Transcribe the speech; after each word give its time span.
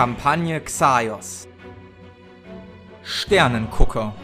Kampagne 0.00 0.58
Xaios 0.62 1.46
Sternengucker 3.02 4.14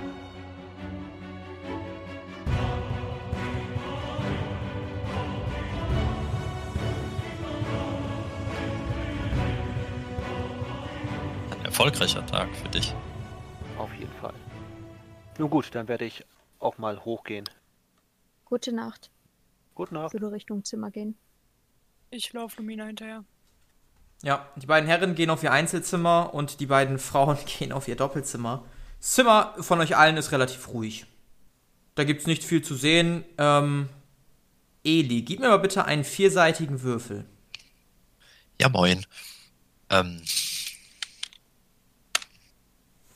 Ein 11.51 11.65
erfolgreicher 11.67 12.25
Tag 12.25 12.49
für 12.57 12.71
dich. 12.71 12.95
Auf 13.77 13.93
jeden 13.93 14.13
Fall. 14.13 14.33
Nun 15.37 15.51
gut, 15.51 15.75
dann 15.75 15.89
werde 15.89 16.07
ich 16.07 16.25
auch 16.59 16.79
mal 16.79 17.05
hochgehen. 17.05 17.45
Gute 18.47 18.73
Nacht. 18.73 19.11
Gute 19.75 19.93
Nacht. 19.93 20.15
Ich 20.15 20.23
würde 20.23 20.33
Richtung 20.33 20.65
Zimmer 20.65 20.91
gehen. 20.91 21.19
Ich 22.09 22.33
laufe 22.33 22.63
Lumina 22.63 22.87
hinterher. 22.87 23.27
Ja, 24.23 24.49
die 24.57 24.67
beiden 24.67 24.89
Herren 24.89 25.15
gehen 25.15 25.31
auf 25.31 25.43
ihr 25.43 25.53
Einzelzimmer 25.53 26.35
und 26.35 26.61
die 26.61 26.67
beiden 26.67 26.99
Frauen 26.99 27.39
gehen 27.59 27.73
auf 27.73 27.89
ihr 27.89 27.97
Doppelzimmer. 27.97 28.65
Das 28.99 29.13
Zimmer 29.13 29.55
von 29.61 29.81
euch 29.81 29.97
allen 29.97 30.17
ist 30.17 30.33
relativ 30.33 30.69
ruhig. 30.69 31.07
Da 31.95 32.05
gibt's 32.05 32.27
nicht 32.27 32.45
viel 32.45 32.63
zu 32.63 32.75
sehen. 32.75 33.25
Ähm, 33.39 33.89
Eli, 34.85 35.23
gib 35.23 35.41
mir 35.41 35.49
mal 35.49 35.59
bitte 35.59 35.85
einen 35.85 36.05
vierseitigen 36.05 36.83
Würfel. 36.83 37.25
Ja, 38.61 38.69
moin. 38.69 39.05
Ähm. 39.91 40.23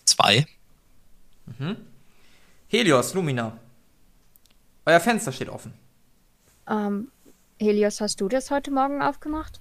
Zwei. 0.05 0.47
Helios, 2.69 3.15
Lumina. 3.15 3.59
Euer 4.87 5.01
Fenster 5.01 5.33
steht 5.33 5.49
offen. 5.49 5.75
Ähm, 6.69 7.11
Helios, 7.59 8.01
hast 8.01 8.21
du 8.21 8.29
das 8.29 8.51
heute 8.51 8.71
Morgen 8.71 9.03
aufgemacht? 9.03 9.61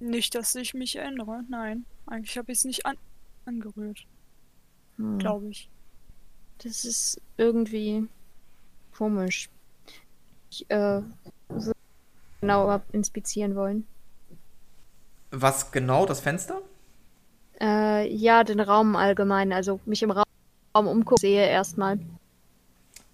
Nicht, 0.00 0.34
dass 0.34 0.54
ich 0.54 0.74
mich 0.74 0.96
erinnere. 0.96 1.42
Nein. 1.48 1.84
Eigentlich 2.06 2.38
habe 2.38 2.52
ich 2.52 2.58
es 2.58 2.64
nicht 2.64 2.86
an 2.86 2.96
angerührt. 3.44 4.04
Hm. 4.96 5.18
Glaube 5.18 5.48
ich. 5.48 5.68
Das 6.58 6.84
ist 6.84 7.20
irgendwie 7.36 8.06
komisch. 8.96 9.48
Ich 10.50 10.70
äh, 10.70 11.00
würde 11.48 11.72
genauer 12.40 12.82
inspizieren 12.92 13.54
wollen. 13.54 13.86
Was 15.30 15.72
genau, 15.72 16.06
das 16.06 16.20
Fenster? 16.20 16.60
Äh, 17.60 18.12
ja, 18.14 18.44
den 18.44 18.60
Raum 18.60 18.96
allgemein. 18.96 19.52
Also 19.52 19.80
mich 19.84 20.02
im 20.02 20.10
Raum 20.10 20.24
umgucken 20.74 21.20
sehe 21.20 21.46
erstmal. 21.46 21.98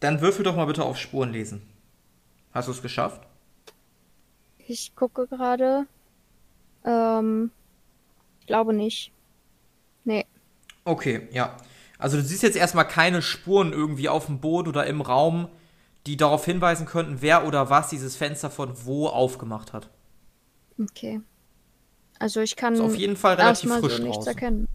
Dann 0.01 0.21
würfel 0.21 0.45
doch 0.45 0.57
mal 0.57 0.67
bitte 0.67 0.85
auf 0.85 0.99
Spuren 0.99 1.33
lesen. 1.33 1.63
Hast 2.53 2.69
du 2.69 2.73
es 2.73 2.83
geschafft? 2.83 3.27
Ich 4.67 4.95
gucke 4.95 5.27
gerade. 5.27 5.87
Ähm, 6.85 7.51
ich 8.41 8.47
glaube 8.47 8.73
nicht. 8.73 9.13
Nee. 10.05 10.27
Okay, 10.85 11.29
ja. 11.33 11.57
Also 11.99 12.17
du 12.17 12.23
siehst 12.23 12.43
jetzt 12.43 12.57
erstmal 12.57 12.87
keine 12.87 13.23
Spuren 13.23 13.73
irgendwie 13.73 14.09
auf 14.09 14.27
dem 14.27 14.41
Boden 14.41 14.69
oder 14.69 14.87
im 14.87 15.01
Raum, 15.01 15.49
die 16.07 16.17
darauf 16.17 16.45
hinweisen 16.45 16.87
könnten, 16.87 17.23
wer 17.23 17.47
oder 17.47 17.71
was 17.71 17.89
dieses 17.89 18.17
Fenster 18.17 18.51
von 18.51 18.85
wo 18.85 19.07
aufgemacht 19.09 19.73
hat. 19.73 19.89
Okay. 20.79 21.21
Also 22.19 22.41
ich 22.41 22.57
kann 22.57 22.75
Ist 22.75 22.81
auf 22.81 22.97
jeden 22.97 23.17
Fall 23.17 23.35
relativ 23.37 23.73
frisch 23.73 23.97
so 23.97 24.03
nichts 24.03 24.27
erkennen. 24.27 24.69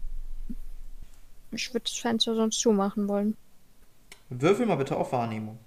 Ich 1.52 1.72
würde 1.72 1.84
das 1.84 1.96
Fenster 1.96 2.34
sonst 2.34 2.58
zumachen 2.60 3.08
wollen. 3.08 3.36
Würfel 4.28 4.66
mal 4.66 4.76
bitte 4.76 4.96
auf 4.96 5.12
Wahrnehmung. 5.12 5.58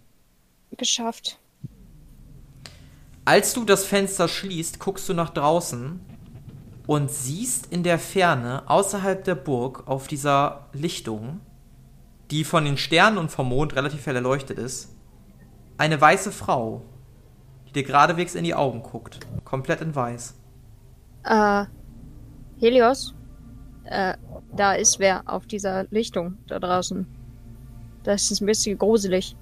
Geschafft. 0.77 1.39
Als 3.25 3.53
du 3.53 3.63
das 3.63 3.85
Fenster 3.85 4.27
schließt, 4.27 4.79
guckst 4.79 5.07
du 5.07 5.13
nach 5.13 5.29
draußen 5.29 5.99
und 6.87 7.09
siehst 7.09 7.67
in 7.71 7.83
der 7.83 7.99
Ferne 7.99 8.63
außerhalb 8.67 9.23
der 9.23 9.35
Burg 9.35 9.87
auf 9.87 10.07
dieser 10.07 10.67
Lichtung, 10.73 11.39
die 12.31 12.43
von 12.43 12.65
den 12.65 12.77
Sternen 12.77 13.17
und 13.17 13.29
vom 13.31 13.49
Mond 13.49 13.75
relativ 13.75 14.05
hell 14.05 14.15
erleuchtet 14.15 14.57
ist, 14.57 14.89
eine 15.77 15.99
weiße 15.99 16.31
Frau, 16.31 16.81
die 17.67 17.73
dir 17.73 17.83
geradewegs 17.83 18.35
in 18.35 18.43
die 18.43 18.55
Augen 18.55 18.83
guckt, 18.83 19.19
komplett 19.45 19.81
in 19.81 19.95
weiß. 19.95 20.35
Äh, 21.25 21.65
Helios? 22.59 23.13
Äh, 23.85 24.15
da 24.55 24.73
ist 24.73 24.99
wer 24.99 25.23
auf 25.25 25.45
dieser 25.47 25.85
Lichtung 25.89 26.37
da 26.47 26.59
draußen. 26.59 27.05
Das 28.03 28.29
ist 28.31 28.41
ein 28.41 28.45
bisschen 28.45 28.77
gruselig. 28.77 29.35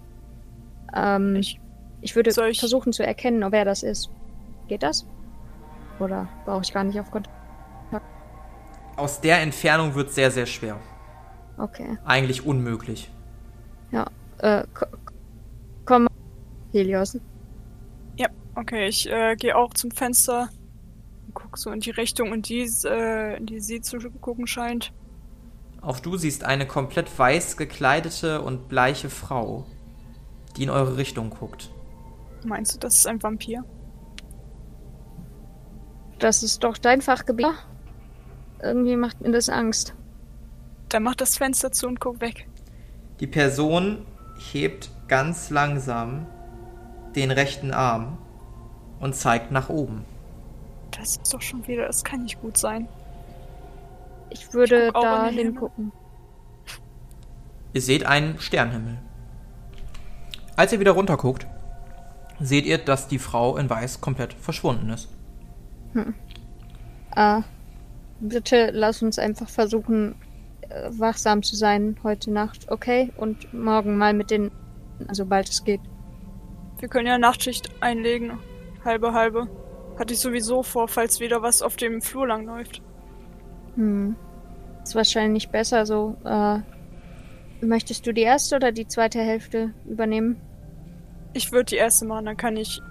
Ähm, 0.95 1.35
Ich- 1.35 1.59
ich, 2.01 2.15
würde 2.15 2.29
ich- 2.49 2.59
versuchen 2.59 2.93
zu 2.93 3.05
erkennen, 3.05 3.43
wer 3.51 3.65
das 3.65 3.83
ist. 3.83 4.09
Geht 4.67 4.83
das? 4.83 5.05
Oder 6.01 6.27
brauche 6.45 6.63
ich 6.63 6.73
gar 6.73 6.83
nicht 6.83 6.99
auf 6.99 7.11
Kontakt? 7.11 7.35
Aus 8.97 9.21
der 9.21 9.41
Entfernung 9.41 9.95
wird 9.95 10.11
sehr, 10.11 10.31
sehr 10.31 10.45
schwer. 10.45 10.77
Okay. 11.57 11.97
Eigentlich 12.05 12.45
unmöglich. 12.45 13.11
Ja. 13.91 14.07
Äh, 14.39 14.63
ko- 14.73 14.85
komm. 15.85 16.07
Helios. 16.71 17.17
Ja, 18.17 18.27
okay. 18.55 18.87
Ich 18.87 19.09
äh, 19.09 19.35
gehe 19.35 19.55
auch 19.55 19.73
zum 19.73 19.91
Fenster 19.91 20.49
und 21.27 21.33
guck 21.35 21.57
so 21.57 21.71
in 21.71 21.79
die 21.79 21.91
Richtung, 21.91 22.33
in 22.33 22.41
die, 22.41 22.67
äh, 22.85 23.37
in 23.37 23.45
die 23.45 23.59
sie 23.59 23.81
zu 23.81 23.97
gucken 24.21 24.47
scheint. 24.47 24.91
Auch 25.81 25.99
du 25.99 26.17
siehst 26.17 26.43
eine 26.43 26.67
komplett 26.67 27.17
weiß 27.17 27.57
gekleidete 27.57 28.41
und 28.41 28.69
bleiche 28.69 29.09
Frau, 29.09 29.65
die 30.57 30.63
in 30.63 30.69
eure 30.69 30.97
Richtung 30.97 31.29
guckt. 31.31 31.71
Meinst 32.45 32.75
du, 32.75 32.79
das 32.79 32.95
ist 32.97 33.07
ein 33.07 33.21
Vampir? 33.21 33.63
Das 36.21 36.43
ist 36.43 36.63
doch 36.63 36.77
dein 36.77 37.01
Fachgebiet. 37.01 37.47
Irgendwie 38.61 38.95
macht 38.95 39.21
mir 39.21 39.31
das 39.31 39.49
Angst. 39.49 39.95
Dann 40.89 41.01
mach 41.01 41.15
das 41.15 41.35
Fenster 41.35 41.71
zu 41.71 41.87
und 41.87 41.99
guck 41.99 42.21
weg. 42.21 42.47
Die 43.19 43.25
Person 43.25 44.05
hebt 44.51 44.91
ganz 45.07 45.49
langsam 45.49 46.27
den 47.15 47.31
rechten 47.31 47.71
Arm 47.71 48.19
und 48.99 49.15
zeigt 49.15 49.51
nach 49.51 49.69
oben. 49.69 50.05
Das 50.91 51.17
ist 51.17 51.33
doch 51.33 51.41
schon 51.41 51.65
wieder, 51.67 51.87
das 51.87 52.03
kann 52.03 52.21
nicht 52.21 52.39
gut 52.39 52.55
sein. 52.55 52.87
Ich 54.29 54.53
würde 54.53 54.87
Ich 54.87 54.93
da 54.93 55.27
hingucken. 55.27 55.91
Ihr 57.73 57.81
seht 57.81 58.05
einen 58.05 58.39
Sternenhimmel. 58.39 58.99
Als 60.55 60.71
ihr 60.71 60.79
wieder 60.79 60.91
runterguckt, 60.91 61.47
seht 62.39 62.67
ihr, 62.67 62.77
dass 62.77 63.07
die 63.07 63.17
Frau 63.17 63.57
in 63.57 63.71
Weiß 63.71 64.01
komplett 64.01 64.33
verschwunden 64.33 64.91
ist. 64.91 65.09
Äh, 67.15 67.41
bitte 68.19 68.71
lass 68.73 69.01
uns 69.01 69.19
einfach 69.19 69.49
versuchen, 69.49 70.15
äh, 70.61 70.89
wachsam 70.91 71.43
zu 71.43 71.55
sein 71.55 71.97
heute 72.03 72.31
Nacht, 72.31 72.71
okay? 72.71 73.11
Und 73.17 73.53
morgen 73.53 73.97
mal 73.97 74.13
mit 74.13 74.31
den, 74.31 74.51
sobald 75.11 75.49
es 75.49 75.63
geht. 75.63 75.81
Wir 76.79 76.87
können 76.87 77.07
ja 77.07 77.17
Nachtschicht 77.17 77.69
einlegen. 77.81 78.39
Halbe, 78.83 79.13
halbe. 79.13 79.47
Hatte 79.99 80.13
ich 80.13 80.19
sowieso 80.19 80.63
vor, 80.63 80.87
falls 80.87 81.19
wieder 81.19 81.41
was 81.41 81.61
auf 81.61 81.75
dem 81.75 82.01
Flur 82.01 82.27
lang 82.27 82.45
läuft. 82.45 82.81
Hm. 83.75 84.15
Ist 84.83 84.95
wahrscheinlich 84.95 85.49
besser 85.49 85.85
so. 85.85 86.15
Äh, 86.25 86.59
möchtest 87.63 88.07
du 88.07 88.13
die 88.13 88.21
erste 88.21 88.55
oder 88.55 88.71
die 88.71 88.87
zweite 88.87 89.19
Hälfte 89.19 89.73
übernehmen? 89.85 90.41
Ich 91.33 91.51
würde 91.51 91.65
die 91.65 91.75
erste 91.75 92.05
machen, 92.05 92.25
dann 92.25 92.37
kann 92.37 92.57
ich 92.57 92.81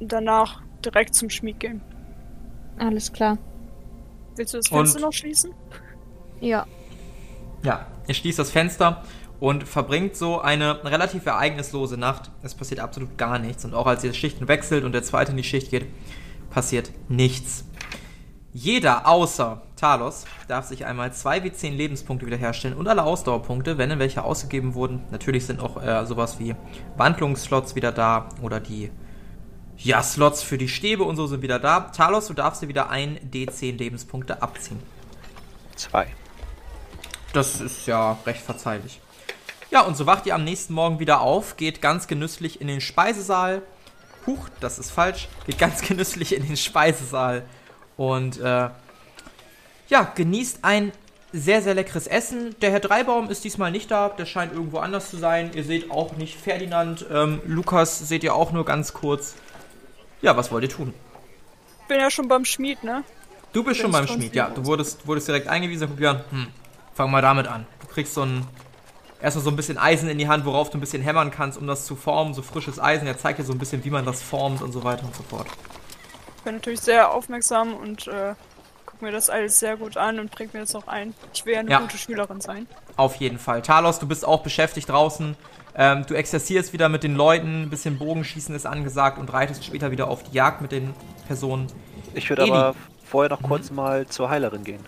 danach 0.00 0.62
direkt 0.84 1.14
zum 1.14 1.30
Schmied 1.30 1.60
gehen. 1.60 1.82
Alles 2.78 3.12
klar. 3.12 3.38
Willst 4.36 4.54
du 4.54 4.58
das 4.58 4.68
Und- 4.70 4.78
Fenster 4.78 5.00
noch 5.00 5.12
schließen? 5.12 5.52
Ja. 6.40 6.66
Ja, 7.62 7.86
ihr 8.08 8.14
schließt 8.14 8.38
das 8.38 8.50
Fenster 8.50 9.04
und 9.40 9.66
verbringt 9.66 10.16
so 10.16 10.40
eine 10.40 10.84
relativ 10.84 11.24
ereignislose 11.26 11.96
Nacht. 11.96 12.30
Es 12.42 12.54
passiert 12.54 12.80
absolut 12.80 13.16
gar 13.16 13.38
nichts. 13.38 13.64
Und 13.64 13.74
auch 13.74 13.86
als 13.86 14.04
ihr 14.04 14.12
Schichten 14.12 14.48
wechselt 14.48 14.84
und 14.84 14.92
der 14.92 15.02
zweite 15.02 15.30
in 15.30 15.36
die 15.36 15.44
Schicht 15.44 15.70
geht, 15.70 15.86
passiert 16.50 16.90
nichts. 17.08 17.64
Jeder 18.52 19.08
außer 19.08 19.62
Talos 19.74 20.26
darf 20.46 20.66
sich 20.66 20.86
einmal 20.86 21.12
2 21.12 21.42
wie 21.42 21.52
10 21.52 21.74
Lebenspunkte 21.76 22.26
wiederherstellen 22.26 22.76
und 22.76 22.86
alle 22.86 23.02
Ausdauerpunkte, 23.02 23.78
wenn 23.78 23.90
in 23.90 23.98
welche 23.98 24.22
ausgegeben 24.22 24.74
wurden. 24.74 25.02
Natürlich 25.10 25.46
sind 25.46 25.60
auch 25.60 25.82
äh, 25.82 26.06
sowas 26.06 26.38
wie 26.38 26.54
Wandlungsslots 26.96 27.74
wieder 27.74 27.90
da 27.90 28.28
oder 28.42 28.60
die 28.60 28.92
ja, 29.78 30.02
Slots 30.02 30.42
für 30.42 30.58
die 30.58 30.68
Stäbe 30.68 31.04
und 31.04 31.16
so 31.16 31.26
sind 31.26 31.42
wieder 31.42 31.58
da. 31.58 31.80
Talos, 31.80 32.26
du 32.28 32.34
darfst 32.34 32.62
dir 32.62 32.68
wieder 32.68 32.90
ein 32.90 33.18
D10 33.32 33.76
Lebenspunkte 33.76 34.42
abziehen. 34.42 34.80
Zwei. 35.76 36.06
Das 37.32 37.60
ist 37.60 37.86
ja 37.86 38.18
recht 38.26 38.42
verzeihlich. 38.42 39.00
Ja, 39.70 39.80
und 39.80 39.96
so 39.96 40.06
wacht 40.06 40.26
ihr 40.26 40.34
am 40.34 40.44
nächsten 40.44 40.72
Morgen 40.72 41.00
wieder 41.00 41.20
auf, 41.20 41.56
geht 41.56 41.82
ganz 41.82 42.06
genüsslich 42.06 42.60
in 42.60 42.68
den 42.68 42.80
Speisesaal. 42.80 43.62
Huch, 44.26 44.48
das 44.60 44.78
ist 44.78 44.90
falsch. 44.90 45.28
Geht 45.46 45.58
ganz 45.58 45.82
genüsslich 45.88 46.34
in 46.34 46.46
den 46.46 46.56
Speisesaal 46.56 47.44
und 47.96 48.38
äh, 48.40 48.70
ja, 49.88 50.12
genießt 50.14 50.60
ein 50.62 50.92
sehr, 51.32 51.62
sehr 51.62 51.74
leckeres 51.74 52.06
Essen. 52.06 52.54
Der 52.62 52.70
Herr 52.70 52.80
Dreibaum 52.80 53.28
ist 53.28 53.42
diesmal 53.42 53.72
nicht 53.72 53.90
da, 53.90 54.08
der 54.08 54.26
scheint 54.26 54.52
irgendwo 54.52 54.78
anders 54.78 55.10
zu 55.10 55.16
sein. 55.16 55.50
Ihr 55.54 55.64
seht 55.64 55.90
auch 55.90 56.16
nicht 56.16 56.38
Ferdinand. 56.38 57.04
Ähm, 57.12 57.40
Lukas 57.44 57.98
seht 57.98 58.22
ihr 58.22 58.34
auch 58.34 58.52
nur 58.52 58.64
ganz 58.64 58.92
kurz. 58.92 59.34
Ja, 60.24 60.34
was 60.38 60.50
wollt 60.50 60.64
ihr 60.64 60.70
tun? 60.70 60.94
Bin 61.86 62.00
ja 62.00 62.10
schon 62.10 62.28
beim 62.28 62.46
Schmied, 62.46 62.82
ne? 62.82 63.04
Du 63.52 63.62
bist 63.62 63.78
schon 63.78 63.92
beim 63.92 64.06
Schmied, 64.08 64.34
ja. 64.34 64.48
Du 64.48 64.64
wurdest, 64.64 65.06
wurdest 65.06 65.28
direkt 65.28 65.48
eingewiesen. 65.48 65.86
Guck 65.86 65.98
dir 65.98 66.24
hm, 66.30 66.46
fang 66.94 67.10
mal 67.10 67.20
damit 67.20 67.46
an. 67.46 67.66
Du 67.82 67.86
kriegst 67.88 68.14
so 68.14 68.22
ein, 68.22 68.46
erstmal 69.20 69.44
so 69.44 69.50
ein 69.50 69.56
bisschen 69.56 69.76
Eisen 69.76 70.08
in 70.08 70.16
die 70.16 70.26
Hand, 70.26 70.46
worauf 70.46 70.70
du 70.70 70.78
ein 70.78 70.80
bisschen 70.80 71.02
hämmern 71.02 71.30
kannst, 71.30 71.58
um 71.58 71.66
das 71.66 71.84
zu 71.84 71.94
formen. 71.94 72.32
So 72.32 72.40
frisches 72.40 72.80
Eisen. 72.80 73.06
Er 73.06 73.18
zeigt 73.18 73.38
dir 73.38 73.44
so 73.44 73.52
ein 73.52 73.58
bisschen, 73.58 73.84
wie 73.84 73.90
man 73.90 74.06
das 74.06 74.22
formt 74.22 74.62
und 74.62 74.72
so 74.72 74.82
weiter 74.82 75.04
und 75.04 75.14
so 75.14 75.22
fort. 75.24 75.46
Ich 76.38 76.42
bin 76.42 76.54
natürlich 76.54 76.80
sehr 76.80 77.12
aufmerksam 77.12 77.74
und 77.74 78.06
äh, 78.06 78.34
guck 78.86 79.02
mir 79.02 79.12
das 79.12 79.28
alles 79.28 79.58
sehr 79.60 79.76
gut 79.76 79.98
an 79.98 80.20
und 80.20 80.30
bringt 80.30 80.54
mir 80.54 80.60
das 80.60 80.74
auch 80.74 80.86
ein. 80.88 81.12
Ich 81.34 81.44
will 81.44 81.52
ja 81.52 81.60
eine 81.60 81.70
Ja. 81.70 81.80
gute 81.80 81.98
Schülerin 81.98 82.40
sein. 82.40 82.66
Auf 82.96 83.16
jeden 83.16 83.38
Fall. 83.38 83.60
Talos, 83.60 83.98
du 83.98 84.08
bist 84.08 84.24
auch 84.24 84.42
beschäftigt 84.42 84.88
draußen. 84.88 85.36
Ähm, 85.76 86.04
du 86.06 86.14
exerzierst 86.14 86.72
wieder 86.72 86.88
mit 86.88 87.02
den 87.02 87.16
Leuten, 87.16 87.62
ein 87.62 87.70
bisschen 87.70 87.98
Bogenschießen 87.98 88.54
ist 88.54 88.66
angesagt 88.66 89.18
und 89.18 89.32
reitest 89.32 89.64
später 89.64 89.90
wieder 89.90 90.08
auf 90.08 90.22
die 90.22 90.32
Jagd 90.32 90.60
mit 90.62 90.70
den 90.72 90.94
Personen. 91.26 91.66
Ich 92.14 92.28
würde 92.28 92.44
aber 92.44 92.74
vorher 93.04 93.30
noch 93.30 93.42
kurz 93.42 93.70
mal 93.70 94.06
zur 94.06 94.30
Heilerin 94.30 94.62
gehen. 94.62 94.80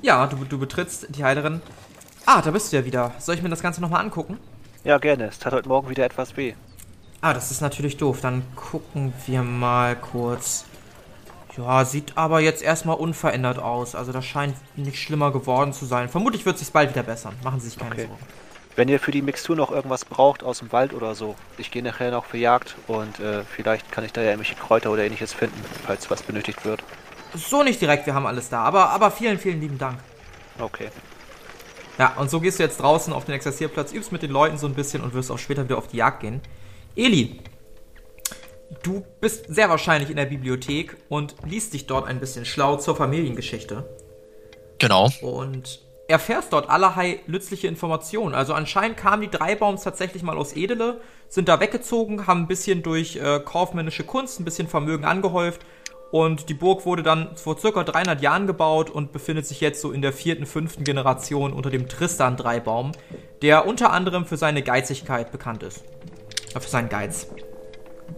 Ja, 0.00 0.26
du, 0.26 0.36
du 0.44 0.58
betrittst 0.58 1.06
die 1.10 1.22
Heilerin. 1.22 1.60
Ah, 2.26 2.42
da 2.42 2.50
bist 2.50 2.72
du 2.72 2.76
ja 2.76 2.84
wieder. 2.84 3.12
Soll 3.18 3.36
ich 3.36 3.42
mir 3.42 3.48
das 3.50 3.62
Ganze 3.62 3.80
nochmal 3.80 4.00
angucken? 4.00 4.38
Ja, 4.84 4.98
gerne. 4.98 5.26
Es 5.26 5.38
tat 5.38 5.52
heute 5.52 5.68
Morgen 5.68 5.88
wieder 5.90 6.04
etwas 6.04 6.36
weh. 6.36 6.54
Ah, 7.20 7.32
das 7.32 7.52
ist 7.52 7.60
natürlich 7.60 7.98
doof. 7.98 8.20
Dann 8.20 8.42
gucken 8.56 9.12
wir 9.26 9.42
mal 9.42 9.94
kurz. 9.94 10.64
Ja, 11.56 11.84
sieht 11.84 12.16
aber 12.16 12.40
jetzt 12.40 12.62
erstmal 12.62 12.96
unverändert 12.96 13.60
aus. 13.60 13.94
Also 13.94 14.10
das 14.10 14.24
scheint 14.24 14.56
nicht 14.74 14.98
schlimmer 15.00 15.30
geworden 15.30 15.72
zu 15.72 15.84
sein. 15.84 16.08
Vermutlich 16.08 16.46
wird 16.46 16.56
es 16.56 16.62
sich 16.62 16.72
bald 16.72 16.90
wieder 16.90 17.04
bessern. 17.04 17.34
Machen 17.44 17.60
Sie 17.60 17.68
sich 17.68 17.78
keine 17.78 17.92
Okay. 17.92 18.06
Sorgen. 18.06 18.26
Wenn 18.74 18.88
ihr 18.88 18.98
für 18.98 19.10
die 19.10 19.20
Mixtur 19.22 19.54
noch 19.54 19.70
irgendwas 19.70 20.04
braucht 20.04 20.42
aus 20.42 20.60
dem 20.60 20.72
Wald 20.72 20.94
oder 20.94 21.14
so, 21.14 21.34
ich 21.58 21.70
gehe 21.70 21.82
nachher 21.82 22.10
noch 22.10 22.24
für 22.24 22.38
Jagd 22.38 22.74
und 22.86 23.20
äh, 23.20 23.44
vielleicht 23.44 23.92
kann 23.92 24.04
ich 24.04 24.12
da 24.12 24.22
ja 24.22 24.30
irgendwelche 24.30 24.54
Kräuter 24.54 24.90
oder 24.90 25.04
ähnliches 25.04 25.34
finden, 25.34 25.62
falls 25.86 26.10
was 26.10 26.22
benötigt 26.22 26.64
wird. 26.64 26.82
So 27.34 27.62
nicht 27.62 27.80
direkt, 27.80 28.06
wir 28.06 28.14
haben 28.14 28.26
alles 28.26 28.48
da. 28.48 28.62
Aber, 28.62 28.90
aber 28.90 29.10
vielen, 29.10 29.38
vielen 29.38 29.60
lieben 29.60 29.78
Dank. 29.78 29.98
Okay. 30.58 30.88
Ja, 31.98 32.14
und 32.16 32.30
so 32.30 32.40
gehst 32.40 32.58
du 32.58 32.62
jetzt 32.62 32.80
draußen 32.80 33.12
auf 33.12 33.26
den 33.26 33.34
Exerzierplatz, 33.34 33.92
übst 33.92 34.12
mit 34.12 34.22
den 34.22 34.30
Leuten 34.30 34.56
so 34.56 34.66
ein 34.66 34.74
bisschen 34.74 35.02
und 35.02 35.12
wirst 35.12 35.30
auch 35.30 35.38
später 35.38 35.64
wieder 35.64 35.76
auf 35.76 35.88
die 35.88 35.98
Jagd 35.98 36.20
gehen. 36.20 36.40
Eli, 36.96 37.40
du 38.82 39.04
bist 39.20 39.44
sehr 39.54 39.68
wahrscheinlich 39.68 40.08
in 40.08 40.16
der 40.16 40.26
Bibliothek 40.26 40.96
und 41.10 41.34
liest 41.44 41.74
dich 41.74 41.86
dort 41.86 42.06
ein 42.08 42.20
bisschen 42.20 42.44
schlau 42.46 42.76
zur 42.76 42.96
Familiengeschichte 42.96 43.84
Genau. 44.78 45.10
und 45.20 45.80
erfährst 46.12 46.52
dort 46.52 46.68
allerlei 46.68 47.20
nützliche 47.26 47.66
Informationen. 47.66 48.34
Also 48.34 48.54
anscheinend 48.54 48.96
kamen 48.96 49.22
die 49.22 49.30
Dreibaums 49.30 49.82
tatsächlich 49.82 50.22
mal 50.22 50.36
aus 50.36 50.54
Edele, 50.54 51.00
sind 51.28 51.48
da 51.48 51.58
weggezogen, 51.58 52.26
haben 52.26 52.42
ein 52.42 52.46
bisschen 52.46 52.82
durch 52.82 53.16
äh, 53.16 53.40
kaufmännische 53.40 54.04
Kunst 54.04 54.38
ein 54.38 54.44
bisschen 54.44 54.68
Vermögen 54.68 55.04
angehäuft 55.04 55.62
und 56.10 56.50
die 56.50 56.54
Burg 56.54 56.84
wurde 56.84 57.02
dann 57.02 57.34
vor 57.36 57.58
circa 57.58 57.82
300 57.84 58.20
Jahren 58.20 58.46
gebaut 58.46 58.90
und 58.90 59.12
befindet 59.12 59.46
sich 59.46 59.62
jetzt 59.62 59.80
so 59.80 59.92
in 59.92 60.02
der 60.02 60.12
vierten, 60.12 60.44
fünften 60.44 60.84
Generation 60.84 61.54
unter 61.54 61.70
dem 61.70 61.88
Tristan 61.88 62.36
Dreibaum, 62.36 62.92
der 63.40 63.66
unter 63.66 63.92
anderem 63.92 64.26
für 64.26 64.36
seine 64.36 64.62
Geizigkeit 64.62 65.32
bekannt 65.32 65.62
ist. 65.62 65.82
Äh, 66.54 66.60
für 66.60 66.68
seinen 66.68 66.90
Geiz. 66.90 67.28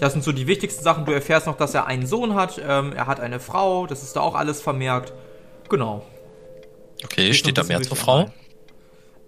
Das 0.00 0.12
sind 0.12 0.24
so 0.24 0.32
die 0.32 0.48
wichtigsten 0.48 0.82
Sachen. 0.82 1.04
Du 1.04 1.12
erfährst 1.12 1.46
noch, 1.46 1.56
dass 1.56 1.72
er 1.74 1.86
einen 1.86 2.06
Sohn 2.06 2.34
hat, 2.34 2.60
ähm, 2.66 2.92
er 2.92 3.06
hat 3.06 3.20
eine 3.20 3.38
Frau, 3.38 3.86
das 3.86 4.02
ist 4.02 4.16
da 4.16 4.20
auch 4.20 4.34
alles 4.34 4.60
vermerkt. 4.60 5.12
Genau. 5.68 6.04
Okay, 7.02 7.32
steht 7.34 7.56
noch 7.56 7.64
da 7.64 7.68
mehr 7.68 7.82
zur 7.82 7.96
Frau? 7.96 8.30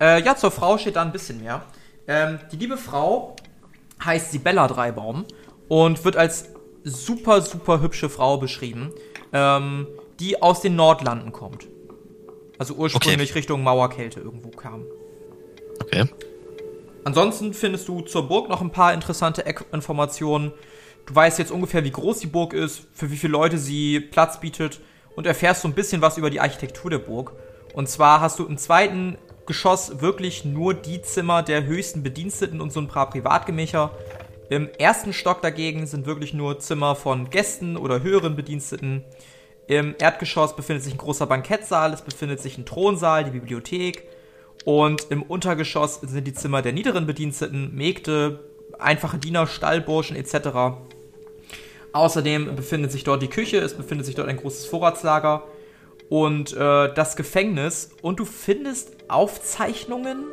Äh, 0.01 0.23
ja, 0.23 0.37
zur 0.37 0.51
Frau 0.51 0.79
steht 0.79 0.97
da 0.97 1.03
ein 1.03 1.13
bisschen 1.13 1.43
mehr. 1.43 1.65
Ähm, 2.07 2.39
die 2.53 2.57
liebe 2.57 2.77
Frau 2.77 3.35
heißt 4.05 4.31
Sibella 4.31 4.69
Dreibaum 4.69 5.25
und 5.69 6.05
wird 6.05 6.17
als 6.17 6.51
super, 6.85 7.41
super 7.43 7.81
hübsche 7.81 8.09
Frau 8.09 8.37
beschrieben, 8.37 8.93
ähm, 9.33 9.87
die 10.21 10.41
aus 10.43 10.61
den 10.61 10.77
Nordlanden 10.77 11.33
kommt. 11.33 11.67
Also 12.59 12.75
ursprünglich 12.75 13.35
Richtung 13.35 13.63
Mauerkälte 13.63 14.21
irgendwo 14.21 14.51
kam. 14.51 14.85
Okay. 15.81 16.05
Ansonsten 17.05 17.55
findest 17.55 17.87
du 17.89 18.01
zur 18.01 18.29
Burg 18.29 18.49
noch 18.49 18.61
ein 18.61 18.73
paar 18.73 18.93
interessante 18.95 19.45
Informationen. 19.73 20.53
Du 21.07 21.15
weißt 21.15 21.39
jetzt 21.39 21.53
ungefähr, 21.53 21.85
wie 21.85 21.91
groß 21.91 22.19
die 22.19 22.27
Burg 22.27 22.53
ist, 22.53 22.83
für 22.93 23.11
wie 23.11 23.17
viele 23.17 23.33
Leute 23.33 23.59
sie 23.59 24.01
Platz 24.01 24.41
bietet 24.41 24.81
und 25.15 25.27
erfährst 25.27 25.63
so 25.63 25.69
ein 25.69 25.75
bisschen 25.75 26.01
was 26.01 26.19
über 26.19 26.31
die 26.31 26.41
Architektur 26.41 26.91
der 26.91 26.99
Burg. 26.99 27.33
Und 27.77 27.91
zwar 27.91 28.23
hast 28.23 28.39
du 28.39 28.47
im 28.47 28.57
zweiten 28.57 29.19
Geschoss 29.45 30.01
wirklich 30.01 30.47
nur 30.47 30.73
die 30.73 31.03
Zimmer 31.03 31.43
der 31.43 31.67
höchsten 31.67 32.03
Bediensteten 32.03 32.63
und 32.63 32.73
so 32.73 32.81
ein 32.81 32.89
paar 32.89 33.11
Privatgemächer. 33.11 33.91
Im 34.49 34.71
ersten 34.79 35.13
Stock 35.13 35.43
dagegen 35.43 35.87
sind 35.87 36.07
wirklich 36.07 36.33
nur 36.33 36.59
Zimmer 36.59 36.97
von 36.97 37.29
Gästen 37.29 37.77
oder 37.77 38.03
höheren 38.03 38.35
Bediensteten. 38.35 39.05
Im 39.67 39.95
Erdgeschoss 39.99 40.57
befindet 40.57 40.85
sich 40.85 40.95
ein 40.95 40.99
großer 40.99 41.27
Bankettsaal, 41.27 41.93
es 41.93 42.01
befindet 42.01 42.41
sich 42.41 42.57
ein 42.57 42.65
Thronsaal, 42.65 43.25
die 43.25 43.39
Bibliothek. 43.39 44.05
Und 44.65 45.09
im 45.11 45.23
Untergeschoss 45.23 46.01
sind 46.01 46.27
die 46.27 46.33
Zimmer 46.33 46.63
der 46.63 46.73
niederen 46.73 47.07
Bediensteten, 47.07 47.75
Mägde, 47.75 48.41
einfache 48.79 49.19
Diener, 49.19 49.47
Stallburschen 49.47 50.17
etc. 50.17 50.79
Außerdem 51.93 52.57
befindet 52.57 52.91
sich 52.91 53.05
dort 53.05 53.21
die 53.21 53.29
Küche, 53.29 53.59
es 53.59 53.75
befindet 53.75 54.07
sich 54.07 54.15
dort 54.15 54.29
ein 54.29 54.39
großes 54.39 54.65
Vorratslager 54.65 55.43
und 56.09 56.53
äh, 56.53 56.93
das 56.95 57.17
Gefängnis. 57.17 57.91
Und 58.03 58.21
du 58.21 58.25
findest 58.25 58.97
Aufzeichnungen, 59.09 60.25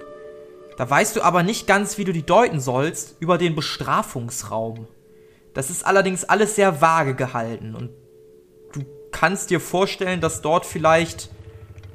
da 0.78 0.90
weißt 0.90 1.16
du 1.16 1.22
aber 1.22 1.44
nicht 1.44 1.68
ganz, 1.68 1.98
wie 1.98 2.04
du 2.04 2.14
die 2.14 2.26
deuten 2.26 2.60
sollst, 2.60 3.18
über 3.20 3.38
den 3.38 3.56
Bestrafungsraum. 3.56 4.88
Das 5.54 5.70
ist 5.70 5.86
allerdings 5.86 6.24
alles 6.24 6.56
sehr 6.56 6.82
vage 6.82 7.14
gehalten 7.14 7.76
und 7.76 7.92
du 8.74 8.84
kannst 9.12 9.52
dir 9.52 9.60
vorstellen, 9.60 10.20
dass 10.20 10.42
dort 10.42 10.66
vielleicht 10.66 11.30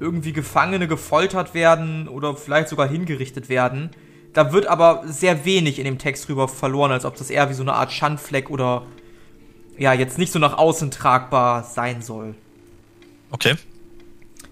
irgendwie 0.01 0.33
Gefangene 0.33 0.87
gefoltert 0.87 1.55
werden 1.55 2.07
oder 2.07 2.37
vielleicht 2.37 2.69
sogar 2.69 2.89
hingerichtet 2.89 3.49
werden. 3.49 3.91
Da 4.33 4.53
wird 4.53 4.67
aber 4.67 5.03
sehr 5.07 5.45
wenig 5.45 5.81
in 5.81 5.85
dem 5.85 5.99
Text 5.99 6.29
drüber 6.29 6.47
verloren, 6.47 6.93
als 6.93 7.05
ob 7.05 7.17
das 7.17 7.31
eher 7.31 7.51
wie 7.51 7.55
so 7.55 7.63
eine 7.63 7.73
Art 7.73 7.93
Schandfleck 7.93 8.51
oder 8.51 8.87
ja, 9.77 9.93
jetzt 9.93 10.19
nicht 10.19 10.33
so 10.33 10.39
nach 10.39 10.57
außen 10.57 10.93
tragbar 10.93 11.65
sein 11.65 12.03
soll. 12.03 12.37
Okay. 13.31 13.57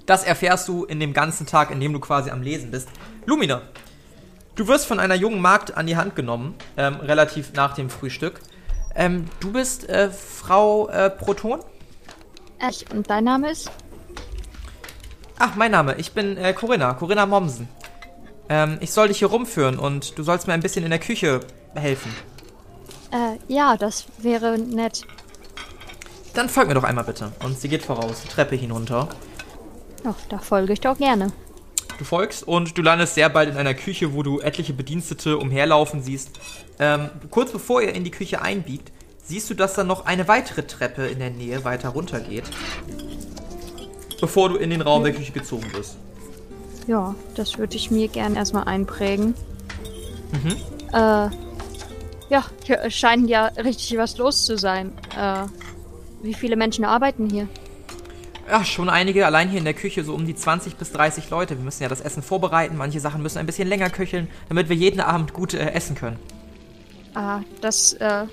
Das 0.07 0.25
erfährst 0.25 0.69
du 0.69 0.85
in 0.85 1.01
dem 1.01 1.13
ganzen 1.13 1.47
Tag, 1.47 1.71
in 1.71 1.81
dem 1.81 1.93
du 1.93 2.01
quasi 2.01 2.31
am 2.31 2.43
Lesen 2.43 2.71
bist. 2.71 2.89
Lumina, 3.25 3.63
du 4.55 4.69
wirst 4.69 4.87
von 4.87 5.01
einer 5.01 5.17
jungen 5.17 5.41
Magd 5.41 5.77
an 5.77 5.87
die 5.87 5.97
Hand 5.97 6.15
genommen, 6.15 6.55
ähm, 6.77 6.97
relativ 6.97 7.53
nach 7.55 7.75
dem 7.75 7.91
Frühstück. 7.91 8.41
Ähm, 8.95 9.27
du 9.41 9.53
bist 9.53 9.89
äh, 9.89 10.11
Frau 10.11 10.89
äh, 10.89 11.11
Proton? 11.11 11.61
Echt? 12.59 12.93
Und 12.93 13.11
dein 13.11 13.25
Name 13.25 13.51
ist? 13.51 13.71
Ach, 15.39 15.55
mein 15.57 15.71
Name. 15.71 15.97
Ich 15.97 16.13
bin 16.13 16.37
äh, 16.37 16.53
Corinna, 16.55 16.95
Corinna 16.95 17.27
Mommsen. 17.27 17.69
Ähm, 18.49 18.79
ich 18.81 18.93
soll 18.93 19.09
dich 19.09 19.19
hier 19.19 19.29
rumführen 19.29 19.79
und 19.79 20.17
du 20.17 20.23
sollst 20.23 20.47
mir 20.47 20.55
ein 20.55 20.61
bisschen 20.61 20.85
in 20.85 20.91
der 20.91 20.99
Küche 20.99 21.41
helfen. 21.75 22.15
Äh, 23.11 23.39
ja, 23.53 23.77
das 23.77 24.07
wäre 24.19 24.59
nett. 24.59 25.07
Dann 26.37 26.51
folg 26.51 26.69
mir 26.69 26.75
doch 26.75 26.85
einmal 26.85 27.05
bitte. 27.05 27.33
Und 27.43 27.59
sie 27.59 27.71
geht 27.71 27.83
voraus, 27.83 28.21
die 28.23 28.29
Treppe 28.29 28.57
hinunter. 28.57 29.09
Ach, 30.05 30.15
da 30.29 30.39
folge 30.39 30.75
ich 30.75 30.81
doch 30.81 30.99
gerne. 30.99 31.33
Du 31.99 32.05
folgst 32.05 32.47
und 32.47 32.77
du 32.77 32.83
landest 32.83 33.15
sehr 33.15 33.31
bald 33.31 33.49
in 33.49 33.57
einer 33.57 33.73
Küche, 33.73 34.13
wo 34.13 34.23
du 34.23 34.41
etliche 34.41 34.75
Bedienstete 34.75 35.39
umherlaufen 35.39 36.03
siehst. 36.03 36.39
Ähm, 36.79 37.09
kurz 37.31 37.53
bevor 37.53 37.81
ihr 37.81 37.95
in 37.95 38.05
die 38.05 38.11
Küche 38.11 38.43
einbiegt, 38.43 38.93
siehst 39.25 39.49
du, 39.49 39.55
dass 39.55 39.73
da 39.73 39.83
noch 39.83 40.05
eine 40.05 40.29
weitere 40.29 40.63
Treppe 40.63 41.07
in 41.07 41.21
der 41.21 41.31
Nähe 41.31 41.65
weiter 41.65 41.89
runter 41.89 42.21
geht. 42.21 42.45
Bevor 44.21 44.51
du 44.51 44.57
in 44.57 44.69
den 44.69 44.83
Raum 44.83 45.05
der 45.05 45.15
Küche 45.15 45.33
gezogen 45.33 45.73
wirst. 45.73 45.97
Ja, 46.87 47.15
das 47.35 47.57
würde 47.57 47.77
ich 47.77 47.91
mir 47.91 48.09
gern 48.09 48.37
erstmal 48.37 48.65
einprägen. 48.65 49.35
Mhm. 50.33 50.57
Äh, 50.93 51.31
ja, 52.29 52.45
hier 52.63 52.91
scheint 52.91 53.31
ja 53.31 53.47
richtig 53.47 53.97
was 53.97 54.19
los 54.19 54.45
zu 54.45 54.59
sein. 54.59 54.93
Äh, 55.19 55.47
wie 56.27 56.35
viele 56.35 56.57
Menschen 56.57 56.85
arbeiten 56.85 57.29
hier? 57.31 57.49
Ja, 58.49 58.65
schon 58.65 58.89
einige. 58.89 59.27
Allein 59.27 59.49
hier 59.49 59.59
in 59.59 59.65
der 59.65 59.75
Küche 59.75 60.05
so 60.05 60.15
um 60.15 60.25
die 60.25 60.35
20 60.35 60.77
bis 60.77 60.93
30 60.93 61.31
Leute. 61.31 61.57
Wir 61.57 61.65
müssen 61.65 61.83
ja 61.83 61.89
das 61.89 62.01
Essen 62.01 62.23
vorbereiten. 62.23 62.77
Manche 62.77 63.01
Sachen 63.01 63.23
müssen 63.23 63.39
ein 63.39 63.47
bisschen 63.47 63.69
länger 63.69 63.91
köcheln, 63.91 64.29
damit 64.49 64.69
wir 64.69 64.77
jeden 64.77 65.01
Abend 65.01 65.33
gut 65.33 65.55
äh, 65.55 65.71
essen 65.73 65.97
können. 65.97 66.19
Ah, 67.15 67.41
das 67.61 67.95
äh, 67.95 68.27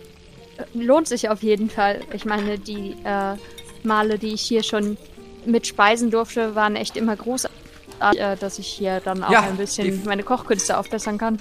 lohnt 0.73 1.07
sich 1.07 1.29
auf 1.29 1.41
jeden 1.41 1.69
Fall. 1.69 2.01
Ich 2.13 2.25
meine, 2.25 2.59
die 2.59 2.95
äh, 3.03 3.35
Male, 3.83 4.19
die 4.19 4.33
ich 4.33 4.41
hier 4.41 4.61
schon 4.61 4.97
mitspeisen 5.45 6.11
durfte, 6.11 6.53
waren 6.53 6.75
echt 6.75 6.95
immer 6.95 7.15
großartig, 7.15 7.57
äh, 8.01 8.35
dass 8.35 8.59
ich 8.59 8.67
hier 8.67 8.99
dann 8.99 9.23
auch 9.23 9.31
Ja, 9.31 9.41
ein 9.41 9.57
bisschen 9.57 10.03
meine 10.05 10.23
Kochkünste 10.23 10.77
aufbessern 10.77 11.17
kann. 11.17 11.39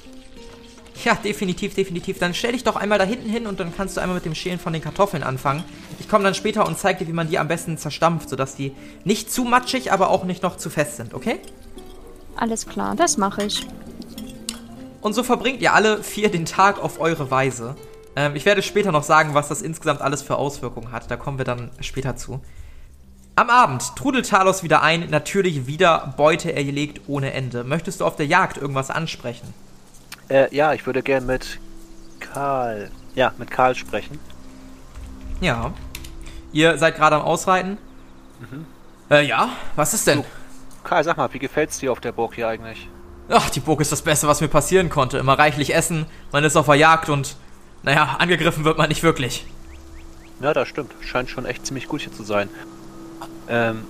Ja, 1.04 1.14
definitiv, 1.14 1.74
definitiv. 1.74 2.18
Dann 2.18 2.34
stell 2.34 2.52
dich 2.52 2.64
doch 2.64 2.76
einmal 2.76 2.98
da 2.98 3.04
hinten 3.04 3.28
hin 3.28 3.46
und 3.46 3.58
dann 3.58 3.74
kannst 3.74 3.96
du 3.96 4.00
einmal 4.00 4.16
mit 4.16 4.24
dem 4.24 4.34
Schälen 4.34 4.58
von 4.58 4.72
den 4.72 4.82
Kartoffeln 4.82 5.22
anfangen. 5.22 5.64
Ich 5.98 6.08
komme 6.08 6.24
dann 6.24 6.34
später 6.34 6.66
und 6.66 6.78
zeige 6.78 7.00
dir, 7.00 7.08
wie 7.08 7.14
man 7.14 7.28
die 7.28 7.38
am 7.38 7.48
besten 7.48 7.78
zerstampft, 7.78 8.28
sodass 8.28 8.54
die 8.54 8.72
nicht 9.04 9.32
zu 9.32 9.44
matschig, 9.44 9.92
aber 9.92 10.10
auch 10.10 10.24
nicht 10.24 10.42
noch 10.42 10.56
zu 10.56 10.70
fest 10.70 10.96
sind, 10.96 11.14
okay? 11.14 11.40
Alles 12.36 12.66
klar, 12.66 12.94
das 12.94 13.16
mache 13.16 13.44
ich. 13.44 13.66
Und 15.00 15.14
so 15.14 15.22
verbringt 15.22 15.60
ihr 15.60 15.74
alle 15.74 16.02
vier 16.02 16.30
den 16.30 16.44
Tag 16.44 16.80
auf 16.80 17.00
eure 17.00 17.30
Weise. 17.30 17.74
Ähm, 18.14 18.36
ich 18.36 18.44
werde 18.44 18.62
später 18.62 18.92
noch 18.92 19.02
sagen, 19.02 19.34
was 19.34 19.48
das 19.48 19.62
insgesamt 19.62 20.00
alles 20.00 20.22
für 20.22 20.36
Auswirkungen 20.36 20.92
hat. 20.92 21.10
Da 21.10 21.16
kommen 21.16 21.38
wir 21.38 21.44
dann 21.44 21.70
später 21.80 22.16
zu. 22.16 22.40
Am 23.34 23.48
Abend 23.48 23.96
trudelt 23.96 24.28
Talos 24.28 24.62
wieder 24.62 24.82
ein, 24.82 25.08
natürlich 25.08 25.66
wieder 25.66 26.14
Beute 26.16 26.54
erlegt 26.54 27.00
ohne 27.08 27.32
Ende. 27.32 27.64
Möchtest 27.64 28.00
du 28.00 28.04
auf 28.04 28.16
der 28.16 28.26
Jagd 28.26 28.58
irgendwas 28.58 28.90
ansprechen? 28.90 29.52
Äh, 30.32 30.54
ja, 30.54 30.72
ich 30.72 30.86
würde 30.86 31.02
gern 31.02 31.26
mit 31.26 31.58
Karl. 32.18 32.90
Ja, 33.14 33.32
mit 33.36 33.50
Karl 33.50 33.74
sprechen. 33.74 34.18
Ja. 35.42 35.74
Ihr 36.52 36.78
seid 36.78 36.96
gerade 36.96 37.16
am 37.16 37.22
Ausreiten? 37.22 37.76
Äh, 39.10 39.26
ja. 39.26 39.50
Was 39.76 39.92
ist 39.92 40.06
denn? 40.06 40.24
Karl, 40.84 41.04
sag 41.04 41.18
mal, 41.18 41.30
wie 41.34 41.38
gefällt's 41.38 41.78
dir 41.80 41.92
auf 41.92 42.00
der 42.00 42.12
Burg 42.12 42.34
hier 42.34 42.48
eigentlich? 42.48 42.88
Ach, 43.28 43.50
die 43.50 43.60
Burg 43.60 43.82
ist 43.82 43.92
das 43.92 44.00
Beste, 44.00 44.26
was 44.26 44.40
mir 44.40 44.48
passieren 44.48 44.88
konnte. 44.88 45.18
Immer 45.18 45.38
reichlich 45.38 45.74
essen, 45.74 46.06
man 46.32 46.44
ist 46.44 46.56
auf 46.56 46.66
der 46.66 46.76
Jagd 46.76 47.10
und, 47.10 47.36
naja, 47.82 48.16
angegriffen 48.18 48.64
wird 48.64 48.78
man 48.78 48.88
nicht 48.88 49.02
wirklich. 49.02 49.44
Ja, 50.40 50.54
das 50.54 50.66
stimmt. 50.66 50.92
Scheint 51.02 51.28
schon 51.28 51.44
echt 51.44 51.66
ziemlich 51.66 51.88
gut 51.88 52.00
hier 52.00 52.12
zu 52.12 52.22
sein. 52.22 52.48
Ähm, 53.48 53.84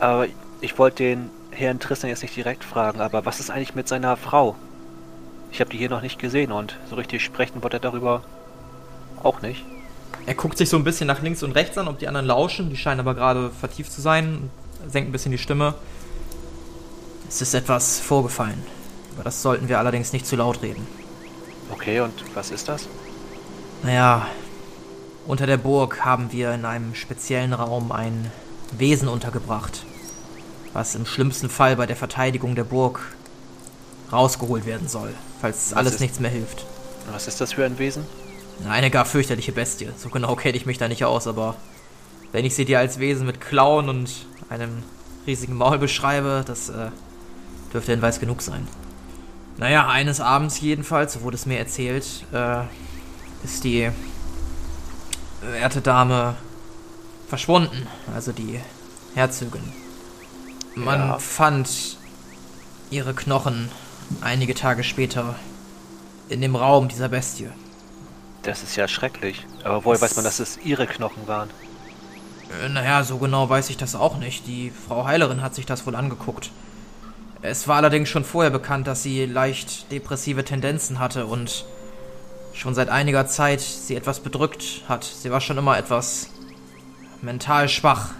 aber 0.00 0.26
ich 0.60 0.78
wollte 0.78 1.04
den 1.04 1.30
Herrn 1.52 1.78
Tristan 1.78 2.10
jetzt 2.10 2.22
nicht 2.22 2.34
direkt 2.34 2.64
fragen, 2.64 3.00
aber 3.00 3.24
was 3.24 3.38
ist 3.38 3.50
eigentlich 3.50 3.76
mit 3.76 3.86
seiner 3.86 4.16
Frau? 4.16 4.56
Ich 5.50 5.60
habe 5.60 5.70
die 5.70 5.78
hier 5.78 5.90
noch 5.90 6.02
nicht 6.02 6.18
gesehen 6.18 6.52
und 6.52 6.76
so 6.88 6.96
richtig 6.96 7.24
sprechen 7.24 7.62
wollte 7.62 7.76
er 7.76 7.80
darüber 7.80 8.22
auch 9.22 9.42
nicht. 9.42 9.64
Er 10.26 10.34
guckt 10.34 10.58
sich 10.58 10.68
so 10.68 10.76
ein 10.76 10.84
bisschen 10.84 11.06
nach 11.06 11.22
links 11.22 11.42
und 11.42 11.52
rechts 11.52 11.78
an, 11.78 11.88
ob 11.88 11.98
die 11.98 12.08
anderen 12.08 12.26
lauschen. 12.26 12.70
Die 12.70 12.76
scheinen 12.76 13.00
aber 13.00 13.14
gerade 13.14 13.50
vertieft 13.50 13.92
zu 13.92 14.00
sein. 14.00 14.50
Senkt 14.88 15.08
ein 15.08 15.12
bisschen 15.12 15.32
die 15.32 15.38
Stimme. 15.38 15.74
Es 17.28 17.40
ist 17.42 17.54
etwas 17.54 18.00
vorgefallen. 18.00 18.62
Über 19.14 19.24
das 19.24 19.42
sollten 19.42 19.68
wir 19.68 19.78
allerdings 19.78 20.12
nicht 20.12 20.26
zu 20.26 20.36
laut 20.36 20.62
reden. 20.62 20.86
Okay, 21.72 22.00
und 22.00 22.12
was 22.34 22.50
ist 22.50 22.68
das? 22.68 22.88
Naja, 23.82 24.26
unter 25.26 25.46
der 25.46 25.56
Burg 25.56 26.04
haben 26.04 26.32
wir 26.32 26.52
in 26.52 26.64
einem 26.64 26.94
speziellen 26.94 27.52
Raum 27.52 27.92
ein 27.92 28.30
Wesen 28.72 29.08
untergebracht, 29.08 29.84
was 30.72 30.94
im 30.94 31.06
schlimmsten 31.06 31.48
Fall 31.48 31.76
bei 31.76 31.86
der 31.86 31.96
Verteidigung 31.96 32.54
der 32.54 32.64
Burg 32.64 33.00
rausgeholt 34.12 34.66
werden 34.66 34.88
soll, 34.88 35.12
falls 35.40 35.70
Was 35.72 35.76
alles 35.76 35.94
ist- 35.94 36.00
nichts 36.00 36.20
mehr 36.20 36.30
hilft. 36.30 36.64
Was 37.12 37.26
ist 37.28 37.40
das 37.40 37.52
für 37.54 37.64
ein 37.64 37.78
Wesen? 37.78 38.04
Eine 38.68 38.90
gar 38.90 39.04
fürchterliche 39.04 39.52
Bestie. 39.52 39.88
So 39.96 40.08
genau 40.08 40.34
kenne 40.36 40.56
ich 40.56 40.66
mich 40.66 40.78
da 40.78 40.88
nicht 40.88 41.04
aus, 41.04 41.26
aber 41.26 41.56
wenn 42.32 42.44
ich 42.44 42.54
sie 42.54 42.64
dir 42.64 42.78
als 42.78 42.98
Wesen 42.98 43.26
mit 43.26 43.40
Klauen 43.40 43.88
und 43.88 44.10
einem 44.48 44.82
riesigen 45.26 45.54
Maul 45.54 45.78
beschreibe, 45.78 46.42
das 46.46 46.68
äh, 46.70 46.88
dürfte 47.72 47.92
Hinweis 47.92 48.18
genug 48.20 48.42
sein. 48.42 48.66
Naja, 49.58 49.88
eines 49.88 50.20
Abends 50.20 50.60
jedenfalls, 50.60 51.14
so 51.14 51.22
wurde 51.22 51.36
es 51.36 51.46
mir 51.46 51.58
erzählt, 51.58 52.06
äh, 52.32 52.62
ist 53.44 53.64
die 53.64 53.90
werte 55.42 55.80
Dame 55.80 56.34
verschwunden, 57.28 57.86
also 58.14 58.32
die 58.32 58.60
Herzogin. 59.14 59.62
Man 60.74 60.98
Ja. 61.00 61.18
fand 61.18 61.96
ihre 62.90 63.14
Knochen 63.14 63.70
einige 64.20 64.54
Tage 64.54 64.84
später 64.84 65.34
in 66.28 66.40
dem 66.40 66.56
Raum 66.56 66.88
dieser 66.88 67.08
Bestie. 67.08 67.48
Das 68.42 68.62
ist 68.62 68.76
ja 68.76 68.88
schrecklich. 68.88 69.44
Aber 69.64 69.84
woher 69.84 70.00
weiß 70.00 70.16
man, 70.16 70.24
dass 70.24 70.38
es 70.40 70.58
ihre 70.58 70.86
Knochen 70.86 71.26
waren? 71.26 71.50
Äh, 72.64 72.68
Naja, 72.68 73.02
so 73.04 73.18
genau 73.18 73.48
weiß 73.48 73.70
ich 73.70 73.76
das 73.76 73.94
auch 73.94 74.18
nicht. 74.18 74.46
Die 74.46 74.70
Frau 74.70 75.04
Heilerin 75.04 75.42
hat 75.42 75.54
sich 75.54 75.66
das 75.66 75.86
wohl 75.86 75.96
angeguckt. 75.96 76.50
Es 77.42 77.68
war 77.68 77.76
allerdings 77.76 78.08
schon 78.08 78.24
vorher 78.24 78.50
bekannt, 78.50 78.86
dass 78.86 79.02
sie 79.02 79.26
leicht 79.26 79.90
depressive 79.92 80.44
Tendenzen 80.44 80.98
hatte 80.98 81.26
und 81.26 81.64
schon 82.54 82.74
seit 82.74 82.88
einiger 82.88 83.26
Zeit 83.26 83.60
sie 83.60 83.94
etwas 83.94 84.20
bedrückt 84.20 84.82
hat. 84.88 85.04
Sie 85.04 85.30
war 85.30 85.40
schon 85.40 85.58
immer 85.58 85.76
etwas 85.76 86.30
mental 87.22 87.68
schwach, 87.68 88.10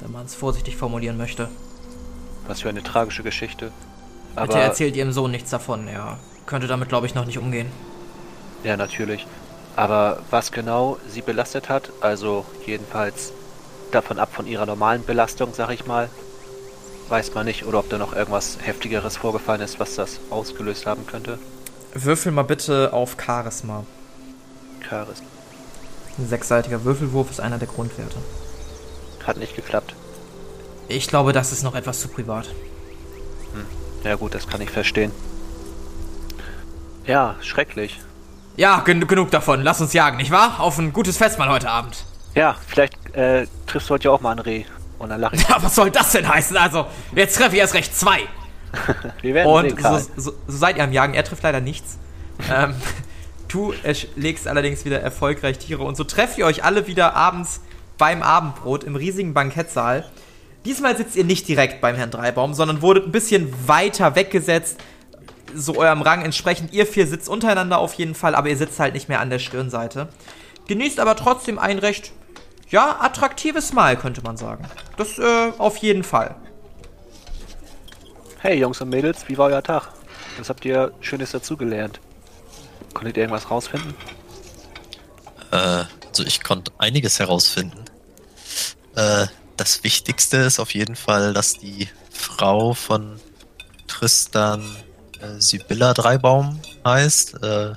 wenn 0.00 0.12
man 0.12 0.26
es 0.26 0.34
vorsichtig 0.34 0.76
formulieren 0.76 1.16
möchte. 1.16 1.48
Was 2.46 2.60
für 2.62 2.68
eine 2.68 2.82
tragische 2.82 3.22
Geschichte. 3.22 3.72
Aber 4.36 4.54
erzählt 4.56 4.96
ihrem 4.96 5.12
Sohn 5.12 5.30
nichts 5.30 5.50
davon. 5.50 5.88
Er 5.88 6.18
könnte 6.46 6.66
damit, 6.66 6.88
glaube 6.88 7.06
ich, 7.06 7.14
noch 7.14 7.24
nicht 7.26 7.38
umgehen. 7.38 7.70
ja, 8.64 8.76
natürlich. 8.76 9.26
Aber 9.74 10.18
was 10.30 10.52
genau 10.52 10.98
sie 11.08 11.22
belastet 11.22 11.68
hat, 11.70 11.90
also 12.00 12.44
jedenfalls 12.66 13.32
davon 13.90 14.18
ab 14.18 14.28
von 14.32 14.46
ihrer 14.46 14.66
normalen 14.66 15.04
Belastung, 15.04 15.50
sag 15.54 15.70
ich 15.70 15.86
mal, 15.86 16.10
weiß 17.08 17.34
man 17.34 17.46
nicht. 17.46 17.64
Oder 17.66 17.78
ob 17.78 17.88
da 17.88 17.98
noch 17.98 18.14
irgendwas 18.14 18.58
heftigeres 18.62 19.16
vorgefallen 19.16 19.62
ist, 19.62 19.80
was 19.80 19.94
das 19.94 20.20
ausgelöst 20.30 20.86
haben 20.86 21.06
könnte. 21.06 21.38
Würfel 21.94 22.32
mal 22.32 22.42
bitte 22.42 22.92
auf 22.92 23.16
Charisma. 23.22 23.84
Charis. 24.86 25.22
Ein 26.18 26.28
sechsseitiger 26.28 26.84
Würfelwurf 26.84 27.30
ist 27.30 27.40
einer 27.40 27.58
der 27.58 27.68
Grundwerte. 27.68 28.16
Hat 29.26 29.38
nicht 29.38 29.56
geklappt. 29.56 29.94
Ich 30.88 31.08
glaube, 31.08 31.32
das 31.32 31.52
ist 31.52 31.62
noch 31.62 31.74
etwas 31.74 32.00
zu 32.00 32.08
privat. 32.08 32.50
Ja 34.04 34.16
gut, 34.16 34.34
das 34.34 34.46
kann 34.48 34.60
ich 34.60 34.70
verstehen. 34.70 35.12
Ja, 37.06 37.36
schrecklich. 37.40 38.00
Ja, 38.56 38.80
gen 38.80 39.06
genug 39.06 39.30
davon. 39.30 39.62
Lass 39.62 39.80
uns 39.80 39.92
jagen, 39.92 40.16
nicht 40.18 40.30
wahr? 40.30 40.60
Auf 40.60 40.78
ein 40.78 40.92
gutes 40.92 41.16
Festmahl 41.16 41.48
heute 41.48 41.70
Abend. 41.70 42.04
Ja, 42.34 42.56
vielleicht 42.66 42.94
äh, 43.14 43.46
triffst 43.66 43.88
du 43.88 43.94
heute 43.94 44.04
ja 44.04 44.10
auch 44.10 44.20
mal 44.20 44.32
ein 44.32 44.38
Reh. 44.38 44.64
Und 44.98 45.08
dann 45.10 45.20
lache 45.20 45.36
ich. 45.36 45.42
Ja, 45.48 45.62
was 45.62 45.74
soll 45.74 45.90
das 45.90 46.12
denn 46.12 46.28
heißen? 46.28 46.56
Also, 46.56 46.86
jetzt 47.14 47.36
treffe 47.36 47.54
ich 47.56 47.60
erst 47.60 47.74
recht 47.74 47.96
zwei. 47.96 48.20
Wir 49.22 49.34
werden 49.34 49.48
Und 49.50 49.64
sehen, 49.70 49.76
Karl. 49.76 50.00
so, 50.00 50.08
so, 50.16 50.30
so 50.46 50.56
seid 50.58 50.76
ihr 50.76 50.84
am 50.84 50.92
Jagen. 50.92 51.14
Er 51.14 51.24
trifft 51.24 51.42
leider 51.42 51.60
nichts. 51.60 51.98
ähm, 52.52 52.74
du 53.48 53.72
ersch- 53.84 54.08
legst 54.16 54.46
allerdings 54.46 54.84
wieder 54.84 55.00
erfolgreich 55.00 55.58
Tiere. 55.58 55.82
Und 55.82 55.96
so 55.96 56.04
trefft 56.04 56.38
ihr 56.38 56.46
euch 56.46 56.64
alle 56.64 56.86
wieder 56.86 57.14
abends 57.16 57.60
beim 57.98 58.22
Abendbrot 58.22 58.84
im 58.84 58.96
riesigen 58.96 59.34
Bankettsaal. 59.34 60.04
Diesmal 60.64 60.96
sitzt 60.96 61.16
ihr 61.16 61.24
nicht 61.24 61.48
direkt 61.48 61.80
beim 61.80 61.96
Herrn 61.96 62.10
Dreibaum, 62.10 62.54
sondern 62.54 62.82
wurdet 62.82 63.06
ein 63.06 63.12
bisschen 63.12 63.52
weiter 63.66 64.14
weggesetzt. 64.14 64.78
So 65.54 65.76
eurem 65.76 66.02
Rang 66.02 66.22
entsprechend. 66.22 66.72
Ihr 66.72 66.86
vier 66.86 67.06
sitzt 67.06 67.28
untereinander 67.28 67.78
auf 67.78 67.94
jeden 67.94 68.14
Fall, 68.14 68.34
aber 68.34 68.48
ihr 68.48 68.56
sitzt 68.56 68.78
halt 68.78 68.94
nicht 68.94 69.08
mehr 69.08 69.20
an 69.20 69.28
der 69.28 69.38
Stirnseite. 69.38 70.08
Genießt 70.68 71.00
aber 71.00 71.16
trotzdem 71.16 71.58
ein 71.58 71.78
recht, 71.78 72.12
ja, 72.70 72.98
attraktives 73.00 73.72
Mahl, 73.72 73.96
könnte 73.96 74.22
man 74.22 74.36
sagen. 74.36 74.64
Das 74.96 75.18
äh, 75.18 75.52
auf 75.58 75.76
jeden 75.78 76.04
Fall. 76.04 76.36
Hey 78.38 78.58
Jungs 78.58 78.80
und 78.80 78.88
Mädels, 78.88 79.28
wie 79.28 79.36
war 79.36 79.46
euer 79.46 79.62
Tag? 79.62 79.88
Was 80.38 80.48
habt 80.48 80.64
ihr 80.64 80.92
Schönes 81.00 81.32
dazugelernt? 81.32 82.00
Konntet 82.94 83.16
ihr 83.16 83.24
irgendwas 83.24 83.50
rausfinden? 83.50 83.94
Äh, 85.50 85.56
also 85.56 86.24
ich 86.24 86.42
konnte 86.42 86.72
einiges 86.78 87.18
herausfinden. 87.18 87.84
Äh, 88.96 89.26
das 89.56 89.84
Wichtigste 89.84 90.38
ist 90.38 90.58
auf 90.58 90.74
jeden 90.74 90.96
Fall, 90.96 91.32
dass 91.34 91.58
die 91.58 91.88
Frau 92.10 92.74
von 92.74 93.20
Tristan 93.86 94.64
äh, 95.20 95.40
Sibylla 95.40 95.94
Dreibaum 95.94 96.60
heißt. 96.84 97.42
Äh, 97.42 97.74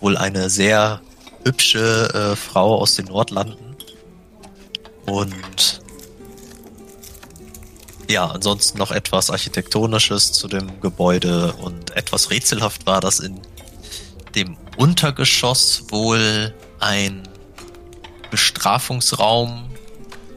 wohl 0.00 0.16
eine 0.16 0.50
sehr 0.50 1.00
hübsche 1.44 2.32
äh, 2.32 2.36
Frau 2.36 2.78
aus 2.78 2.96
den 2.96 3.06
Nordlanden. 3.06 3.76
Und 5.06 5.80
ja, 8.08 8.26
ansonsten 8.26 8.78
noch 8.78 8.90
etwas 8.90 9.30
Architektonisches 9.30 10.32
zu 10.32 10.48
dem 10.48 10.80
Gebäude 10.80 11.52
und 11.54 11.96
etwas 11.96 12.30
rätselhaft 12.30 12.86
war, 12.86 13.00
dass 13.00 13.20
in 13.20 13.40
dem 14.34 14.56
Untergeschoss 14.76 15.84
wohl 15.88 16.54
ein 16.80 17.28
Bestrafungsraum 18.30 19.71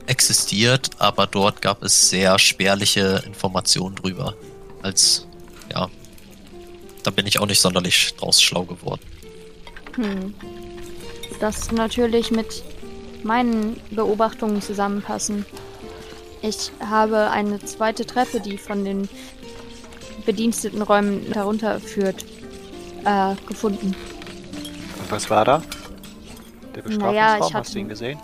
existiert, 0.08 0.90
aber 1.00 1.28
dort 1.28 1.62
gab 1.62 1.84
es 1.84 2.10
sehr 2.10 2.38
spärliche 2.40 3.24
Informationen 3.26 3.96
drüber. 3.96 4.36
Als, 4.82 5.28
ja, 5.72 5.88
da 7.04 7.12
bin 7.12 7.26
ich 7.28 7.40
auch 7.40 7.48
nicht 7.48 7.60
sonderlich 7.62 8.14
draus 8.16 8.42
schlau 8.42 8.64
geworden. 8.64 9.02
Hm. 9.96 10.34
Das 11.40 11.72
natürlich 11.72 12.32
mit 12.32 12.64
meinen 13.24 13.80
Beobachtungen 13.92 14.62
zusammenpassen. 14.62 15.46
Ich 16.42 16.72
habe 16.80 17.32
eine 17.32 17.60
zweite 17.60 18.06
Treppe, 18.06 18.40
die 18.40 18.58
von 18.58 18.86
den 18.86 19.10
bediensteten 20.26 20.82
Räumen 20.82 21.32
darunter 21.32 21.80
führt, 21.80 22.24
äh, 23.04 23.36
gefunden. 23.48 23.96
Und 25.00 25.12
was 25.12 25.30
war 25.30 25.46
da? 25.46 25.62
Der 26.76 26.82
Bestrafungsraum, 26.82 27.16
Naja, 27.16 27.36
ich 27.38 27.44
hast 27.44 27.54
hatte- 27.54 27.74
du 27.74 27.80
ihn 27.80 27.90
gesehen? 27.90 28.20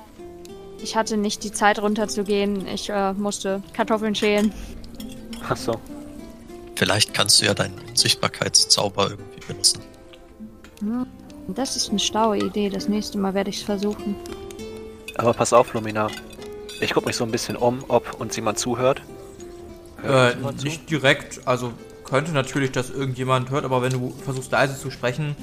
Ich 0.83 0.95
hatte 0.95 1.17
nicht 1.17 1.43
die 1.43 1.51
Zeit 1.51 1.79
runterzugehen. 1.79 2.67
Ich 2.67 2.89
äh, 2.89 3.13
musste 3.13 3.61
Kartoffeln 3.73 4.15
schälen. 4.15 4.51
Achso. 5.47 5.79
Vielleicht 6.75 7.13
kannst 7.13 7.41
du 7.41 7.45
ja 7.45 7.53
deinen 7.53 7.77
Unsichtbarkeitszauber 7.89 9.11
irgendwie 9.11 9.39
benutzen. 9.47 9.81
Das 11.47 11.75
ist 11.75 11.89
eine 11.89 11.99
schlaue 11.99 12.37
Idee. 12.39 12.69
Das 12.69 12.87
nächste 12.87 13.17
Mal 13.19 13.33
werde 13.33 13.49
ich 13.51 13.57
es 13.57 13.63
versuchen. 13.63 14.15
Aber 15.15 15.33
pass 15.33 15.53
auf, 15.53 15.73
Lumina. 15.73 16.07
Ich 16.79 16.93
guck 16.93 17.05
mich 17.05 17.15
so 17.15 17.23
ein 17.23 17.31
bisschen 17.31 17.55
um, 17.55 17.83
ob 17.87 18.19
uns 18.19 18.35
jemand 18.35 18.57
zuhört. 18.57 19.01
Hört 20.01 20.33
Äh, 20.33 20.37
jemand 20.37 20.59
zu? 20.61 20.65
nicht 20.65 20.89
direkt, 20.89 21.41
also 21.47 21.73
könnte 22.05 22.31
natürlich, 22.31 22.71
dass 22.71 22.89
irgendjemand 22.89 23.51
hört, 23.51 23.65
aber 23.65 23.83
wenn 23.83 23.91
du 23.91 24.11
versuchst 24.25 24.51
leise 24.51 24.79
zu 24.79 24.89
sprechen, 24.89 25.35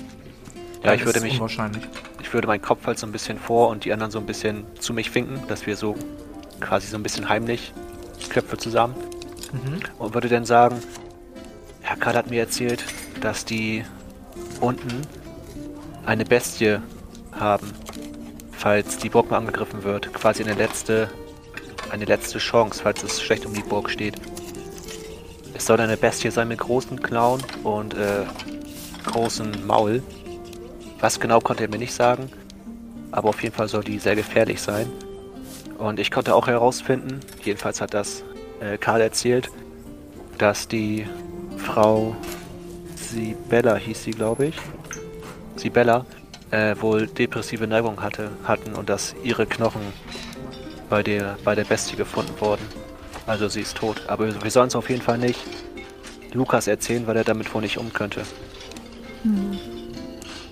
Ja, 0.83 0.90
dann 0.90 0.95
ich 0.97 1.00
würde 1.02 1.11
ist 1.11 1.16
es 1.18 1.23
mich, 1.23 1.35
unwahrscheinlich. 1.35 1.85
Ich 2.29 2.35
würde 2.35 2.47
meinen 2.47 2.61
Kopf 2.61 2.87
halt 2.87 2.99
so 2.99 3.07
ein 3.07 3.13
bisschen 3.13 3.39
vor 3.39 3.71
und 3.71 3.87
die 3.87 3.93
anderen 3.95 4.13
so 4.13 4.19
ein 4.19 4.27
bisschen 4.27 4.67
zu 4.79 4.93
mich 4.93 5.15
winken, 5.15 5.41
dass 5.49 5.67
wir 5.67 5.77
so 5.77 5.97
quasi 6.61 6.87
so 6.87 6.99
ein 6.99 7.03
bisschen 7.03 7.31
heimlich 7.31 7.73
Köpfe 8.29 8.59
zusammen. 8.59 8.95
Mhm. 9.51 9.81
Und 9.99 10.13
würde 10.13 10.29
dann 10.29 10.45
sagen, 10.45 10.83
Herr 11.81 11.97
Karl 11.97 12.17
hat 12.17 12.29
mir 12.29 12.41
erzählt, 12.41 12.85
dass 13.23 13.47
die 13.47 13.83
unten 14.61 15.01
eine 16.05 16.27
Bestie 16.27 16.81
haben, 17.33 17.73
falls 18.53 18.99
die 18.99 19.09
Burg 19.09 19.31
mal 19.31 19.39
angegriffen 19.39 19.83
wird. 19.83 20.13
Quasi 20.13 20.43
eine 20.43 20.53
letzte, 20.53 21.09
eine 21.91 22.05
letzte 22.05 22.37
Chance, 22.37 22.83
falls 22.83 23.03
es 23.05 23.23
schlecht 23.23 23.47
um 23.47 23.55
die 23.55 23.63
Burg 23.63 23.89
steht. 23.89 24.17
Es 25.55 25.65
soll 25.65 25.81
eine 25.81 25.97
Bestie 25.97 26.31
sein 26.31 26.49
mit 26.49 26.59
großen 26.59 27.01
Klauen 27.01 27.43
und 27.65 27.95
äh, 27.95 28.27
großen 29.07 29.67
Maul. 29.67 30.03
Was 31.00 31.21
genau 31.21 31.40
konnte 31.40 31.64
er 31.64 31.71
mir 31.71 31.78
nicht 31.78 31.95
sagen, 31.95 32.31
aber 33.12 33.28
auf 33.28 33.43
jeden 33.43 33.55
Fall 33.55 33.69
soll 33.69 33.85
die 33.85 33.99
sehr 33.99 34.17
gefährlich 34.17 34.61
sein. 34.61 34.90
Und 35.78 36.00
ich 36.00 36.11
konnte 36.11 36.35
auch 36.35 36.49
herausfinden, 36.49 37.21
jedenfalls 37.45 37.81
hat 37.81 37.95
das 37.95 38.25
äh, 38.61 38.78
Karl 38.78 39.00
erzählt, 39.00 39.49
dass 40.38 40.67
die 40.67 41.07
Frau 41.57 42.17
Sibella 42.97 43.76
hieß 43.76 44.05
sie, 44.05 44.11
glaube 44.11 44.47
ich, 44.47 44.57
Sibella, 45.57 46.05
äh, 46.50 46.75
wohl 46.81 47.07
depressive 47.07 47.67
Neigung 47.67 48.02
hatte, 48.02 48.31
hatten 48.45 48.75
und 48.75 48.88
dass 48.88 49.14
ihre 49.23 49.47
Knochen 49.47 49.83
bei 50.88 51.02
der, 51.02 51.37
bei 51.45 51.55
der 51.55 51.64
Bestie 51.64 51.97
gefunden 51.97 52.33
wurden. 52.40 52.67
Also 53.26 53.49
sie 53.49 53.61
ist 53.61 53.76
tot. 53.76 54.02
Aber 54.09 54.43
wir 54.43 54.50
sollen 54.50 54.69
es 54.69 54.76
auf 54.76 54.88
jeden 54.88 55.02
Fall 55.02 55.19
nicht 55.19 55.40
Lukas 56.33 56.67
erzählen, 56.67 57.07
weil 57.07 57.17
er 57.17 57.25
damit 57.25 57.52
wohl 57.55 57.62
nicht 57.62 57.78
um 57.78 57.93
könnte. 57.93 58.23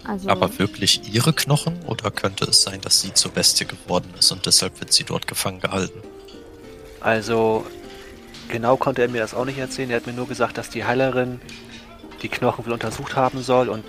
Also, 0.06 0.28
Aber 0.28 0.58
wirklich 0.58 1.12
ihre 1.12 1.32
Knochen? 1.32 1.82
Oder 1.86 2.10
könnte 2.10 2.44
es 2.44 2.62
sein, 2.62 2.80
dass 2.80 3.00
sie 3.00 3.12
zur 3.12 3.32
Bestie 3.32 3.64
geworden 3.64 4.12
ist 4.18 4.30
und 4.30 4.46
deshalb 4.46 4.78
wird 4.78 4.92
sie 4.92 5.04
dort 5.04 5.26
gefangen 5.26 5.60
gehalten? 5.60 6.00
Also, 7.00 7.66
genau 8.48 8.76
konnte 8.76 9.02
er 9.02 9.08
mir 9.08 9.20
das 9.20 9.34
auch 9.34 9.44
nicht 9.44 9.58
erzählen. 9.58 9.90
Er 9.90 9.96
hat 9.96 10.06
mir 10.06 10.12
nur 10.12 10.28
gesagt, 10.28 10.58
dass 10.58 10.70
die 10.70 10.84
Heilerin 10.84 11.40
die 12.22 12.28
Knochen 12.28 12.64
wohl 12.66 12.72
untersucht 12.72 13.16
haben 13.16 13.42
soll 13.42 13.68
und 13.68 13.84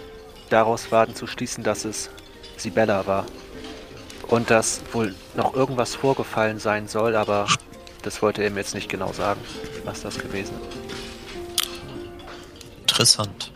daraus 0.50 0.92
war 0.92 1.06
dann 1.06 1.16
zu 1.16 1.28
schließen, 1.28 1.64
dass 1.64 1.86
es 1.86 2.10
Sibella 2.58 3.06
war. 3.06 3.26
Und 4.28 4.50
dass 4.50 4.82
wohl 4.92 5.16
noch 5.36 5.54
irgendwas 5.54 5.96
vorgefallen 5.96 6.60
sein 6.60 6.88
soll, 6.88 7.16
aber 7.16 7.48
das 8.02 8.22
wollte 8.22 8.44
er 8.44 8.50
mir 8.50 8.60
jetzt 8.60 8.74
nicht 8.74 8.90
genau 8.90 9.14
sagen, 9.14 9.40
was 9.86 10.02
das 10.02 10.18
gewesen 10.18 10.56
ist. 10.56 10.78
Interessant. 12.82 13.52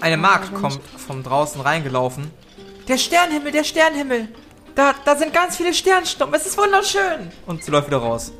Eine 0.00 0.16
Magd 0.16 0.54
kommt 0.54 0.80
von 0.96 1.22
draußen 1.22 1.60
reingelaufen. 1.60 2.30
Der 2.88 2.96
Sternenhimmel, 2.98 3.52
der 3.52 3.64
Sternenhimmel. 3.64 4.28
Da, 4.74 4.94
da 5.04 5.16
sind 5.16 5.32
ganz 5.34 5.56
viele 5.56 5.74
Sternschnuppen. 5.74 6.34
Es 6.34 6.46
ist 6.46 6.56
wunderschön. 6.56 7.30
Und 7.46 7.62
sie 7.62 7.70
läuft 7.70 7.88
wieder 7.88 7.98
raus. 7.98 8.32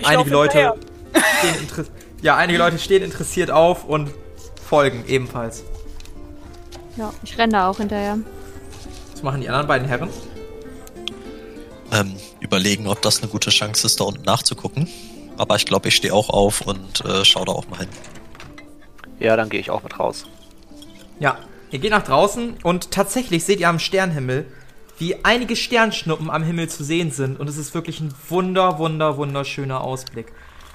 Ich 0.00 0.06
einige 0.06 0.30
Leute 0.30 0.58
hinterher. 0.58 1.32
stehen 1.38 1.60
interessiert. 1.60 1.96
Ja, 2.20 2.36
einige 2.36 2.58
Leute 2.58 2.78
stehen 2.78 3.02
interessiert 3.02 3.50
auf 3.50 3.84
und 3.84 4.10
folgen 4.68 5.04
ebenfalls. 5.06 5.62
ja, 6.96 7.12
ich 7.22 7.38
renne 7.38 7.52
da 7.52 7.68
auch 7.68 7.76
hinterher. 7.78 8.18
Was 9.12 9.22
machen 9.22 9.40
die 9.40 9.48
anderen 9.48 9.68
beiden 9.68 9.86
Herren? 9.86 10.10
Ähm, 11.92 12.16
überlegen, 12.40 12.86
ob 12.88 13.00
das 13.02 13.22
eine 13.22 13.30
gute 13.30 13.50
Chance 13.50 13.86
ist, 13.86 14.00
da 14.00 14.04
unten 14.04 14.22
nachzugucken. 14.22 14.88
Aber 15.36 15.54
ich 15.56 15.64
glaube, 15.64 15.88
ich 15.88 15.96
stehe 15.96 16.12
auch 16.12 16.28
auf 16.28 16.62
und 16.62 17.04
äh, 17.04 17.24
schau 17.24 17.44
da 17.44 17.52
auch 17.52 17.68
mal 17.68 17.78
hin. 17.80 17.88
Ja, 19.20 19.36
dann 19.36 19.48
gehe 19.48 19.60
ich 19.60 19.70
auch 19.70 19.82
mit 19.82 19.98
raus. 19.98 20.26
Ja, 21.20 21.38
ihr 21.70 21.78
geht 21.78 21.90
nach 21.90 22.04
draußen 22.04 22.58
und 22.62 22.90
tatsächlich 22.90 23.44
seht 23.44 23.60
ihr 23.60 23.68
am 23.68 23.78
Sternenhimmel, 23.78 24.46
wie 24.98 25.24
einige 25.24 25.56
Sternschnuppen 25.56 26.30
am 26.30 26.42
Himmel 26.42 26.68
zu 26.68 26.84
sehen 26.84 27.10
sind. 27.10 27.38
Und 27.38 27.48
es 27.48 27.56
ist 27.56 27.74
wirklich 27.74 28.00
ein 28.00 28.12
wunder, 28.28 28.78
wunder, 28.78 29.16
wunderschöner 29.16 29.80
Ausblick. 29.80 30.32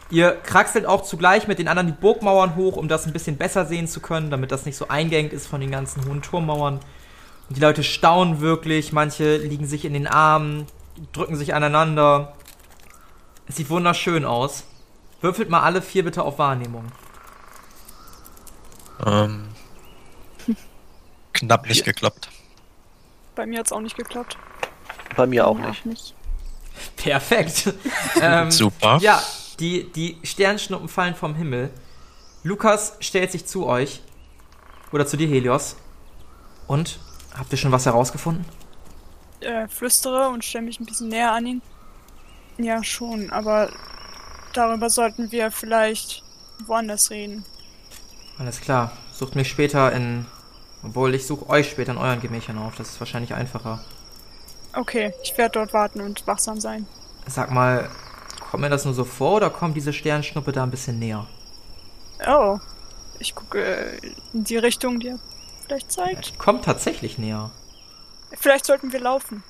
Ihr 0.09 0.31
kraxelt 0.31 0.85
auch 0.85 1.03
zugleich 1.03 1.47
mit 1.47 1.59
den 1.59 1.67
anderen 1.67 1.87
die 1.87 1.93
Burgmauern 1.99 2.55
hoch, 2.55 2.77
um 2.77 2.87
das 2.87 3.05
ein 3.05 3.13
bisschen 3.13 3.37
besser 3.37 3.65
sehen 3.65 3.87
zu 3.87 3.99
können, 3.99 4.29
damit 4.29 4.51
das 4.51 4.65
nicht 4.65 4.77
so 4.77 4.87
eingängig 4.87 5.33
ist 5.33 5.47
von 5.47 5.59
den 5.59 5.71
ganzen 5.71 6.05
hohen 6.05 6.21
Turmmauern. 6.21 6.79
Und 7.49 7.57
die 7.57 7.61
Leute 7.61 7.83
staunen 7.83 8.39
wirklich, 8.39 8.93
manche 8.93 9.37
liegen 9.37 9.65
sich 9.65 9.85
in 9.85 9.93
den 9.93 10.07
Armen, 10.07 10.67
drücken 11.11 11.35
sich 11.35 11.53
aneinander. 11.53 12.33
Es 13.47 13.55
sieht 13.57 13.69
wunderschön 13.69 14.25
aus. 14.25 14.65
Würfelt 15.21 15.49
mal 15.49 15.61
alle 15.61 15.81
vier 15.81 16.03
bitte 16.03 16.23
auf 16.23 16.37
Wahrnehmung. 16.37 16.85
Ähm, 19.05 19.45
knapp 21.33 21.67
nicht 21.67 21.85
geklappt. 21.85 22.29
Bei 23.35 23.45
mir 23.45 23.59
hat's 23.59 23.71
auch 23.71 23.81
nicht 23.81 23.97
geklappt. 23.97 24.37
Bei 25.15 25.25
mir 25.25 25.47
auch 25.47 25.57
nicht. 25.57 25.85
nicht. 25.85 26.15
Perfekt. 26.95 27.73
ähm, 28.21 28.51
Super. 28.51 28.97
Ja, 29.01 29.21
die, 29.59 29.91
die 29.91 30.17
Sternschnuppen 30.23 30.87
fallen 30.87 31.15
vom 31.15 31.35
Himmel. 31.35 31.71
Lukas 32.43 32.97
stellt 32.99 33.31
sich 33.31 33.45
zu 33.45 33.65
euch. 33.65 34.01
Oder 34.91 35.05
zu 35.05 35.17
dir, 35.17 35.27
Helios. 35.27 35.75
Und? 36.67 36.99
Habt 37.35 37.51
ihr 37.51 37.57
schon 37.57 37.71
was 37.71 37.85
herausgefunden? 37.85 38.45
Äh, 39.39 39.67
flüstere 39.67 40.29
und 40.29 40.45
stelle 40.45 40.65
mich 40.65 40.79
ein 40.79 40.85
bisschen 40.85 41.09
näher 41.09 41.31
an 41.31 41.45
ihn. 41.45 41.61
Ja, 42.57 42.83
schon, 42.83 43.31
aber 43.31 43.71
darüber 44.53 44.89
sollten 44.89 45.31
wir 45.31 45.49
vielleicht 45.51 46.23
woanders 46.65 47.09
reden. 47.09 47.43
Alles 48.37 48.61
klar. 48.61 48.91
Sucht 49.13 49.35
mich 49.35 49.49
später 49.49 49.91
in. 49.91 50.25
Obwohl, 50.83 51.15
ich 51.15 51.25
suche 51.25 51.49
euch 51.49 51.69
später 51.69 51.93
in 51.93 51.97
euren 51.97 52.21
Gemächern 52.21 52.57
auf. 52.57 52.75
Das 52.75 52.89
ist 52.89 52.99
wahrscheinlich 52.99 53.33
einfacher. 53.33 53.83
Okay, 54.75 55.13
ich 55.23 55.37
werde 55.37 55.53
dort 55.59 55.73
warten 55.73 56.01
und 56.01 56.25
wachsam 56.27 56.59
sein. 56.59 56.87
Sag 57.27 57.51
mal, 57.51 57.89
kommt 58.51 58.61
mir 58.61 58.69
das 58.69 58.85
nur 58.85 58.93
so 58.93 59.05
vor 59.05 59.37
oder 59.37 59.49
kommt 59.49 59.77
diese 59.77 59.93
Sternschnuppe 59.93 60.51
da 60.51 60.63
ein 60.63 60.71
bisschen 60.71 60.99
näher? 60.99 61.27
Oh, 62.27 62.59
ich 63.19 63.35
gucke 63.35 63.63
äh, 63.63 63.99
in 64.33 64.43
die 64.43 64.57
Richtung, 64.57 64.99
die 64.99 65.09
er 65.09 65.19
vielleicht 65.65 65.91
Ja, 66.05 66.05
zeigt. 66.05 66.29
die 66.29 66.37
kommt 66.37 66.65
tatsächlich 66.65 67.17
näher. 67.17 67.51
Vielleicht 68.33 68.65
sollten 68.65 68.91
wir 68.91 68.99
laufen. 68.99 69.43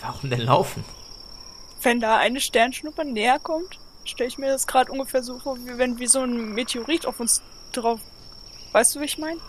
Warum 0.00 0.30
denn 0.30 0.40
laufen? 0.40 0.84
Wenn 1.82 2.00
da 2.00 2.16
eine 2.16 2.40
Sternschnuppe 2.40 3.04
näher 3.04 3.38
kommt, 3.38 3.78
stelle 4.04 4.28
ich 4.28 4.38
mir 4.38 4.48
das 4.48 4.66
gerade 4.66 4.90
ungefähr 4.92 5.22
so 5.22 5.38
vor, 5.38 5.56
wie 5.58 5.78
wenn 5.78 5.98
wie 5.98 6.06
so 6.06 6.20
ein 6.20 6.52
Meteorit 6.54 7.06
auf 7.06 7.20
uns 7.20 7.42
drauf. 7.72 8.00
Weißt 8.72 8.94
du, 8.94 9.00
wie 9.00 9.04
ich 9.06 9.18
meine? 9.18 9.40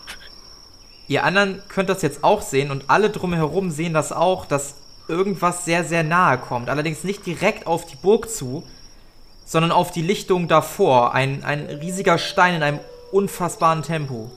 Ihr 1.10 1.24
anderen 1.24 1.60
könnt 1.66 1.88
das 1.88 2.02
jetzt 2.02 2.22
auch 2.22 2.40
sehen 2.40 2.70
und 2.70 2.84
alle 2.86 3.10
drumherum 3.10 3.72
sehen 3.72 3.92
das 3.92 4.12
auch, 4.12 4.46
dass 4.46 4.76
irgendwas 5.08 5.64
sehr, 5.64 5.82
sehr 5.82 6.04
nahe 6.04 6.38
kommt. 6.38 6.68
Allerdings 6.68 7.02
nicht 7.02 7.26
direkt 7.26 7.66
auf 7.66 7.84
die 7.84 7.96
Burg 7.96 8.30
zu, 8.30 8.62
sondern 9.44 9.72
auf 9.72 9.90
die 9.90 10.02
Lichtung 10.02 10.46
davor. 10.46 11.12
Ein, 11.12 11.42
ein 11.42 11.66
riesiger 11.66 12.16
Stein 12.16 12.54
in 12.54 12.62
einem 12.62 12.78
unfassbaren 13.10 13.82
Tempo. 13.82 14.30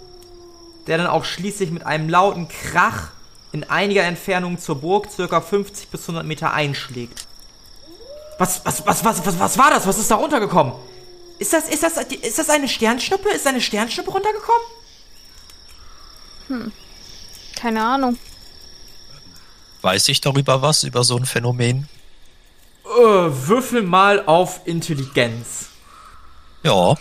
Der 0.87 0.97
dann 0.97 1.05
auch 1.05 1.25
schließlich 1.25 1.69
mit 1.69 1.85
einem 1.85 2.09
lauten 2.09 2.47
Krach 2.47 3.11
in 3.51 3.65
einiger 3.65 4.01
Entfernung 4.01 4.57
zur 4.57 4.81
Burg, 4.81 5.11
circa 5.11 5.41
50 5.41 5.89
bis 5.89 6.01
100 6.01 6.25
Meter, 6.25 6.53
einschlägt. 6.53 7.27
Was, 8.39 8.65
was, 8.65 8.83
was, 8.87 9.05
was, 9.05 9.23
was, 9.23 9.39
was 9.39 9.57
war 9.59 9.69
das? 9.69 9.85
Was 9.85 9.99
ist 9.99 10.09
da 10.09 10.15
runtergekommen? 10.15 10.73
Ist 11.37 11.53
das, 11.53 11.69
ist 11.69 11.83
das, 11.83 11.97
ist 11.97 12.39
das 12.39 12.49
eine 12.49 12.67
Sternschnuppe? 12.67 13.29
Ist 13.29 13.45
eine 13.45 13.61
Sternschnuppe 13.61 14.09
runtergekommen? 14.09 14.72
Keine 17.55 17.83
Ahnung. 17.83 18.17
Weiß 19.81 20.07
ich 20.09 20.21
darüber 20.21 20.61
was, 20.61 20.83
über 20.83 21.03
so 21.03 21.17
ein 21.17 21.25
Phänomen? 21.25 21.87
Äh, 22.85 22.89
würfel 22.99 23.81
mal 23.81 24.23
auf 24.25 24.61
Intelligenz. 24.65 25.67
Ja, 26.63 26.95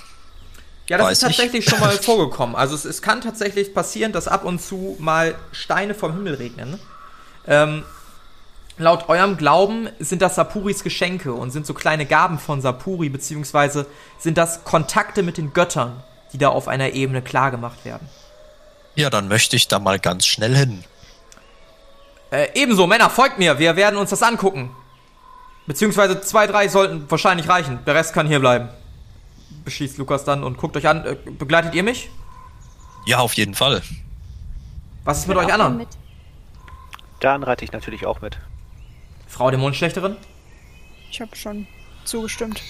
Ja, 0.89 0.99
das 0.99 1.07
Weiß 1.07 1.13
ist 1.13 1.23
ich. 1.31 1.37
tatsächlich 1.37 1.65
schon 1.65 1.81
mal 1.81 1.91
vorgekommen. 2.03 2.57
Also 2.57 2.75
es, 2.75 2.85
es 2.85 3.03
kann 3.03 3.21
tatsächlich 3.21 3.73
passieren, 3.75 4.13
dass 4.13 4.27
ab 4.29 4.45
und 4.45 4.61
zu 4.61 4.97
mal 4.99 5.37
Steine 5.53 5.95
vom 5.95 6.13
Himmel 6.13 6.35
regnen. 6.35 6.79
Ähm, 7.47 7.85
Laut 8.79 9.09
eurem 9.11 9.37
Glauben 9.37 9.91
sind 10.01 10.23
das 10.23 10.35
Sapuris 10.35 10.83
Geschenke 10.83 11.35
und 11.35 11.51
sind 11.51 11.67
so 11.67 11.75
kleine 11.75 12.07
Gaben 12.07 12.39
von 12.39 12.63
Sapuri, 12.63 13.11
beziehungsweise 13.11 13.87
sind 14.19 14.39
das 14.39 14.65
Kontakte 14.65 15.23
mit 15.23 15.37
den 15.37 15.53
Göttern, 15.53 16.03
die 16.33 16.39
da 16.39 16.49
auf 16.49 16.69
einer 16.69 16.91
Ebene 16.93 17.21
klargemacht 17.21 17.85
werden. 17.85 18.09
Ja, 18.95 19.11
dann 19.11 19.29
möchte 19.29 19.57
ich 19.57 19.69
da 19.69 19.79
mal 19.79 19.99
ganz 19.99 20.27
schnell 20.27 20.55
hin. 20.55 20.85
Äh, 22.31 22.49
ebenso, 22.55 22.87
Männer, 22.87 23.11
folgt 23.11 23.39
mir, 23.39 23.59
wir 23.59 23.77
werden 23.77 23.99
uns 23.99 24.11
das 24.11 24.23
angucken. 24.23 24.75
Beziehungsweise 25.67 26.21
zwei, 26.21 26.47
drei 26.47 26.69
sollten 26.69 27.11
wahrscheinlich 27.11 27.49
reichen. 27.49 27.79
Der 27.87 27.95
Rest 27.95 28.15
kann 28.15 28.27
hier 28.27 28.41
bleiben. 28.41 28.69
Beschließt 29.65 29.99
Lukas 29.99 30.25
dann 30.25 30.43
und 30.43 30.57
guckt 30.57 30.77
euch 30.77 30.89
an. 30.89 31.05
Äh, 31.05 31.15
begleitet 31.15 31.75
ihr 31.75 31.83
mich? 31.83 32.11
Ja, 33.07 33.19
auf 33.19 33.35
jeden 33.35 33.55
Fall. 33.55 33.83
Was 35.05 35.19
ist 35.19 35.29
mit 35.29 35.37
euch 35.37 35.53
anderen? 35.53 35.79
mit. 35.79 35.89
Dann 37.21 37.43
reite 37.43 37.65
ich 37.65 37.73
natürlich 37.73 38.07
auch 38.07 38.21
mit. 38.21 38.39
Frau 39.29 39.51
Dämonenschlechterin? 39.51 40.17
Ich 41.11 41.21
habe 41.21 41.35
schon 41.37 41.67
zugestimmt. 42.05 42.61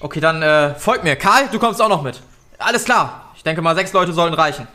Okay, 0.00 0.20
dann 0.20 0.42
äh, 0.42 0.74
folgt 0.74 1.04
mir. 1.04 1.16
Karl, 1.16 1.48
du 1.48 1.58
kommst 1.58 1.80
auch 1.80 1.88
noch 1.88 2.02
mit. 2.02 2.20
Alles 2.58 2.84
klar. 2.84 3.32
Ich 3.36 3.42
denke 3.42 3.62
mal, 3.62 3.74
sechs 3.74 3.92
Leute 3.92 4.12
sollten 4.12 4.34
reichen. 4.34 4.68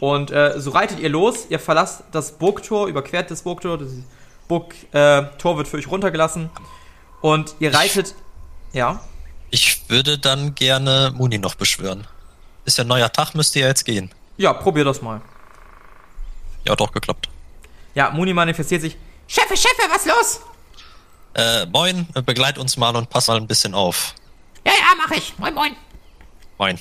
Und 0.00 0.30
äh, 0.30 0.60
so 0.60 0.70
reitet 0.70 1.00
ihr 1.00 1.08
los. 1.08 1.46
Ihr 1.48 1.58
verlasst 1.58 2.04
das 2.12 2.32
Burgtor, 2.32 2.88
überquert 2.88 3.30
das 3.30 3.42
Burgtor. 3.42 3.78
Das 3.78 3.88
Burgtor 4.48 4.92
äh, 4.92 5.56
wird 5.56 5.68
für 5.68 5.76
euch 5.76 5.90
runtergelassen. 5.90 6.50
Und 7.20 7.54
ihr 7.58 7.72
reitet. 7.74 8.14
Ja. 8.72 9.00
Ich 9.50 9.88
würde 9.88 10.18
dann 10.18 10.54
gerne 10.54 11.12
Muni 11.14 11.38
noch 11.38 11.54
beschwören. 11.54 12.06
Ist 12.64 12.78
ja 12.78 12.84
ein 12.84 12.88
neuer 12.88 13.10
Tag, 13.12 13.34
müsste 13.34 13.60
ja 13.60 13.68
jetzt 13.68 13.84
gehen. 13.84 14.10
Ja, 14.36 14.52
probier 14.52 14.84
das 14.84 15.00
mal. 15.00 15.20
Ja, 16.66 16.74
doch 16.74 16.92
geklappt. 16.92 17.28
Ja, 17.94 18.10
Muni 18.10 18.34
manifestiert 18.34 18.80
sich. 18.82 18.96
Chefe, 19.28 19.56
Chefe, 19.56 19.88
was 19.88 20.06
los? 20.06 20.40
Äh, 21.34 21.66
moin, 21.66 22.06
begleit 22.26 22.58
uns 22.58 22.76
mal 22.76 22.94
und 22.96 23.10
pass 23.10 23.28
mal 23.28 23.36
ein 23.36 23.46
bisschen 23.46 23.74
auf. 23.74 24.14
Ja, 24.66 24.72
ja, 24.72 24.94
mach 24.96 25.16
ich. 25.16 25.38
Moin, 25.38 25.54
moin. 25.54 25.76
Moin. 26.58 26.78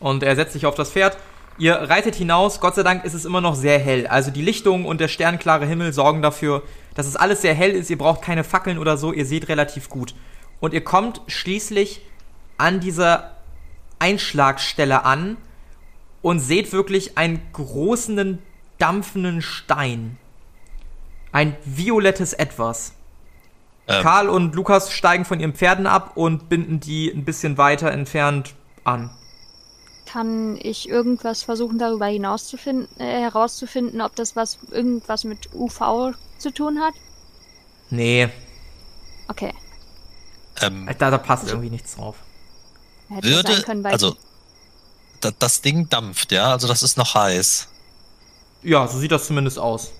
Und 0.00 0.22
er 0.22 0.36
setzt 0.36 0.52
sich 0.52 0.66
auf 0.66 0.74
das 0.74 0.90
Pferd. 0.90 1.16
Ihr 1.58 1.74
reitet 1.74 2.16
hinaus. 2.16 2.60
Gott 2.60 2.74
sei 2.74 2.82
Dank 2.82 3.04
ist 3.04 3.14
es 3.14 3.24
immer 3.24 3.40
noch 3.40 3.54
sehr 3.54 3.78
hell. 3.78 4.06
Also 4.06 4.30
die 4.30 4.42
Lichtung 4.42 4.84
und 4.84 5.00
der 5.00 5.08
sternklare 5.08 5.66
Himmel 5.66 5.92
sorgen 5.92 6.20
dafür, 6.20 6.62
dass 6.94 7.06
es 7.06 7.16
alles 7.16 7.42
sehr 7.42 7.54
hell 7.54 7.70
ist. 7.70 7.90
Ihr 7.90 7.98
braucht 7.98 8.22
keine 8.22 8.44
Fackeln 8.44 8.78
oder 8.78 8.96
so. 8.96 9.12
Ihr 9.12 9.26
seht 9.26 9.48
relativ 9.48 9.88
gut. 9.88 10.14
Und 10.60 10.74
ihr 10.74 10.82
kommt 10.82 11.20
schließlich 11.26 12.00
an 12.58 12.80
dieser 12.80 13.36
Einschlagstelle 13.98 15.04
an 15.04 15.36
und 16.22 16.40
seht 16.40 16.72
wirklich 16.72 17.18
einen 17.18 17.40
großen, 17.52 18.38
dampfenden 18.78 19.42
Stein. 19.42 20.18
Ein 21.32 21.56
violettes 21.64 22.32
Etwas. 22.32 22.94
Ähm, 23.86 24.02
Karl 24.02 24.28
und 24.28 24.54
Lukas 24.54 24.90
steigen 24.90 25.24
von 25.24 25.40
ihren 25.40 25.54
Pferden 25.54 25.86
ab 25.86 26.12
und 26.16 26.48
binden 26.48 26.80
die 26.80 27.10
ein 27.10 27.24
bisschen 27.24 27.58
weiter 27.58 27.92
entfernt 27.92 28.54
an. 28.84 29.10
Kann 30.14 30.56
ich 30.62 30.88
irgendwas 30.88 31.42
versuchen, 31.42 31.76
darüber 31.76 32.06
hinauszufinden, 32.06 32.86
äh, 33.00 33.20
herauszufinden, 33.20 34.00
ob 34.00 34.14
das 34.14 34.36
was 34.36 34.60
irgendwas 34.70 35.24
mit 35.24 35.52
UV 35.52 36.14
zu 36.38 36.52
tun 36.52 36.78
hat? 36.78 36.94
Nee, 37.90 38.30
Okay. 39.26 39.52
ähm, 40.60 40.88
da, 40.98 41.10
da 41.10 41.18
passt 41.18 41.48
irgendwie 41.48 41.70
nichts 41.70 41.96
drauf. 41.96 42.14
Hätte 43.08 43.26
sein 43.28 43.44
würde, 43.48 43.62
können, 43.62 43.82
weil 43.82 43.92
also, 43.92 44.16
da, 45.20 45.32
das 45.36 45.62
Ding 45.62 45.88
dampft, 45.88 46.30
ja, 46.30 46.52
also 46.52 46.68
das 46.68 46.84
ist 46.84 46.96
noch 46.96 47.16
heiß. 47.16 47.66
Ja, 48.62 48.86
so 48.86 49.00
sieht 49.00 49.10
das 49.10 49.26
zumindest 49.26 49.58
aus. 49.58 49.90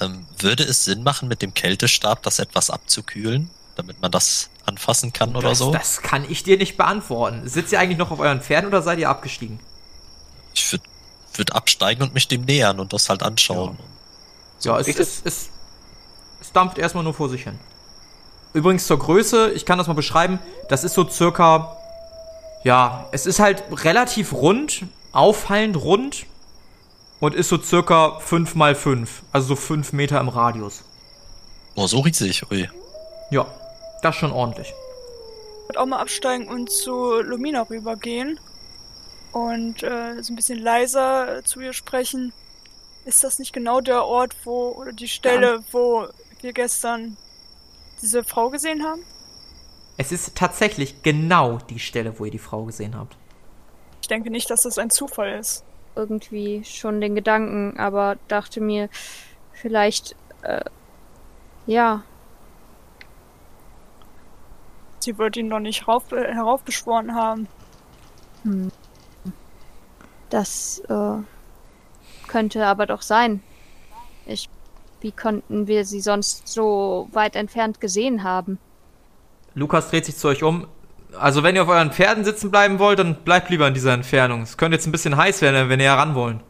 Ähm, 0.00 0.28
würde 0.38 0.62
es 0.62 0.84
Sinn 0.84 1.02
machen, 1.02 1.26
mit 1.26 1.42
dem 1.42 1.54
Kältestab 1.54 2.22
das 2.22 2.38
etwas 2.38 2.70
abzukühlen, 2.70 3.50
damit 3.78 4.02
man 4.02 4.10
das 4.10 4.50
anfassen 4.66 5.12
kann 5.12 5.36
oder 5.36 5.50
das, 5.50 5.58
so? 5.58 5.72
Das 5.72 6.02
kann 6.02 6.28
ich 6.28 6.42
dir 6.42 6.58
nicht 6.58 6.76
beantworten. 6.76 7.48
Sitzt 7.48 7.72
ihr 7.72 7.78
eigentlich 7.78 7.96
noch 7.96 8.10
auf 8.10 8.18
euren 8.18 8.42
Pferden 8.42 8.68
oder 8.68 8.82
seid 8.82 8.98
ihr 8.98 9.08
abgestiegen? 9.08 9.60
Ich 10.52 10.72
würde 10.72 10.84
würd 11.34 11.54
absteigen 11.54 12.02
und 12.02 12.12
mich 12.12 12.26
dem 12.26 12.42
nähern 12.42 12.80
und 12.80 12.92
das 12.92 13.08
halt 13.08 13.22
anschauen. 13.22 13.78
Ja, 14.62 14.80
es, 14.80 14.88
ich 14.88 14.98
es, 14.98 15.22
es, 15.24 15.50
es 16.40 16.52
dampft 16.52 16.78
erstmal 16.78 17.04
nur 17.04 17.14
vor 17.14 17.28
sich 17.28 17.44
hin. 17.44 17.60
Übrigens 18.52 18.88
zur 18.88 18.98
Größe, 18.98 19.52
ich 19.52 19.64
kann 19.64 19.78
das 19.78 19.86
mal 19.86 19.94
beschreiben, 19.94 20.40
das 20.68 20.82
ist 20.82 20.94
so 20.94 21.08
circa, 21.08 21.76
ja, 22.64 23.06
es 23.12 23.26
ist 23.26 23.38
halt 23.38 23.62
relativ 23.84 24.32
rund, 24.32 24.86
auffallend 25.12 25.76
rund 25.76 26.26
und 27.20 27.36
ist 27.36 27.48
so 27.48 27.62
circa 27.62 28.18
5 28.18 28.56
mal 28.56 28.74
5, 28.74 29.22
also 29.30 29.48
so 29.48 29.56
5 29.56 29.92
Meter 29.92 30.18
im 30.18 30.28
Radius. 30.28 30.82
Oh, 31.76 31.86
so 31.86 32.00
riesig, 32.00 32.50
ui. 32.50 32.68
Ja, 33.30 33.46
das 34.02 34.14
ist 34.14 34.20
schon 34.20 34.32
ordentlich. 34.32 34.72
Ich 35.62 35.68
würde 35.68 35.80
auch 35.80 35.86
mal 35.86 36.00
absteigen 36.00 36.48
und 36.48 36.70
zu 36.70 37.20
Lumina 37.20 37.62
rübergehen 37.62 38.40
und 39.32 39.82
äh, 39.82 40.22
so 40.22 40.32
ein 40.32 40.36
bisschen 40.36 40.58
leiser 40.58 41.38
äh, 41.38 41.42
zu 41.42 41.60
ihr 41.60 41.72
sprechen. 41.72 42.32
Ist 43.04 43.24
das 43.24 43.38
nicht 43.38 43.52
genau 43.52 43.80
der 43.80 44.04
Ort, 44.04 44.34
wo, 44.44 44.70
oder 44.70 44.92
die 44.92 45.08
Stelle, 45.08 45.62
wo 45.72 46.06
wir 46.40 46.52
gestern 46.52 47.16
diese 48.00 48.24
Frau 48.24 48.50
gesehen 48.50 48.84
haben? 48.84 49.02
Es 49.96 50.12
ist 50.12 50.36
tatsächlich 50.36 51.02
genau 51.02 51.58
die 51.58 51.78
Stelle, 51.78 52.18
wo 52.18 52.24
ihr 52.24 52.30
die 52.30 52.38
Frau 52.38 52.64
gesehen 52.64 52.96
habt. 52.96 53.16
Ich 54.00 54.08
denke 54.08 54.30
nicht, 54.30 54.48
dass 54.50 54.62
das 54.62 54.78
ein 54.78 54.90
Zufall 54.90 55.38
ist. 55.38 55.64
irgendwie 55.96 56.62
schon 56.64 57.00
den 57.00 57.14
Gedanken, 57.14 57.78
aber 57.78 58.16
dachte 58.28 58.60
mir, 58.60 58.88
vielleicht, 59.52 60.14
äh, 60.42 60.64
ja, 61.66 62.04
Sie 65.08 65.16
wird 65.16 65.38
ihn 65.38 65.48
noch 65.48 65.58
nicht 65.58 65.88
rauf, 65.88 66.12
äh, 66.12 66.34
heraufbeschworen 66.34 67.14
haben. 67.14 67.48
hm. 68.42 68.70
das 70.28 70.82
äh, 70.86 71.22
könnte 72.26 72.66
aber 72.66 72.84
doch 72.84 73.00
sein. 73.00 73.42
Ich, 74.26 74.50
wie 75.00 75.12
konnten 75.12 75.66
wir 75.66 75.86
sie 75.86 76.02
sonst 76.02 76.46
so 76.46 77.08
weit 77.12 77.36
entfernt 77.36 77.80
gesehen 77.80 78.22
haben? 78.22 78.58
Lukas 79.54 79.88
dreht 79.88 80.04
sich 80.04 80.18
zu 80.18 80.28
euch 80.28 80.42
um. 80.42 80.66
Also, 81.18 81.42
wenn 81.42 81.56
ihr 81.56 81.62
auf 81.62 81.70
euren 81.70 81.90
Pferden 81.90 82.22
sitzen 82.22 82.50
bleiben 82.50 82.78
wollt, 82.78 82.98
dann 82.98 83.14
bleibt 83.14 83.48
lieber 83.48 83.66
in 83.66 83.72
dieser 83.72 83.94
Entfernung. 83.94 84.42
Es 84.42 84.58
könnte 84.58 84.76
jetzt 84.76 84.86
ein 84.86 84.92
bisschen 84.92 85.16
heiß 85.16 85.40
werden, 85.40 85.70
wenn 85.70 85.80
ihr 85.80 85.86
heran 85.86 86.14
wollen. 86.14 86.42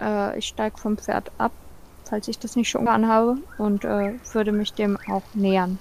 Äh, 0.00 0.36
ich 0.36 0.48
steig 0.48 0.76
vom 0.76 0.98
Pferd 0.98 1.30
ab, 1.38 1.52
falls 2.02 2.26
ich 2.26 2.40
das 2.40 2.56
nicht 2.56 2.68
schon 2.68 2.86
getan 2.86 3.06
habe, 3.06 3.36
und 3.58 3.84
äh, 3.84 4.14
würde 4.32 4.50
mich 4.50 4.72
dem 4.72 4.98
auch 5.08 5.22
nähern. 5.34 5.78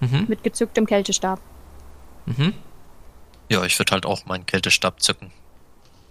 Mhm. 0.00 0.26
Mit 0.28 0.42
gezücktem 0.42 0.86
Kältestab. 0.86 1.40
Mhm. 2.26 2.54
Ja, 3.48 3.64
ich 3.64 3.78
würde 3.78 3.92
halt 3.92 4.06
auch 4.06 4.26
meinen 4.26 4.46
Kältestab 4.46 5.00
zücken. 5.00 5.30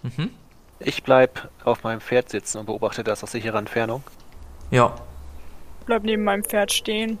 Mhm. 0.02 0.30
Ich 0.78 1.02
bleib 1.02 1.50
auf 1.64 1.82
meinem 1.84 2.00
Pferd 2.00 2.28
sitzen 2.30 2.58
und 2.58 2.66
beobachte 2.66 3.04
das 3.04 3.22
aus 3.22 3.32
sicherer 3.32 3.58
Entfernung. 3.58 4.02
Ja. 4.70 4.94
Bleib 5.86 6.02
neben 6.02 6.24
meinem 6.24 6.44
Pferd 6.44 6.72
stehen. 6.72 7.18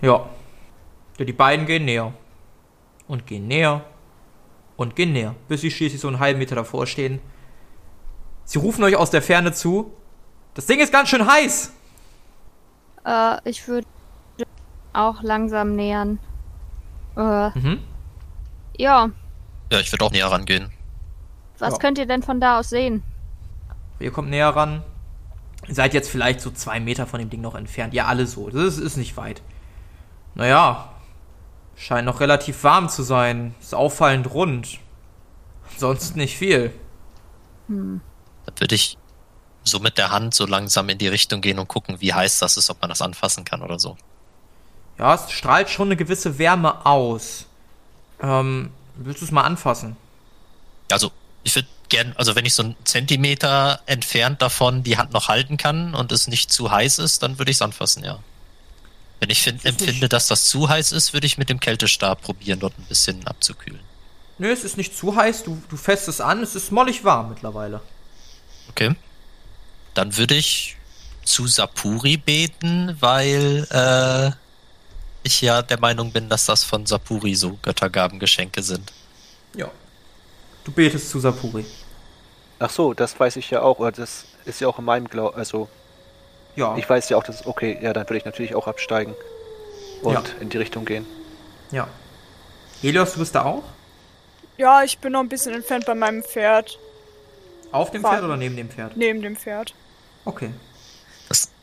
Ja. 0.00 0.28
ja. 1.18 1.24
Die 1.24 1.32
beiden 1.32 1.66
gehen 1.66 1.84
näher. 1.84 2.12
Und 3.06 3.26
gehen 3.26 3.46
näher. 3.46 3.84
Und 4.76 4.96
gehen 4.96 5.12
näher. 5.12 5.34
Bis 5.48 5.60
sie 5.60 5.70
schließlich 5.70 6.00
so 6.00 6.08
einen 6.08 6.18
halben 6.18 6.38
Meter 6.38 6.54
davor 6.54 6.86
stehen. 6.86 7.20
Sie 8.44 8.58
rufen 8.58 8.82
euch 8.82 8.96
aus 8.96 9.10
der 9.10 9.22
Ferne 9.22 9.52
zu. 9.52 9.92
Das 10.54 10.66
Ding 10.66 10.80
ist 10.80 10.92
ganz 10.92 11.08
schön 11.08 11.26
heiß. 11.26 11.72
Äh, 13.04 13.48
ich 13.48 13.68
würde 13.68 13.86
auch 14.92 15.22
langsam 15.22 15.74
nähern. 15.76 16.18
Äh, 17.16 17.50
Mhm. 17.58 17.80
ja, 18.76 19.10
Ja, 19.72 19.78
ich 19.80 19.92
würde 19.92 20.04
auch 20.04 20.10
näher 20.10 20.26
rangehen. 20.30 20.72
was 21.58 21.74
Ja. 21.74 21.78
könnt 21.78 21.98
ihr 21.98 22.06
denn 22.06 22.22
von 22.22 22.40
da 22.40 22.58
aus 22.58 22.70
sehen? 22.70 23.02
Ihr 23.98 24.10
kommt 24.10 24.30
näher 24.30 24.48
ran. 24.48 24.82
Ihr 25.68 25.74
seid 25.74 25.92
jetzt 25.94 26.10
vielleicht 26.10 26.40
so 26.40 26.50
zwei 26.50 26.80
Meter 26.80 27.06
von 27.06 27.20
dem 27.20 27.28
Ding 27.30 27.40
noch 27.42 27.54
entfernt. 27.54 27.92
Ja, 27.94 28.06
alle 28.06 28.26
so. 28.26 28.48
Das 28.48 28.62
ist, 28.62 28.78
ist 28.78 28.96
nicht 28.96 29.16
weit. 29.16 29.42
Naja. 30.34 30.88
Scheint 31.76 32.06
noch 32.06 32.20
relativ 32.20 32.64
warm 32.64 32.88
zu 32.88 33.02
sein. 33.02 33.54
Ist 33.60 33.74
auffallend 33.74 34.32
rund. 34.32 34.78
Sonst 35.76 36.16
nicht 36.16 36.36
viel. 36.36 36.72
Dann 37.68 38.00
würde 38.58 38.74
ich 38.74 38.96
so 39.64 39.78
mit 39.78 39.98
der 39.98 40.10
Hand 40.10 40.34
so 40.34 40.46
langsam 40.46 40.88
in 40.88 40.98
die 40.98 41.08
Richtung 41.08 41.40
gehen 41.42 41.58
und 41.58 41.68
gucken, 41.68 42.00
wie 42.00 42.12
heiß 42.14 42.38
das 42.38 42.56
ist, 42.56 42.70
ob 42.70 42.80
man 42.80 42.88
das 42.88 43.02
anfassen 43.02 43.44
kann 43.44 43.62
oder 43.62 43.78
so. 43.78 43.96
Ja, 45.00 45.14
es 45.14 45.30
strahlt 45.32 45.70
schon 45.70 45.88
eine 45.88 45.96
gewisse 45.96 46.38
Wärme 46.38 46.84
aus. 46.84 47.46
Ähm, 48.22 48.70
willst 48.96 49.22
du 49.22 49.24
es 49.24 49.30
mal 49.30 49.44
anfassen? 49.44 49.96
Also, 50.92 51.10
ich 51.42 51.54
würde 51.54 51.68
gern, 51.88 52.12
also 52.18 52.34
wenn 52.36 52.44
ich 52.44 52.52
so 52.54 52.62
einen 52.62 52.76
Zentimeter 52.84 53.80
entfernt 53.86 54.42
davon 54.42 54.82
die 54.82 54.98
Hand 54.98 55.12
noch 55.12 55.28
halten 55.28 55.56
kann 55.56 55.94
und 55.94 56.12
es 56.12 56.28
nicht 56.28 56.52
zu 56.52 56.70
heiß 56.70 56.98
ist, 56.98 57.22
dann 57.22 57.38
würde 57.38 57.50
ich 57.50 57.56
es 57.56 57.62
anfassen, 57.62 58.04
ja. 58.04 58.18
Wenn 59.20 59.30
ich 59.30 59.40
find, 59.40 59.64
empfinde, 59.64 60.00
nicht- 60.00 60.12
dass 60.12 60.26
das 60.26 60.44
zu 60.50 60.68
heiß 60.68 60.92
ist, 60.92 61.14
würde 61.14 61.26
ich 61.26 61.38
mit 61.38 61.48
dem 61.48 61.60
Kältestab 61.60 62.20
probieren, 62.20 62.60
dort 62.60 62.78
ein 62.78 62.84
bisschen 62.84 63.26
abzukühlen. 63.26 63.80
Nö, 64.36 64.50
es 64.52 64.64
ist 64.64 64.76
nicht 64.76 64.94
zu 64.96 65.16
heiß. 65.16 65.44
Du, 65.44 65.62
du 65.70 65.76
fässt 65.78 66.08
es 66.08 66.20
an. 66.20 66.42
Es 66.42 66.54
ist 66.54 66.72
mollig 66.72 67.04
warm 67.04 67.30
mittlerweile. 67.30 67.80
Okay. 68.68 68.94
Dann 69.94 70.16
würde 70.18 70.34
ich 70.34 70.76
zu 71.24 71.46
Sapuri 71.46 72.16
beten, 72.18 72.96
weil 73.00 73.66
äh, 73.70 74.30
ich 75.22 75.40
ja 75.40 75.62
der 75.62 75.78
Meinung 75.80 76.12
bin, 76.12 76.28
dass 76.28 76.46
das 76.46 76.64
von 76.64 76.86
Sapuri 76.86 77.34
so 77.34 77.58
Göttergabengeschenke 77.62 78.62
sind. 78.62 78.92
Ja. 79.54 79.70
Du 80.64 80.72
betest 80.72 81.10
zu 81.10 81.20
Sapuri. 81.20 81.64
Ach 82.58 82.70
so, 82.70 82.94
das 82.94 83.18
weiß 83.18 83.36
ich 83.36 83.50
ja 83.50 83.62
auch. 83.62 83.78
Oder 83.78 83.92
das 83.92 84.26
ist 84.44 84.60
ja 84.60 84.68
auch 84.68 84.78
in 84.78 84.84
meinem 84.84 85.08
Glauben. 85.08 85.36
Also, 85.36 85.68
Ja. 86.56 86.76
ich 86.76 86.88
weiß 86.88 87.08
ja 87.08 87.16
auch, 87.16 87.22
dass. 87.24 87.46
Okay, 87.46 87.78
ja, 87.80 87.92
dann 87.92 88.04
würde 88.04 88.18
ich 88.18 88.24
natürlich 88.24 88.54
auch 88.54 88.66
absteigen. 88.66 89.14
Und 90.02 90.14
Ja. 90.14 90.22
in 90.40 90.48
die 90.50 90.56
Richtung 90.58 90.84
gehen. 90.84 91.06
ja. 91.70 91.88
Helios, 92.82 93.12
du 93.12 93.18
bist 93.20 93.34
da 93.34 93.44
auch? 93.44 93.62
Ja, 94.56 94.82
ich 94.82 94.98
bin 94.98 95.12
noch 95.12 95.20
ein 95.20 95.28
bisschen 95.28 95.54
entfernt 95.54 95.84
bei 95.84 95.94
meinem 95.94 96.22
Pferd. 96.22 96.78
Auf 97.72 97.90
dem 97.90 98.02
Warten. 98.02 98.16
Pferd 98.16 98.24
oder 98.24 98.36
neben 98.38 98.56
dem 98.56 98.70
Pferd? 98.70 98.96
Neben 98.96 99.20
dem 99.20 99.36
Pferd. 99.36 99.74
Okay. 100.24 100.50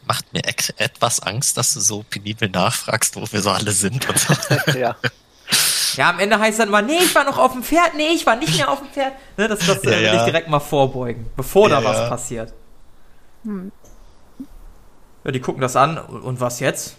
Macht 0.08 0.32
mir 0.34 0.42
etwas 0.78 1.20
Angst, 1.22 1.58
dass 1.58 1.74
du 1.74 1.80
so 1.80 2.04
penibel 2.10 2.50
nachfragst, 2.50 3.16
wo 3.16 3.26
wir 3.32 3.42
so 3.42 3.50
alle 3.52 3.72
sind. 3.72 4.08
Und 4.08 4.18
so. 4.20 4.34
ja. 4.78 4.96
Ja, 5.96 6.10
am 6.10 6.20
Ende 6.20 6.38
heißt 6.40 6.60
dann 6.60 6.70
mal, 6.70 6.84
nee, 6.84 6.98
ich 7.00 7.16
war 7.16 7.24
noch 7.24 7.38
auf 7.38 7.54
dem 7.54 7.64
Pferd, 7.64 7.96
nee, 7.96 8.10
ich 8.10 8.26
war 8.26 8.36
nicht 8.36 8.56
mehr 8.58 8.70
auf 8.70 8.80
dem 8.80 8.88
Pferd. 8.90 9.14
Ne, 9.38 9.48
das 9.48 9.60
das 9.66 9.84
äh, 9.84 9.90
Ja, 9.92 9.98
will 9.98 10.04
ja. 10.04 10.16
ich 10.18 10.24
direkt 10.26 10.50
mal 10.50 10.60
vorbeugen, 10.60 11.30
bevor 11.36 11.70
da 11.70 11.80
Ja, 11.82 11.86
was 11.88 11.98
ja. 11.98 12.10
passiert. 12.10 12.54
Hm. 13.44 13.72
Ja, 15.24 15.32
die 15.32 15.40
gucken 15.42 15.62
das 15.62 15.76
an. 15.76 15.98
Und 15.98 16.40
was 16.40 16.60
jetzt? 16.60 16.98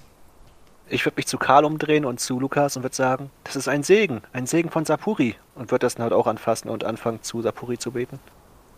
Ich 0.89 1.05
würde 1.05 1.17
mich 1.17 1.27
zu 1.27 1.39
Karl 1.39 1.65
umdrehen 1.65 2.05
und 2.05 2.19
zu 2.21 2.41
Lukas 2.41 2.77
und 2.77 2.83
würde 2.83 2.97
sagen, 2.97 3.31
das 3.45 3.57
ist 3.57 3.69
ein 3.69 3.83
Segen. 3.83 4.23
Ein 4.33 4.47
Segen 4.47 4.71
von 4.71 4.85
Sapuri. 4.87 5.37
Und 5.55 5.71
würde 5.71 5.85
das 5.87 5.95
dann 5.97 6.05
halt 6.05 6.13
auch 6.15 6.27
anfassen 6.27 6.69
und 6.71 6.85
anfangen, 6.85 7.23
zu 7.23 7.43
Sapuri 7.43 7.79
zu 7.79 7.93
beten. 7.93 8.19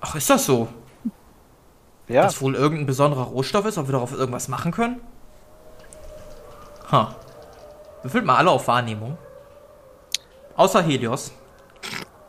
Ach, 0.00 0.14
ist 0.16 0.28
das 0.28 0.44
so? 0.44 0.68
Ja, 2.10 2.22
Dass 2.22 2.42
wohl 2.42 2.56
irgendein 2.56 2.86
besonderer 2.86 3.22
Rohstoff 3.22 3.64
ist, 3.66 3.78
ob 3.78 3.86
wir 3.86 3.92
darauf 3.92 4.12
irgendwas 4.12 4.48
machen 4.48 4.72
können? 4.72 5.00
Ha. 6.90 7.14
Würfelt 8.02 8.24
mal 8.24 8.36
alle 8.36 8.50
auf 8.50 8.66
Wahrnehmung. 8.66 9.16
Außer 10.56 10.82
Helios. 10.82 11.30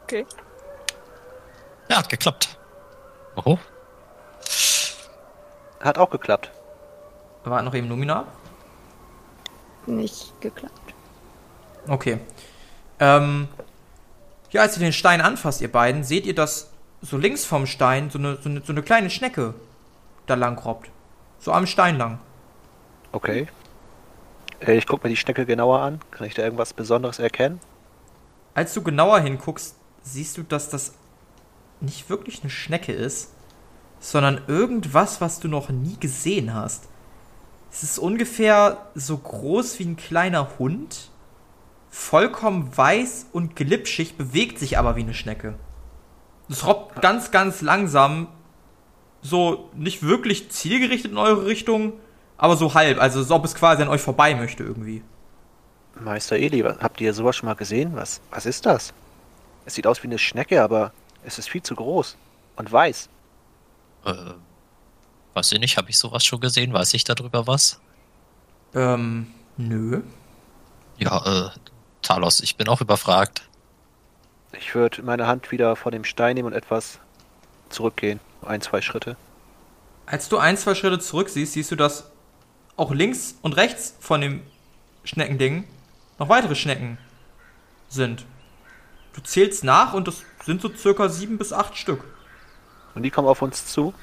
Okay. 0.03 0.25
Ja, 1.89 1.97
hat 1.97 2.09
geklappt. 2.09 2.57
Oh, 3.43 3.57
hat 5.79 5.97
auch 5.97 6.09
geklappt. 6.09 6.51
War 7.43 7.61
noch 7.63 7.73
eben 7.73 7.89
Lumina. 7.89 8.25
Nicht 9.87 10.39
geklappt. 10.41 10.93
Okay. 11.87 12.19
Ähm, 12.99 13.47
ja, 14.51 14.61
als 14.61 14.77
ihr 14.77 14.81
den 14.81 14.93
Stein 14.93 15.21
anfasst, 15.21 15.59
ihr 15.61 15.71
beiden, 15.71 16.03
seht 16.03 16.27
ihr, 16.27 16.35
dass 16.35 16.69
so 17.01 17.17
links 17.17 17.45
vom 17.45 17.65
Stein 17.65 18.11
so 18.11 18.19
eine, 18.19 18.37
so 18.37 18.49
eine, 18.49 18.61
so 18.61 18.71
eine 18.71 18.83
kleine 18.83 19.09
Schnecke 19.09 19.55
da 20.25 20.35
lang 20.35 20.57
robbt. 20.57 20.89
So 21.39 21.51
am 21.51 21.65
Stein 21.65 21.97
lang. 21.97 22.19
Okay. 23.11 23.47
Äh, 24.59 24.77
Ich 24.77 24.87
gucke 24.87 25.07
mir 25.07 25.09
die 25.09 25.17
Schnecke 25.17 25.45
genauer 25.45 25.79
an. 25.79 25.99
Kann 26.11 26.27
ich 26.27 26.35
da 26.35 26.43
irgendwas 26.43 26.73
Besonderes 26.73 27.19
erkennen? 27.19 27.59
Als 28.53 28.73
du 28.73 28.81
genauer 28.83 29.19
hinguckst, 29.19 29.75
siehst 30.03 30.37
du, 30.37 30.43
dass 30.43 30.69
das 30.69 30.93
nicht 31.79 32.09
wirklich 32.09 32.41
eine 32.41 32.49
Schnecke 32.49 32.91
ist, 32.93 33.33
sondern 33.99 34.41
irgendwas, 34.47 35.21
was 35.21 35.39
du 35.39 35.47
noch 35.47 35.69
nie 35.69 35.97
gesehen 35.99 36.53
hast. 36.53 36.87
Es 37.71 37.83
ist 37.83 37.99
ungefähr 37.99 38.89
so 38.95 39.17
groß 39.17 39.79
wie 39.79 39.85
ein 39.85 39.95
kleiner 39.95 40.59
Hund, 40.59 41.09
vollkommen 41.89 42.75
weiß 42.75 43.27
und 43.31 43.55
glitschig, 43.55 44.17
bewegt 44.17 44.59
sich 44.59 44.77
aber 44.77 44.95
wie 44.95 45.01
eine 45.01 45.13
Schnecke. 45.13 45.55
Es 46.49 46.65
robbt 46.65 47.01
ganz, 47.01 47.31
ganz 47.31 47.61
langsam, 47.61 48.27
so 49.21 49.69
nicht 49.75 50.03
wirklich 50.03 50.49
zielgerichtet 50.49 51.11
in 51.11 51.17
eure 51.17 51.45
Richtung, 51.45 51.93
aber 52.37 52.57
so 52.57 52.73
halb, 52.73 52.99
also 52.99 53.19
als 53.19 53.31
ob 53.31 53.45
es 53.45 53.55
quasi 53.55 53.81
an 53.81 53.87
euch 53.89 54.01
vorbei 54.01 54.33
möchte 54.35 54.63
irgendwie. 54.63 55.03
Meister 55.99 56.37
Eli, 56.37 56.61
habt 56.61 56.99
ihr 57.01 57.13
sowas 57.13 57.35
schon 57.35 57.47
mal 57.47 57.55
gesehen? 57.55 57.95
Was, 57.95 58.21
was 58.31 58.45
ist 58.45 58.65
das? 58.65 58.93
Es 59.65 59.75
sieht 59.75 59.85
aus 59.85 60.01
wie 60.03 60.07
eine 60.07 60.17
Schnecke, 60.17 60.63
aber 60.63 60.91
es 61.23 61.37
ist 61.37 61.49
viel 61.49 61.61
zu 61.61 61.75
groß. 61.75 62.17
Und 62.55 62.71
weiß. 62.71 63.09
äh, 64.05 64.13
weiß 65.33 65.51
ich 65.51 65.59
nicht, 65.59 65.77
habe 65.77 65.89
ich 65.89 65.97
sowas 65.97 66.25
schon 66.25 66.39
gesehen? 66.39 66.73
Weiß 66.73 66.93
ich 66.93 67.03
darüber 67.03 67.45
was? 67.47 67.79
Ähm, 68.73 69.27
nö. 69.57 70.01
Ja, 70.97 71.47
äh, 71.47 71.49
Talos, 72.01 72.39
ich 72.39 72.55
bin 72.55 72.67
auch 72.67 72.81
überfragt. 72.81 73.47
Ich 74.57 74.73
würde 74.75 75.01
meine 75.03 75.27
Hand 75.27 75.51
wieder 75.51 75.75
vor 75.75 75.91
dem 75.91 76.03
Stein 76.03 76.35
nehmen 76.35 76.47
und 76.47 76.53
etwas 76.53 76.99
zurückgehen. 77.69 78.19
Ein, 78.43 78.61
zwei 78.61 78.81
Schritte. 78.81 79.17
Als 80.05 80.29
du 80.29 80.37
ein, 80.37 80.57
zwei 80.57 80.75
Schritte 80.75 80.99
zurück 80.99 81.29
siehst, 81.29 81.53
siehst 81.53 81.71
du, 81.71 81.75
dass 81.75 82.11
auch 82.75 82.91
links 82.91 83.35
und 83.41 83.55
rechts 83.55 83.95
von 83.99 84.21
dem 84.21 84.41
Schneckending 85.03 85.65
noch 86.19 86.29
weitere 86.29 86.55
Schnecken 86.55 86.97
sind. 87.89 88.25
Du 89.13 89.21
zählst 89.21 89.63
nach 89.63 89.93
und 89.93 90.07
das 90.07 90.23
sind 90.45 90.61
so 90.61 90.73
circa 90.73 91.09
sieben 91.09 91.37
bis 91.37 91.53
acht 91.53 91.77
Stück. 91.77 92.03
Und 92.95 93.03
die 93.03 93.11
kommen 93.11 93.27
auf 93.27 93.41
uns 93.41 93.65
zu. 93.67 93.93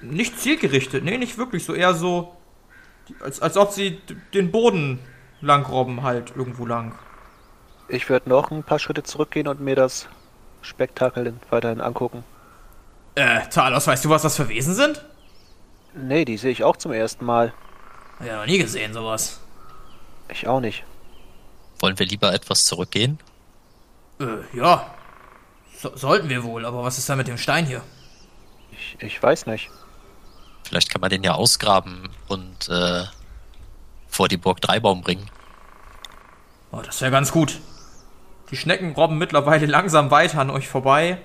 Nicht 0.00 0.38
zielgerichtet, 0.38 1.04
nee, 1.04 1.16
nicht 1.16 1.38
wirklich, 1.38 1.64
so 1.64 1.74
eher 1.74 1.94
so, 1.94 2.36
als, 3.20 3.40
als 3.40 3.56
ob 3.56 3.70
sie 3.70 4.00
den 4.34 4.50
Boden 4.50 4.98
lang 5.40 5.64
robben 5.64 6.02
halt 6.02 6.32
irgendwo 6.36 6.66
lang. 6.66 6.98
Ich 7.88 8.08
würde 8.08 8.28
noch 8.28 8.50
ein 8.50 8.64
paar 8.64 8.78
Schritte 8.78 9.02
zurückgehen 9.02 9.48
und 9.48 9.60
mir 9.60 9.76
das 9.76 10.08
Spektakel 10.62 11.34
weiterhin 11.50 11.80
angucken. 11.80 12.24
Äh, 13.14 13.46
Talos, 13.48 13.86
weißt 13.86 14.04
du, 14.04 14.10
was 14.10 14.22
das 14.22 14.36
für 14.36 14.48
Wesen 14.48 14.74
sind? 14.74 15.04
Nee, 15.94 16.24
die 16.24 16.38
sehe 16.38 16.50
ich 16.50 16.64
auch 16.64 16.76
zum 16.76 16.92
ersten 16.92 17.24
Mal. 17.24 17.52
Ja, 18.24 18.38
noch 18.38 18.46
nie 18.46 18.58
gesehen, 18.58 18.94
sowas. 18.94 19.40
Ich 20.28 20.46
auch 20.46 20.60
nicht. 20.60 20.84
Wollen 21.80 21.98
wir 21.98 22.06
lieber 22.06 22.32
etwas 22.32 22.64
zurückgehen? 22.64 23.18
Äh, 24.20 24.56
ja. 24.56 24.94
So, 25.78 25.94
sollten 25.96 26.28
wir 26.28 26.44
wohl, 26.44 26.64
aber 26.64 26.84
was 26.84 26.98
ist 26.98 27.08
da 27.08 27.16
mit 27.16 27.28
dem 27.28 27.38
Stein 27.38 27.66
hier? 27.66 27.82
Ich, 28.70 28.96
ich 29.00 29.22
weiß 29.22 29.46
nicht. 29.46 29.68
Vielleicht 30.64 30.90
kann 30.90 31.00
man 31.00 31.10
den 31.10 31.24
ja 31.24 31.34
ausgraben 31.34 32.08
und 32.28 32.68
äh, 32.68 33.04
vor 34.08 34.28
die 34.28 34.36
Burg 34.36 34.60
Dreibaum 34.60 35.02
bringen. 35.02 35.28
Oh, 36.70 36.80
das 36.80 37.00
wäre 37.00 37.10
ganz 37.10 37.32
gut. 37.32 37.58
Die 38.50 38.56
Schnecken 38.56 38.92
robben 38.92 39.18
mittlerweile 39.18 39.66
langsam 39.66 40.10
weiter 40.10 40.40
an 40.40 40.50
euch 40.50 40.68
vorbei. 40.68 41.18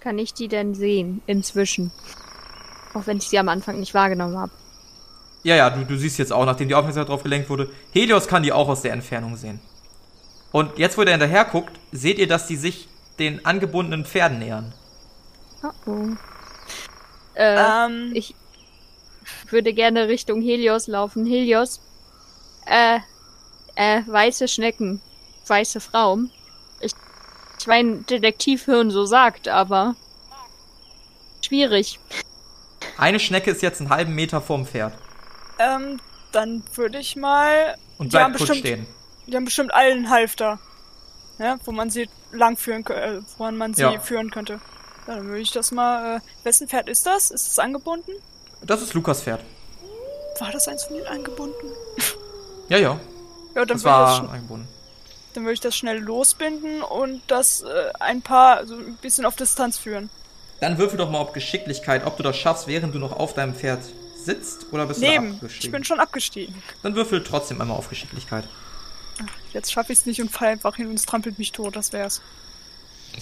Kann 0.00 0.18
ich 0.18 0.34
die 0.34 0.48
denn 0.48 0.74
sehen? 0.74 1.22
Inzwischen. 1.26 1.90
Auch 2.94 3.06
wenn 3.06 3.18
ich 3.18 3.28
sie 3.28 3.38
am 3.38 3.48
Anfang 3.48 3.78
nicht 3.80 3.94
wahrgenommen 3.94 4.38
habe. 4.38 4.52
Ja, 5.42 5.56
ja, 5.56 5.70
du, 5.70 5.84
du 5.84 5.96
siehst 5.96 6.18
jetzt 6.18 6.32
auch, 6.32 6.44
nachdem 6.44 6.68
die 6.68 6.74
Aufmerksamkeit 6.74 7.10
drauf 7.10 7.22
gelenkt 7.22 7.48
wurde, 7.48 7.70
Helios 7.92 8.26
kann 8.28 8.42
die 8.42 8.52
auch 8.52 8.68
aus 8.68 8.82
der 8.82 8.92
Entfernung 8.92 9.36
sehen. 9.36 9.60
Und 10.52 10.78
jetzt, 10.78 10.96
wo 10.98 11.04
der 11.04 11.14
hinterher 11.14 11.44
guckt, 11.44 11.78
seht 11.92 12.18
ihr, 12.18 12.26
dass 12.26 12.46
die 12.46 12.56
sich 12.56 12.88
den 13.18 13.44
angebundenen 13.44 14.04
Pferden 14.04 14.38
nähern. 14.38 14.72
Oh 15.62 15.70
oh. 15.86 16.08
Äh, 17.34 17.56
Ähm, 17.56 18.12
ich 18.14 18.34
würde 19.50 19.72
gerne 19.74 20.08
Richtung 20.08 20.40
Helios 20.42 20.86
laufen. 20.86 21.26
Helios. 21.26 21.80
Äh, 22.66 23.00
äh, 23.74 24.02
weiße 24.06 24.48
Schnecken. 24.48 25.00
Weiße 25.46 25.80
Frauen. 25.80 26.30
Ich, 27.58 27.62
ich 27.62 27.66
mein 27.66 28.06
Detektivhirn 28.06 28.90
so 28.90 29.04
sagt, 29.04 29.48
aber. 29.48 29.94
Schwierig. 31.44 31.98
Eine 32.96 33.20
Schnecke 33.20 33.50
ist 33.50 33.62
jetzt 33.62 33.80
einen 33.80 33.90
halben 33.90 34.14
Meter 34.14 34.40
vorm 34.40 34.66
Pferd 34.66 34.92
ähm, 35.60 36.00
dann 36.30 36.62
würde 36.74 36.98
ich 36.98 37.16
mal. 37.16 37.76
und 37.98 38.12
Die 38.12 38.16
haben 38.16 38.32
bleibt 38.32 38.38
kurz 38.38 38.48
bestimmt- 38.50 38.66
stehen. 38.84 38.86
Die 39.26 39.34
haben 39.36 39.44
bestimmt 39.44 39.74
allen 39.74 40.08
Halfter. 40.10 40.58
Ja, 41.38 41.56
wo 41.64 41.72
man 41.72 41.90
sie 41.90 42.08
langführen 42.32 42.84
könnte, 42.84 43.02
äh, 43.02 43.20
woran 43.38 43.56
man 43.56 43.74
sie 43.74 43.82
Ja. 43.82 43.98
führen 44.00 44.30
könnte. 44.30 44.60
Ja, 45.08 45.16
dann 45.16 45.26
würde 45.26 45.40
ich 45.40 45.50
das 45.52 45.70
mal. 45.72 46.16
Äh, 46.16 46.20
wessen 46.44 46.68
Pferd 46.68 46.88
ist 46.88 47.06
das? 47.06 47.30
Ist 47.32 47.48
es 47.48 47.58
angebunden? 47.58 48.12
Das 48.62 48.82
ist 48.82 48.94
Lukas 48.94 49.22
Pferd. 49.22 49.40
War 50.38 50.52
das 50.52 50.68
eins 50.68 50.84
von 50.84 50.96
ihnen 50.96 51.06
angebunden? 51.06 51.54
Ja, 52.68 52.78
ja, 52.78 52.90
Ja, 53.54 53.64
dann 53.64 53.68
das 53.68 53.82
das 53.82 53.84
war 53.84 54.20
schn- 54.22 54.28
angebunden. 54.30 54.68
Dann 55.38 55.44
würde 55.44 55.54
ich 55.54 55.60
das 55.60 55.76
schnell 55.76 55.98
losbinden 55.98 56.82
und 56.82 57.22
das 57.28 57.62
äh, 57.62 57.92
ein 58.00 58.22
paar, 58.22 58.66
so 58.66 58.74
ein 58.74 58.96
bisschen 58.96 59.24
auf 59.24 59.36
Distanz 59.36 59.78
führen. 59.78 60.10
Dann 60.60 60.78
würfel 60.78 60.98
doch 60.98 61.10
mal 61.10 61.18
auf 61.18 61.32
Geschicklichkeit, 61.32 62.04
ob 62.04 62.16
du 62.16 62.24
das 62.24 62.36
schaffst, 62.36 62.66
während 62.66 62.92
du 62.92 62.98
noch 62.98 63.12
auf 63.12 63.34
deinem 63.34 63.54
Pferd 63.54 63.78
sitzt 64.16 64.66
oder 64.72 64.86
bist 64.86 65.00
du 65.00 65.06
Neben. 65.06 65.28
Ich 65.28 65.34
abgestiegen. 65.34 65.72
bin 65.72 65.84
schon 65.84 66.00
abgestiegen. 66.00 66.62
Dann 66.82 66.96
würfel 66.96 67.22
trotzdem 67.22 67.60
einmal 67.60 67.76
auf 67.76 67.88
Geschicklichkeit. 67.88 68.48
Jetzt 69.52 69.70
schaffe 69.70 69.92
ich 69.92 70.00
es 70.00 70.06
nicht 70.06 70.20
und 70.20 70.28
fall 70.28 70.48
einfach 70.48 70.74
hin 70.74 70.88
und 70.88 70.94
es 70.94 71.06
trampelt 71.06 71.38
mich 71.38 71.52
tot. 71.52 71.76
Das 71.76 71.92
wär's. 71.92 72.20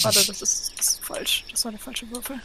Warte, 0.00 0.26
das 0.26 0.40
ist, 0.40 0.72
das 0.78 0.88
ist 0.88 1.04
falsch. 1.04 1.44
Das 1.50 1.66
war 1.66 1.72
der 1.72 1.80
falsche 1.80 2.10
Würfel. 2.10 2.40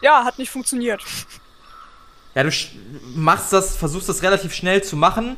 Ja, 0.00 0.24
hat 0.24 0.38
nicht 0.38 0.50
funktioniert. 0.50 1.02
Ja, 2.34 2.42
du 2.42 2.50
machst 3.14 3.52
das, 3.52 3.76
versuchst 3.76 4.08
das 4.08 4.22
relativ 4.22 4.54
schnell 4.54 4.82
zu 4.82 4.96
machen. 4.96 5.36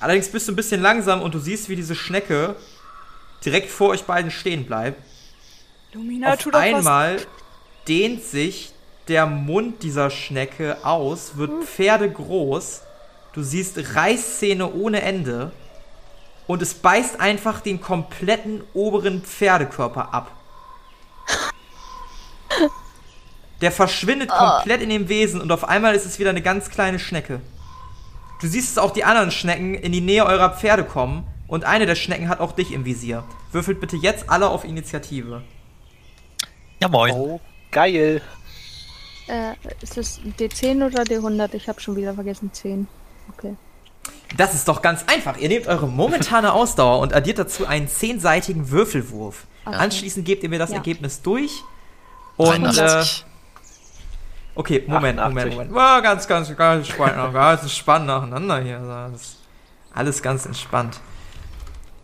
Allerdings 0.00 0.28
bist 0.28 0.48
du 0.48 0.52
ein 0.52 0.56
bisschen 0.56 0.82
langsam 0.82 1.22
und 1.22 1.34
du 1.34 1.38
siehst, 1.38 1.68
wie 1.68 1.76
diese 1.76 1.94
Schnecke 1.94 2.56
direkt 3.44 3.70
vor 3.70 3.90
euch 3.90 4.04
beiden 4.04 4.30
stehen 4.30 4.66
bleibt. 4.66 5.00
Lumina, 5.92 6.34
Auf 6.34 6.54
einmal 6.54 7.18
dehnt 7.88 8.22
sich 8.22 8.72
der 9.08 9.26
Mund 9.26 9.82
dieser 9.82 10.10
Schnecke 10.10 10.78
aus, 10.84 11.36
wird 11.36 11.64
pferdegroß. 11.64 12.82
Du 13.32 13.42
siehst 13.42 13.94
Reißzähne 13.94 14.72
ohne 14.72 15.02
Ende. 15.02 15.52
Und 16.46 16.62
es 16.62 16.74
beißt 16.74 17.20
einfach 17.20 17.60
den 17.60 17.80
kompletten 17.80 18.62
oberen 18.72 19.22
Pferdekörper 19.22 20.14
ab. 20.14 20.30
Der 23.60 23.72
verschwindet 23.72 24.28
komplett 24.28 24.82
in 24.82 24.90
dem 24.90 25.08
Wesen 25.08 25.40
und 25.40 25.50
auf 25.50 25.64
einmal 25.66 25.94
ist 25.94 26.04
es 26.04 26.18
wieder 26.18 26.30
eine 26.30 26.42
ganz 26.42 26.68
kleine 26.68 26.98
Schnecke. 26.98 27.40
Du 28.40 28.48
siehst 28.48 28.70
es 28.72 28.78
auch 28.78 28.90
die 28.92 29.04
anderen 29.04 29.30
Schnecken 29.30 29.74
in 29.74 29.92
die 29.92 30.00
Nähe 30.00 30.24
eurer 30.26 30.50
Pferde 30.50 30.84
kommen 30.84 31.26
und 31.48 31.64
eine 31.64 31.86
der 31.86 31.94
Schnecken 31.94 32.28
hat 32.28 32.40
auch 32.40 32.52
dich 32.52 32.72
im 32.72 32.84
Visier. 32.84 33.24
Würfelt 33.52 33.80
bitte 33.80 33.96
jetzt 33.96 34.28
alle 34.28 34.48
auf 34.48 34.64
Initiative. 34.64 35.42
Ja, 36.80 36.88
moin. 36.88 37.14
Oh, 37.14 37.40
geil. 37.70 38.20
Äh, 39.28 39.52
ist 39.82 39.96
das 39.96 40.20
D10 40.38 40.84
oder 40.86 41.02
D100? 41.02 41.54
Ich 41.54 41.68
habe 41.68 41.80
schon 41.80 41.96
wieder 41.96 42.14
vergessen. 42.14 42.50
10. 42.52 42.86
Okay. 43.32 43.56
Das 44.36 44.54
ist 44.54 44.68
doch 44.68 44.82
ganz 44.82 45.04
einfach. 45.06 45.38
Ihr 45.38 45.48
nehmt 45.48 45.66
eure 45.66 45.88
momentane 45.88 46.52
Ausdauer 46.52 47.00
und 47.00 47.14
addiert 47.14 47.38
dazu 47.38 47.66
einen 47.66 47.88
zehnseitigen 47.88 48.70
Würfelwurf. 48.70 49.46
Okay. 49.64 49.76
Anschließend 49.76 50.24
gebt 50.26 50.42
ihr 50.42 50.48
mir 50.48 50.58
das 50.58 50.70
Ja. 50.70 50.76
Ergebnis 50.76 51.22
durch. 51.22 51.62
Und 52.36 52.48
äh, 52.64 52.72
83. 52.72 53.24
okay, 54.56 54.84
Moment, 54.86 55.18
88. 55.20 55.54
Moment, 55.54 55.70
Moment. 55.70 55.74
Wow, 55.74 56.02
ganz, 56.02 56.26
ganz, 56.26 56.56
ganz 56.56 56.88
spannend, 56.88 57.32
ganz 57.32 57.72
spannend 57.72 58.08
nacheinander 58.08 58.60
hier. 58.60 59.12
Alles 59.94 60.22
ganz 60.22 60.44
entspannt. 60.46 61.00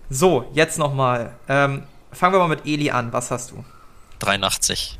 So, 0.08 0.48
jetzt 0.52 0.78
nochmal. 0.78 1.34
Ähm, 1.48 1.82
fangen 2.12 2.34
wir 2.34 2.38
mal 2.38 2.48
mit 2.48 2.64
Eli 2.66 2.90
an. 2.90 3.12
Was 3.12 3.30
hast 3.30 3.50
du? 3.50 3.64
83. 4.20 4.98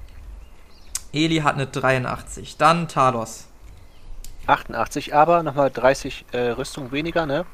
Eli 1.13 1.39
hat 1.39 1.55
eine 1.55 1.67
83. 1.67 2.57
Dann 2.57 2.89
Talos. 2.89 3.47
88, 4.47 5.15
aber 5.15 5.43
nochmal 5.43 5.71
30 5.71 6.25
äh, 6.33 6.39
Rüstung 6.49 6.91
weniger, 6.91 7.27
ne? 7.27 7.47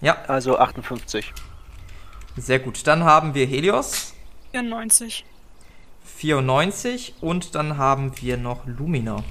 Ja, 0.00 0.16
Also 0.26 0.58
58. 0.58 1.32
sehr 2.36 2.58
gut. 2.58 2.86
Dann 2.86 3.04
haben 3.04 3.34
wir 3.34 3.46
Helios. 3.46 4.14
94. 4.50 5.24
94 6.04 7.14
und 7.20 7.54
dann 7.54 7.76
haben 7.76 8.12
wir 8.20 8.36
noch 8.36 8.66
Lumina. 8.66 9.22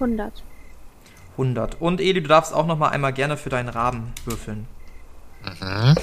100. 0.00 0.42
100. 1.32 1.80
Und 1.80 2.00
Eli, 2.00 2.22
du 2.22 2.28
darfst 2.28 2.52
auch 2.52 2.66
noch 2.66 2.78
mal 2.78 2.88
einmal 2.88 3.12
gerne 3.12 3.36
für 3.36 3.50
deinen 3.50 3.68
Raben 3.68 4.12
würfeln. 4.24 4.66
Mhm. 5.44 5.94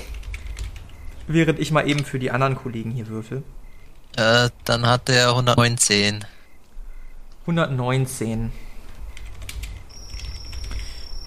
Während 1.27 1.59
ich 1.59 1.71
mal 1.71 1.87
eben 1.87 2.05
für 2.05 2.19
die 2.19 2.31
anderen 2.31 2.55
Kollegen 2.55 2.91
hier 2.91 3.07
würfel. 3.07 3.43
Äh, 4.15 4.49
dann 4.63 4.85
hat 4.85 5.07
der 5.07 5.29
119. 5.29 6.25
119. 7.41 8.51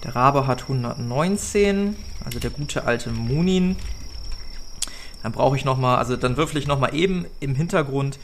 Der 0.03 0.15
Rabe 0.15 0.47
hat 0.47 0.63
119, 0.63 1.95
also 2.23 2.39
der 2.39 2.49
gute 2.49 2.85
alte 2.85 3.11
Munin. 3.11 3.75
Dann 5.23 5.33
brauche 5.33 5.57
ich 5.57 5.65
noch 5.65 5.77
mal, 5.77 5.97
also 5.97 6.15
dann 6.15 6.37
würfel 6.37 6.57
ich 6.57 6.67
noch 6.67 6.79
mal 6.79 6.95
eben 6.95 7.25
im 7.41 7.53
Hintergrund 7.53 8.17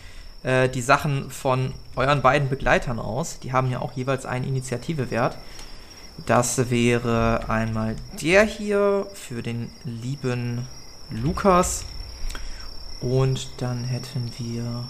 äh, 0.45 0.69
die 0.69 0.81
Sachen 0.81 1.31
von 1.31 1.73
euren 1.95 2.21
beiden 2.21 2.49
Begleitern 2.49 2.99
aus. 2.99 3.39
Die 3.39 3.51
haben 3.51 3.71
ja 3.71 3.79
auch 3.79 3.93
jeweils 3.93 4.25
einen 4.25 4.45
Initiativewert. 4.45 5.37
Das 6.27 6.69
wäre 6.69 7.49
einmal 7.49 7.95
der 8.21 8.43
hier 8.43 9.07
für 9.13 9.41
den 9.41 9.69
lieben 9.83 10.67
Lukas. 11.09 11.85
Und 13.01 13.49
dann 13.57 13.83
hätten 13.83 14.31
wir 14.37 14.87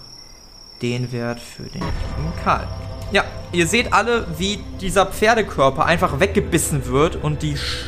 den 0.81 1.11
Wert 1.11 1.39
für 1.39 1.63
den 1.63 1.81
lieben 1.81 2.33
Karl. 2.43 2.67
Ja, 3.11 3.23
ihr 3.53 3.65
seht 3.65 3.93
alle, 3.93 4.27
wie 4.37 4.59
dieser 4.81 5.05
Pferdekörper 5.05 5.85
einfach 5.85 6.19
weggebissen 6.19 6.85
wird 6.85 7.15
und 7.15 7.41
die 7.41 7.57
Sch 7.57 7.85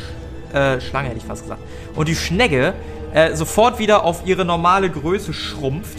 äh, 0.52 0.80
Schlange 0.80 1.10
hätte 1.10 1.18
ich 1.18 1.26
fast 1.26 1.42
gesagt. 1.42 1.60
Und 1.94 2.08
die 2.08 2.16
Schnecke 2.16 2.72
äh, 3.12 3.36
sofort 3.36 3.78
wieder 3.78 4.04
auf 4.04 4.26
ihre 4.26 4.46
normale 4.46 4.90
Größe 4.90 5.34
schrumpft. 5.34 5.98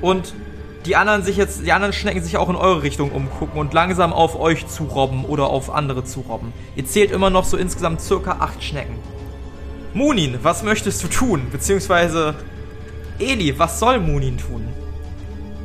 Und 0.00 0.32
die 0.86 0.96
anderen 0.96 1.22
sich 1.22 1.36
jetzt, 1.36 1.64
die 1.64 1.72
anderen 1.72 1.92
Schnecken 1.92 2.22
sich 2.22 2.36
auch 2.36 2.48
in 2.48 2.56
eure 2.56 2.82
Richtung 2.82 3.10
umgucken 3.10 3.58
und 3.58 3.74
langsam 3.74 4.12
auf 4.12 4.38
euch 4.38 4.66
zurobben 4.68 5.24
oder 5.24 5.48
auf 5.48 5.70
andere 5.70 6.04
zurobben. 6.04 6.52
Ihr 6.76 6.86
zählt 6.86 7.10
immer 7.10 7.30
noch 7.30 7.44
so 7.44 7.56
insgesamt 7.56 8.00
circa 8.00 8.36
acht 8.40 8.62
Schnecken. 8.62 8.96
Munin, 9.94 10.38
was 10.42 10.62
möchtest 10.62 11.02
du 11.02 11.08
tun? 11.08 11.48
Beziehungsweise 11.50 12.34
Eli, 13.18 13.58
was 13.58 13.80
soll 13.80 13.98
Munin 13.98 14.38
tun? 14.38 14.68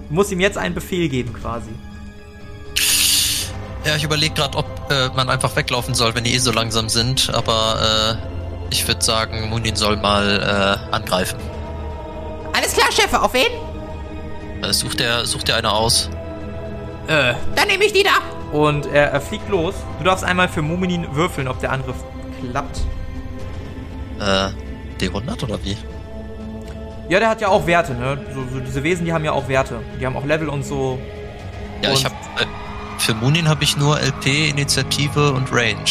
Du 0.10 0.15
musst 0.15 0.32
ihm 0.32 0.39
jetzt 0.39 0.58
einen 0.58 0.73
Befehl 0.73 1.10
geben 1.10 1.34
quasi. 1.34 1.69
Ja, 3.86 3.95
ich 3.95 4.04
überlege 4.04 4.34
gerade, 4.34 4.58
ob 4.58 4.65
äh, 4.89 5.10
man 5.15 5.30
einfach 5.30 5.56
weglaufen 5.56 5.93
soll, 5.93 6.15
wenn 6.15 6.23
die 6.23 6.34
eh 6.34 6.38
so 6.38 6.52
langsam 6.52 6.88
sind, 6.88 7.30
aber 7.34 8.17
äh, 8.21 8.34
ich 8.71 8.88
würde 8.88 9.04
sagen, 9.04 9.49
Munin 9.49 9.76
soll 9.76 9.97
mal 9.97 10.80
äh, 10.89 10.95
angreifen. 10.95 11.38
Alles 12.54 12.73
klar, 12.73 12.91
Chefe, 12.91 13.21
auf 13.21 13.34
wen? 13.34 13.73
Äh, 14.63 14.73
sucht 14.73 14.99
der 14.99 15.26
sucht 15.26 15.47
der 15.47 15.58
einer 15.58 15.73
aus? 15.73 16.10
Äh, 17.08 17.34
dann 17.56 17.67
nehme 17.67 17.84
ich 17.86 17.93
die 17.93 18.04
da. 18.04 18.12
Und 18.58 18.86
er, 18.86 19.12
er 19.12 19.21
fliegt 19.21 19.49
los. 19.49 19.73
Du 19.97 20.04
darfst 20.06 20.23
einmal 20.23 20.47
für 20.47 20.62
Muminin 20.62 21.15
würfeln, 21.15 21.47
ob 21.47 21.60
der 21.60 21.71
Angriff 21.71 21.95
klappt. 22.52 22.80
Äh, 24.19 24.49
D100 24.99 25.43
oder 25.43 25.63
wie? 25.63 25.76
Ja, 27.10 27.19
der 27.19 27.30
hat 27.30 27.41
ja 27.41 27.49
auch 27.49 27.65
Werte, 27.67 27.93
ne? 27.93 28.17
So, 28.34 28.43
so 28.54 28.60
diese 28.60 28.84
Wesen, 28.84 29.06
die 29.06 29.12
haben 29.13 29.26
ja 29.26 29.32
auch 29.34 29.47
Werte. 29.47 29.80
Die 29.99 30.06
haben 30.06 30.15
auch 30.15 30.26
Level 30.26 30.47
und 30.49 30.63
so. 30.63 30.99
Ja, 31.82 31.91
ich 31.91 31.97
Und- 31.99 32.06
habe 32.06 32.15
äh, 32.41 32.45
für 32.99 33.13
Munin 33.15 33.49
habe 33.49 33.63
ich 33.63 33.76
nur 33.76 33.99
LP, 33.99 34.49
Initiative 34.49 35.34
und 35.34 35.52
Range. 35.52 35.84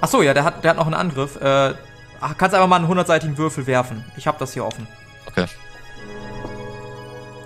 Ach 0.00 0.08
so, 0.08 0.22
ja, 0.22 0.32
der 0.32 0.44
hat, 0.44 0.62
der 0.62 0.70
hat 0.70 0.76
noch 0.76 0.86
einen 0.86 0.94
Angriff. 0.94 1.34
Äh, 1.40 1.74
ach, 2.20 2.34
kannst 2.38 2.54
einfach 2.54 2.68
mal 2.68 2.76
einen 2.76 2.86
100-seitigen 2.88 3.36
Würfel 3.36 3.66
werfen. 3.66 4.04
Ich 4.16 4.26
habe 4.28 4.36
das 4.38 4.52
hier 4.52 4.64
offen. 4.64 4.86
Okay. 5.26 5.46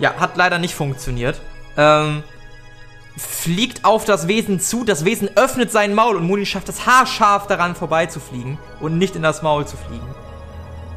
Ja, 0.03 0.15
hat 0.19 0.35
leider 0.35 0.57
nicht 0.57 0.75
funktioniert. 0.75 1.39
Ähm, 1.77 2.23
fliegt 3.15 3.85
auf 3.85 4.03
das 4.03 4.27
Wesen 4.27 4.59
zu, 4.59 4.83
das 4.83 5.05
Wesen 5.05 5.29
öffnet 5.37 5.71
sein 5.71 5.95
Maul 5.95 6.17
und 6.17 6.27
Muni 6.27 6.45
schafft 6.45 6.67
es 6.67 6.85
haarscharf 6.85 7.47
daran 7.47 7.73
vorbeizufliegen 7.73 8.57
und 8.81 8.97
nicht 8.97 9.15
in 9.15 9.21
das 9.21 9.41
Maul 9.43 9.65
zu 9.65 9.77
fliegen. 9.77 10.05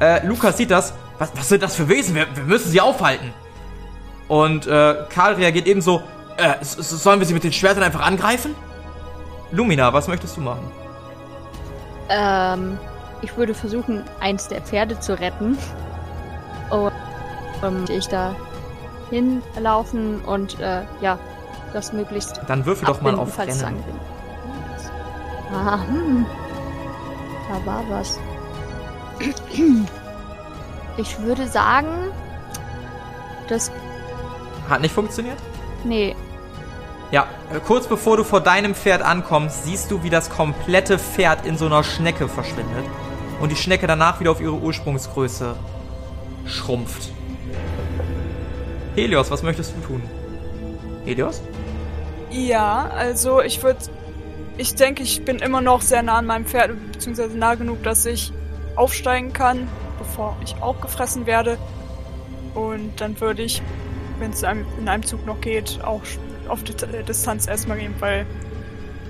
Äh, 0.01 0.27
Lukas 0.27 0.57
sieht 0.57 0.71
das. 0.71 0.93
Was, 1.19 1.31
was 1.37 1.47
sind 1.47 1.63
das 1.63 1.77
für 1.77 1.87
Wesen? 1.87 2.15
Wir, 2.15 2.27
wir 2.35 2.43
müssen 2.43 2.69
sie 2.69 2.81
aufhalten. 2.81 3.33
Und 4.27 4.67
äh, 4.67 4.95
Karl 5.07 5.35
reagiert 5.35 5.67
ebenso. 5.67 6.03
Äh, 6.35 6.55
sollen 6.61 7.21
wir 7.21 7.27
sie 7.27 7.33
mit 7.33 7.45
den 7.45 7.53
Schwertern 7.53 7.83
einfach 7.83 8.05
angreifen? 8.05 8.55
Lumina, 9.53 9.93
was 9.93 10.09
möchtest 10.09 10.35
du 10.35 10.41
machen? 10.41 10.69
Ähm, 12.09 12.77
ich 13.21 13.37
würde 13.37 13.53
versuchen, 13.53 14.03
eins 14.19 14.49
der 14.49 14.59
Pferde 14.59 14.99
zu 14.99 15.17
retten. 15.17 15.57
Und 16.69 16.91
ähm, 17.63 17.85
ich 17.87 18.07
da 18.07 18.35
hinlaufen 19.09 20.21
und 20.21 20.59
äh, 20.59 20.83
ja, 21.01 21.19
das 21.73 21.93
möglichst 21.93 22.39
Dann 22.47 22.65
würfel 22.65 22.87
doch 22.87 23.01
mal 23.01 23.15
auf 23.15 23.37
Rennen. 23.37 23.83
Ah, 25.53 25.79
hm. 25.87 26.25
Da 27.49 27.65
war 27.65 27.83
was. 27.89 28.19
Ich 30.97 31.19
würde 31.19 31.47
sagen, 31.47 32.11
das. 33.47 33.71
Hat 34.69 34.81
nicht 34.81 34.93
funktioniert? 34.93 35.37
Nee. 35.83 36.15
Ja, 37.11 37.27
äh, 37.53 37.59
kurz 37.59 37.87
bevor 37.87 38.17
du 38.17 38.23
vor 38.23 38.41
deinem 38.41 38.75
Pferd 38.75 39.01
ankommst, 39.01 39.63
siehst 39.63 39.91
du, 39.91 40.03
wie 40.03 40.09
das 40.09 40.29
komplette 40.29 40.99
Pferd 40.99 41.45
in 41.45 41.57
so 41.57 41.67
einer 41.67 41.83
Schnecke 41.83 42.27
verschwindet 42.27 42.85
und 43.39 43.51
die 43.51 43.55
Schnecke 43.55 43.87
danach 43.87 44.19
wieder 44.19 44.31
auf 44.31 44.41
ihre 44.41 44.55
Ursprungsgröße 44.55 45.55
schrumpft. 46.45 47.11
Helios, 48.97 49.29
was 49.29 49.43
möchtest 49.43 49.75
du 49.75 49.81
tun? 49.81 50.01
Helios? 51.05 51.43
Ja, 52.31 52.89
also 52.95 53.43
ich 53.43 53.61
würde. 53.61 53.79
Ich 54.57 54.73
denke, 54.73 55.03
ich 55.03 55.23
bin 55.23 55.37
immer 55.37 55.61
noch 55.61 55.83
sehr 55.83 56.01
nah 56.01 56.17
an 56.17 56.25
meinem 56.25 56.47
Pferd, 56.47 56.71
beziehungsweise 56.91 57.37
nah 57.37 57.53
genug, 57.53 57.83
dass 57.83 58.07
ich 58.07 58.33
aufsteigen 58.75 59.33
kann, 59.33 59.67
bevor 59.99 60.35
ich 60.43 60.55
auch 60.61 60.81
gefressen 60.81 61.27
werde. 61.27 61.59
Und 62.55 62.99
dann 62.99 63.21
würde 63.21 63.43
ich, 63.43 63.61
wenn 64.17 64.31
es 64.31 64.41
in 64.41 64.65
einem 64.87 65.05
Zug 65.05 65.27
noch 65.27 65.41
geht, 65.41 65.79
auch 65.83 66.01
auf 66.47 66.63
die 66.63 66.73
Distanz 67.07 67.47
erstmal 67.47 67.77
gehen, 67.77 67.93
weil 67.99 68.25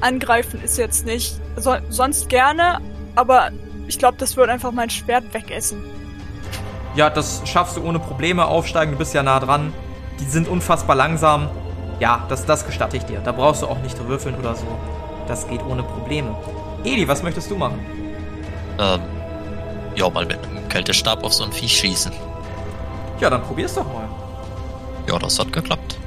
angreifen 0.02 0.62
ist 0.62 0.78
jetzt 0.78 1.06
nicht. 1.06 1.40
So, 1.56 1.78
sonst 1.88 2.28
gerne, 2.28 2.82
aber 3.16 3.52
ich 3.88 3.98
glaube, 3.98 4.18
das 4.18 4.36
wird 4.36 4.50
einfach 4.50 4.74
mein 4.74 4.90
Schwert 4.90 5.34
wegessen. 5.34 5.82
Ja, 6.98 7.12
das 7.12 7.44
schaffst 7.46 7.78
du 7.78 7.84
ohne 7.84 8.00
Probleme 8.00 8.48
aufsteigen, 8.48 8.94
du 8.94 8.98
bist 8.98 9.14
ja 9.14 9.22
nah 9.22 9.40
dran. 9.40 9.72
Die 10.20 10.26
sind 10.26 10.48
unfassbar 10.48 10.96
langsam. 10.96 11.48
Ja, 12.00 12.26
das, 12.28 12.48
das 12.48 12.66
gestatte 12.66 12.98
ich 12.98 13.06
dir. 13.06 13.20
Da 13.20 13.32
brauchst 13.32 13.62
du 13.62 13.68
auch 13.68 13.78
nicht 13.84 14.08
würfeln 14.08 14.34
oder 14.34 14.56
so. 14.56 14.66
Das 15.28 15.48
geht 15.48 15.64
ohne 15.64 15.84
Probleme. 15.84 16.36
Eli, 16.84 17.08
was 17.08 17.22
möchtest 17.22 17.52
du 17.52 17.56
machen? 17.56 17.80
Ähm, 18.80 19.02
ja, 19.96 20.10
mal 20.10 20.26
mit 20.26 20.44
einem 20.44 20.68
Kältestab 20.70 21.24
auf 21.24 21.36
so 21.36 21.44
ein 21.44 21.52
Viech 21.52 21.78
schießen. 21.78 22.14
Ja, 23.20 23.30
dann 23.30 23.44
probier's 23.44 23.76
doch 23.76 23.86
mal. 23.86 24.10
Ja, 25.08 25.20
das 25.20 25.38
hat 25.38 25.54
geklappt. 25.54 26.00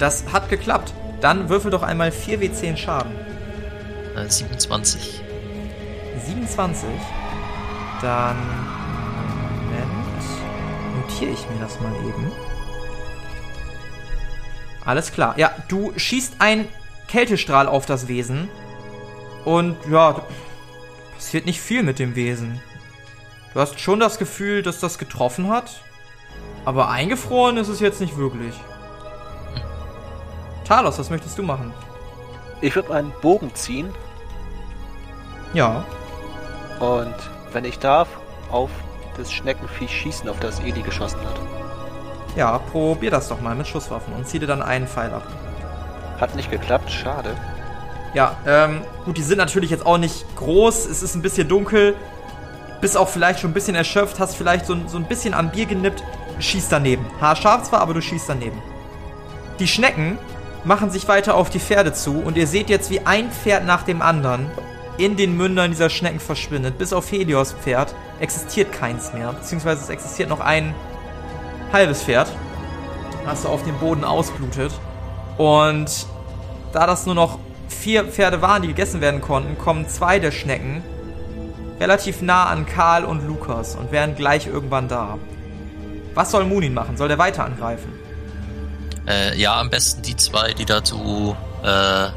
Das 0.00 0.24
hat 0.32 0.48
geklappt. 0.48 0.92
Dann 1.20 1.48
würfel 1.48 1.70
doch 1.70 1.84
einmal 1.84 2.08
4w10 2.08 2.76
Schaden. 2.76 3.12
Äh, 4.16 4.28
27. 4.28 5.22
27. 6.26 6.88
Dann. 8.00 8.71
Notiere 11.12 11.32
ich 11.32 11.48
mir 11.50 11.60
das 11.60 11.78
mal 11.80 11.92
eben. 12.06 12.32
Alles 14.84 15.12
klar. 15.12 15.34
Ja, 15.36 15.52
du 15.68 15.92
schießt 15.96 16.36
einen 16.40 16.68
Kältestrahl 17.08 17.68
auf 17.68 17.86
das 17.86 18.08
Wesen. 18.08 18.48
Und 19.44 19.76
ja, 19.90 20.22
passiert 21.14 21.46
nicht 21.46 21.60
viel 21.60 21.82
mit 21.82 21.98
dem 21.98 22.14
Wesen. 22.16 22.60
Du 23.52 23.60
hast 23.60 23.78
schon 23.78 24.00
das 24.00 24.18
Gefühl, 24.18 24.62
dass 24.62 24.80
das 24.80 24.98
getroffen 24.98 25.48
hat. 25.48 25.82
Aber 26.64 26.88
eingefroren 26.88 27.56
ist 27.58 27.68
es 27.68 27.80
jetzt 27.80 28.00
nicht 28.00 28.16
wirklich. 28.16 28.54
Talos, 30.64 30.98
was 30.98 31.10
möchtest 31.10 31.36
du 31.36 31.42
machen? 31.42 31.74
Ich 32.60 32.74
würde 32.74 32.88
meinen 32.88 33.12
Bogen 33.20 33.54
ziehen 33.54 33.92
Ja. 35.52 35.84
und, 36.80 37.14
wenn 37.52 37.64
ich 37.64 37.78
darf, 37.80 38.08
auf 38.50 38.70
das 39.16 39.32
Schneckenviech 39.32 39.90
schießen, 39.90 40.28
auf 40.28 40.40
das 40.40 40.60
Eli 40.60 40.82
geschossen 40.82 41.20
hat. 41.20 41.40
Ja, 42.36 42.58
probier 42.58 43.10
das 43.10 43.28
doch 43.28 43.40
mal 43.40 43.54
mit 43.54 43.66
Schusswaffen 43.66 44.14
und 44.14 44.26
zieh 44.26 44.38
dir 44.38 44.46
dann 44.46 44.62
einen 44.62 44.86
Pfeil 44.86 45.12
ab. 45.12 45.26
Hat 46.20 46.34
nicht 46.34 46.50
geklappt, 46.50 46.90
schade. 46.90 47.34
Ja, 48.14 48.36
ähm, 48.46 48.82
gut, 49.04 49.16
die 49.16 49.22
sind 49.22 49.38
natürlich 49.38 49.70
jetzt 49.70 49.84
auch 49.86 49.98
nicht 49.98 50.24
groß, 50.36 50.86
es 50.86 51.02
ist 51.02 51.14
ein 51.14 51.22
bisschen 51.22 51.48
dunkel, 51.48 51.94
bist 52.80 52.96
auch 52.96 53.08
vielleicht 53.08 53.40
schon 53.40 53.50
ein 53.50 53.54
bisschen 53.54 53.74
erschöpft, 53.74 54.18
hast 54.18 54.34
vielleicht 54.36 54.66
so, 54.66 54.74
ein- 54.74 54.88
so 54.88 54.96
ein 54.98 55.04
bisschen 55.04 55.34
am 55.34 55.50
Bier 55.50 55.66
genippt, 55.66 56.02
schießt 56.38 56.70
daneben. 56.72 57.04
Haarscharf 57.20 57.64
zwar, 57.64 57.80
aber 57.80 57.94
du 57.94 58.00
schießt 58.00 58.28
daneben. 58.28 58.60
Die 59.58 59.68
Schnecken 59.68 60.18
machen 60.64 60.90
sich 60.90 61.08
weiter 61.08 61.34
auf 61.34 61.50
die 61.50 61.60
Pferde 61.60 61.92
zu 61.92 62.18
und 62.20 62.36
ihr 62.36 62.46
seht 62.46 62.70
jetzt, 62.70 62.90
wie 62.90 63.00
ein 63.06 63.30
Pferd 63.30 63.64
nach 63.66 63.82
dem 63.82 64.00
anderen 64.02 64.50
in 64.98 65.16
den 65.16 65.36
Mündern 65.36 65.70
dieser 65.70 65.90
Schnecken 65.90 66.20
verschwindet. 66.20 66.78
Bis 66.78 66.92
auf 66.92 67.10
Helios 67.10 67.52
Pferd 67.52 67.94
existiert 68.20 68.72
keins 68.72 69.12
mehr, 69.12 69.32
beziehungsweise 69.32 69.82
es 69.82 69.88
existiert 69.88 70.28
noch 70.28 70.40
ein 70.40 70.74
halbes 71.72 72.02
Pferd, 72.02 72.30
so 73.34 73.48
auf 73.48 73.64
dem 73.64 73.76
Boden 73.78 74.04
ausblutet. 74.04 74.72
Und 75.38 76.06
da 76.72 76.86
das 76.86 77.06
nur 77.06 77.14
noch 77.14 77.38
vier 77.68 78.04
Pferde 78.04 78.42
waren, 78.42 78.62
die 78.62 78.68
gegessen 78.68 79.00
werden 79.00 79.20
konnten, 79.20 79.58
kommen 79.58 79.88
zwei 79.88 80.18
der 80.18 80.30
Schnecken 80.30 80.82
relativ 81.80 82.22
nah 82.22 82.44
an 82.44 82.66
Karl 82.66 83.04
und 83.04 83.26
Lukas 83.26 83.74
und 83.74 83.90
wären 83.90 84.14
gleich 84.14 84.46
irgendwann 84.46 84.88
da. 84.88 85.18
Was 86.14 86.30
soll 86.30 86.44
Munin 86.44 86.74
machen? 86.74 86.96
Soll 86.96 87.08
der 87.08 87.18
weiter 87.18 87.44
angreifen? 87.44 87.92
Äh, 89.08 89.36
ja, 89.40 89.58
am 89.58 89.70
besten 89.70 90.02
die 90.02 90.14
zwei, 90.14 90.52
die 90.52 90.64
da 90.64 90.84
zu 90.84 91.34
äh, 91.64 92.08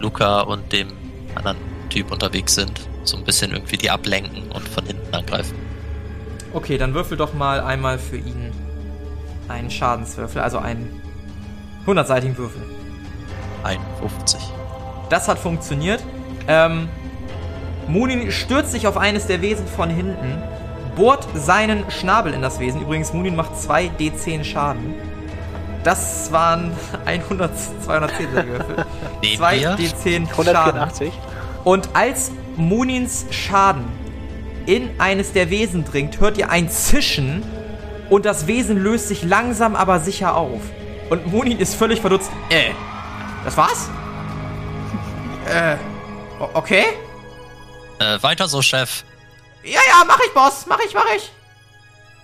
Luca 0.00 0.40
und 0.40 0.72
dem 0.72 0.88
anderen 1.34 1.71
Typ 1.92 2.10
unterwegs 2.10 2.54
sind. 2.54 2.80
So 3.04 3.18
ein 3.18 3.24
bisschen 3.24 3.52
irgendwie 3.52 3.76
die 3.76 3.90
ablenken 3.90 4.50
und 4.50 4.66
von 4.66 4.86
hinten 4.86 5.14
angreifen. 5.14 5.56
Okay, 6.54 6.78
dann 6.78 6.94
würfel 6.94 7.18
doch 7.18 7.34
mal 7.34 7.60
einmal 7.60 7.98
für 7.98 8.16
ihn 8.16 8.50
einen 9.48 9.70
Schadenswürfel, 9.70 10.40
also 10.40 10.58
einen 10.58 11.02
100-seitigen 11.86 12.38
Würfel. 12.38 12.62
51. 13.64 14.40
Das 15.10 15.28
hat 15.28 15.38
funktioniert. 15.38 16.02
Ähm, 16.48 16.88
Munin 17.88 18.30
stürzt 18.32 18.72
sich 18.72 18.86
auf 18.86 18.96
eines 18.96 19.26
der 19.26 19.42
Wesen 19.42 19.66
von 19.66 19.90
hinten, 19.90 20.42
bohrt 20.96 21.26
seinen 21.34 21.90
Schnabel 21.90 22.32
in 22.32 22.40
das 22.40 22.58
Wesen. 22.58 22.80
Übrigens, 22.80 23.12
Munin 23.12 23.36
macht 23.36 23.60
2 23.60 23.90
D10 23.98 24.44
Schaden. 24.44 24.94
Das 25.84 26.32
waren 26.32 26.72
100, 27.04 27.50
210 27.84 28.32
Würfel. 28.32 28.86
Nehmen 29.22 29.36
2 29.36 29.60
wir. 29.60 29.76
D10 29.76 30.26
Schaden. 30.26 30.28
184. 30.30 31.12
Und 31.64 31.90
als 31.94 32.30
Munins 32.56 33.26
Schaden 33.30 33.84
in 34.66 34.90
eines 35.00 35.32
der 35.32 35.50
Wesen 35.50 35.84
dringt, 35.84 36.20
hört 36.20 36.38
ihr 36.38 36.50
ein 36.50 36.68
Zischen 36.70 37.42
und 38.10 38.24
das 38.24 38.46
Wesen 38.46 38.78
löst 38.82 39.08
sich 39.08 39.22
langsam 39.24 39.74
aber 39.74 40.00
sicher 40.00 40.36
auf. 40.36 40.60
Und 41.10 41.26
Munin 41.26 41.58
ist 41.58 41.74
völlig 41.74 42.00
verdutzt. 42.00 42.30
Äh, 42.48 42.70
das 43.44 43.56
war's? 43.56 43.88
äh, 45.48 45.76
okay? 46.54 46.84
Äh, 47.98 48.22
weiter 48.22 48.48
so, 48.48 48.62
Chef. 48.62 49.04
Ja, 49.62 49.80
ja, 49.88 50.04
mach 50.06 50.18
ich, 50.24 50.32
Boss, 50.32 50.66
mach 50.66 50.78
ich, 50.84 50.94
mach 50.94 51.06
ich. 51.16 51.30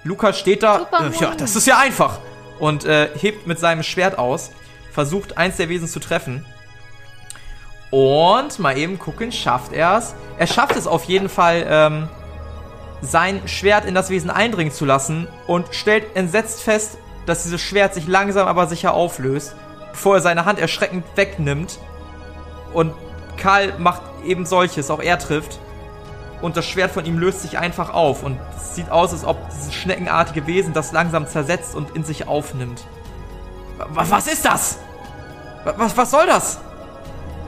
Lukas 0.05 0.39
steht 0.39 0.62
da. 0.62 0.80
Super, 0.80 1.11
Äh, 1.12 1.20
ja, 1.20 1.34
das 1.34 1.57
ist 1.57 1.66
ja 1.66 1.78
einfach. 1.78 2.18
Und 2.59 2.84
äh, 2.84 3.11
hebt 3.16 3.47
mit 3.47 3.59
seinem 3.59 3.82
Schwert 3.82 4.18
aus, 4.18 4.51
versucht 4.93 5.36
eins 5.36 5.57
der 5.57 5.68
Wesen 5.68 5.86
zu 5.86 6.01
treffen. 6.01 6.45
Und 7.91 8.59
mal 8.59 8.76
eben 8.76 8.99
gucken, 8.99 9.32
schafft 9.32 9.72
er 9.72 9.97
es? 9.99 10.14
Er 10.39 10.47
schafft 10.47 10.76
es 10.76 10.86
auf 10.86 11.05
jeden 11.05 11.28
Fall, 11.28 11.66
ähm, 11.68 12.09
sein 13.01 13.47
Schwert 13.47 13.84
in 13.84 13.95
das 13.95 14.11
Wesen 14.11 14.28
eindringen 14.30 14.72
zu 14.72 14.84
lassen 14.84 15.28
und 15.47 15.68
stellt 15.72 16.16
entsetzt 16.16 16.62
fest, 16.62 16.99
dass 17.26 17.45
dieses 17.45 17.61
Schwert 17.61 17.95
sich 17.95 18.07
langsam 18.09 18.49
aber 18.49 18.66
sicher 18.66 18.93
auflöst, 18.93 19.55
bevor 19.93 20.16
er 20.16 20.20
seine 20.20 20.45
Hand 20.45 20.59
erschreckend 20.59 21.05
wegnimmt. 21.14 21.78
Und 22.74 22.93
Karl 23.36 23.72
macht 23.78 24.03
eben 24.24 24.45
solches, 24.47 24.91
auch 24.91 25.01
er 25.01 25.18
trifft. 25.18 25.59
Und 26.43 26.57
das 26.57 26.66
Schwert 26.66 26.91
von 26.91 27.05
ihm 27.05 27.18
löst 27.18 27.43
sich 27.43 27.59
einfach 27.59 27.93
auf 27.95 28.22
und 28.22 28.39
es 28.57 28.74
sieht 28.74 28.91
aus, 28.91 29.12
als 29.12 29.24
ob 29.24 29.36
dieses 29.51 29.74
schneckenartige 29.74 30.47
Wesen 30.47 30.72
das 30.72 30.93
langsam 30.93 31.26
zersetzt 31.26 31.74
und 31.74 31.97
in 31.97 32.05
sich 32.05 32.28
aufnimmt. 32.28 32.84
Was, 33.93 34.11
was 34.11 34.26
ist 34.26 34.45
das? 34.45 34.78
Wa- 35.64 35.74
Was, 35.76 35.97
was 35.97 36.11
soll 36.11 36.26
das? 36.26 36.61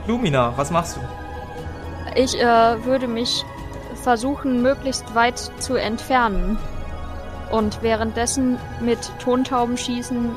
Lumina, 0.07 0.53
was 0.55 0.71
machst 0.71 0.97
du? 0.97 1.01
Ich 2.15 2.39
äh, 2.39 2.85
würde 2.85 3.07
mich 3.07 3.45
versuchen, 4.01 4.61
möglichst 4.61 5.15
weit 5.15 5.37
zu 5.59 5.75
entfernen. 5.75 6.57
Und 7.51 7.81
währenddessen 7.81 8.57
mit 8.79 8.99
Tontauben 9.19 9.77
schießen 9.77 10.31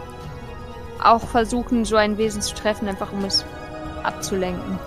auch 1.02 1.22
versuchen, 1.22 1.84
so 1.84 1.96
ein 1.96 2.18
Wesen 2.18 2.42
zu 2.42 2.54
treffen, 2.54 2.88
einfach 2.88 3.12
um 3.12 3.24
es 3.24 3.44
abzulenken. 4.02 4.78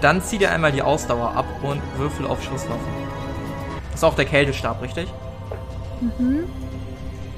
Dann 0.00 0.20
zieh 0.22 0.38
dir 0.38 0.50
einmal 0.50 0.72
die 0.72 0.82
Ausdauer 0.82 1.34
ab 1.34 1.46
und 1.62 1.80
würfel 1.96 2.26
auf 2.26 2.42
Schusswaffen. 2.42 2.84
Das 3.90 4.00
ist 4.00 4.04
auch 4.04 4.16
der 4.16 4.24
Kältestab, 4.24 4.82
richtig? 4.82 5.08
Mhm. 6.00 6.44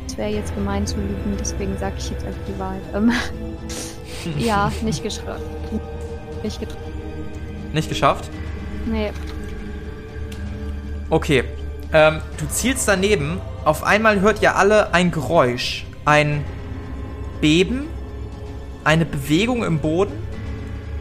Es 0.06 0.16
wäre 0.16 0.30
jetzt 0.30 0.54
gemein 0.54 0.86
zu 0.86 0.96
lügen, 0.96 1.36
deswegen 1.38 1.76
sage 1.76 1.96
ich 1.98 2.10
jetzt 2.10 2.24
einfach 2.24 2.40
die 2.48 2.58
Wahrheit. 2.58 2.82
Ähm, 2.94 3.12
ja, 4.38 4.72
nicht 4.82 5.02
geschrieben. 5.02 5.36
Nicht 6.46 6.60
getroffen. 6.60 6.92
Nicht 7.72 7.88
geschafft? 7.88 8.30
Nee. 8.84 9.10
Okay. 11.10 11.42
Ähm, 11.92 12.20
du 12.38 12.46
zielst 12.46 12.86
daneben. 12.86 13.40
Auf 13.64 13.82
einmal 13.82 14.20
hört 14.20 14.42
ihr 14.42 14.54
alle 14.54 14.94
ein 14.94 15.10
Geräusch. 15.10 15.86
Ein 16.04 16.44
Beben. 17.40 17.88
Eine 18.84 19.04
Bewegung 19.04 19.64
im 19.64 19.80
Boden. 19.80 20.12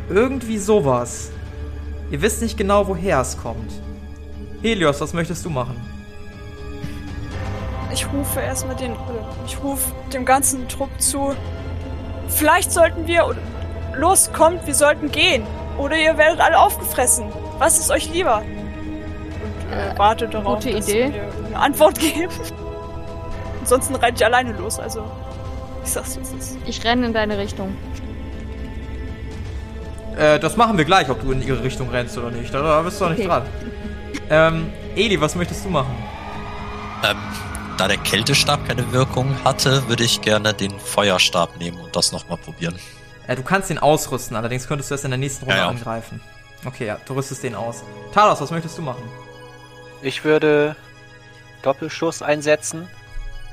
Irgendwie 0.09 0.57
sowas. 0.57 1.29
Ihr 2.09 2.23
wisst 2.23 2.41
nicht 2.41 2.57
genau, 2.57 2.87
woher 2.87 3.21
es 3.21 3.37
kommt. 3.37 3.71
Helios, 4.63 4.99
was 4.99 5.13
möchtest 5.13 5.45
du 5.45 5.51
machen? 5.51 5.75
Ich 7.93 8.11
rufe 8.11 8.39
erstmal 8.39 8.75
den, 8.77 8.93
oder 8.93 9.29
ich 9.45 9.61
rufe 9.61 9.91
dem 10.11 10.25
ganzen 10.25 10.67
Trupp 10.67 10.89
zu. 10.99 11.35
Vielleicht 12.29 12.71
sollten 12.71 13.05
wir, 13.05 13.27
oder, 13.27 13.37
los, 13.97 14.31
kommt, 14.33 14.65
wir 14.67 14.75
sollten 14.75 15.11
gehen. 15.11 15.43
Oder 15.77 15.97
ihr 15.97 16.17
werdet 16.17 16.39
alle 16.39 16.57
aufgefressen. 16.59 17.25
Was 17.59 17.79
ist 17.79 17.91
euch 17.91 18.09
lieber? 18.13 18.37
Und 18.37 19.73
äh, 19.73 19.91
Äh, 19.91 19.97
warte 19.97 20.27
darauf, 20.27 20.59
gute 20.63 20.71
dass 20.73 20.87
Idee. 20.87 21.07
mir 21.09 21.21
eine 21.47 21.59
Antwort 21.59 21.99
geben. 21.99 22.29
Ansonsten 23.61 23.95
reite 23.95 24.15
ich 24.17 24.25
alleine 24.25 24.53
los, 24.53 24.79
also. 24.79 25.03
Ich 25.83 25.91
sag's, 25.91 26.17
es 26.21 26.31
ist. 26.31 26.57
Ich 26.65 26.83
renne 26.83 27.07
in 27.07 27.13
deine 27.13 27.37
Richtung. 27.37 27.75
Äh, 30.17 30.39
das 30.39 30.55
machen 30.55 30.77
wir 30.77 30.85
gleich, 30.85 31.09
ob 31.09 31.21
du 31.21 31.31
in 31.31 31.41
ihre 31.41 31.61
Richtung 31.63 31.89
rennst 31.89 32.17
oder 32.17 32.31
nicht. 32.31 32.53
Da, 32.53 32.81
bist 32.81 32.99
du 32.99 33.05
doch 33.05 33.11
nicht 33.11 33.19
Okay. 33.19 33.27
dran. 33.27 33.43
Ähm, 34.29 34.69
Eli, 34.95 35.19
was 35.19 35.35
möchtest 35.35 35.65
du 35.65 35.69
machen? 35.69 35.95
Ähm, 37.07 37.17
da 37.77 37.87
der 37.87 37.97
Kältestab 37.97 38.65
keine 38.65 38.91
Wirkung 38.93 39.35
hatte, 39.43 39.87
würde 39.89 40.03
ich 40.03 40.21
gerne 40.21 40.53
den 40.53 40.79
Feuerstab 40.79 41.57
nehmen 41.59 41.77
und 41.79 41.95
das 41.95 42.11
nochmal 42.13 42.37
probieren. 42.37 42.75
Äh, 43.27 43.35
du 43.35 43.43
kannst 43.43 43.69
ihn 43.69 43.77
ausrüsten, 43.79 44.35
allerdings 44.37 44.67
könntest 44.67 44.89
du 44.91 44.95
erst 44.95 45.05
in 45.05 45.11
der 45.11 45.17
nächsten 45.17 45.45
Runde 45.45 45.57
Ja, 45.57 45.63
ja. 45.65 45.69
angreifen. 45.69 46.21
Okay, 46.65 46.85
ja, 46.87 46.97
du 47.05 47.13
rüstest 47.13 47.43
den 47.43 47.55
aus. 47.55 47.83
Talos, 48.13 48.41
was 48.41 48.51
möchtest 48.51 48.77
du 48.77 48.81
machen? 48.81 49.03
Ich 50.01 50.23
würde 50.23 50.75
Doppelschuss 51.61 52.21
einsetzen 52.21 52.87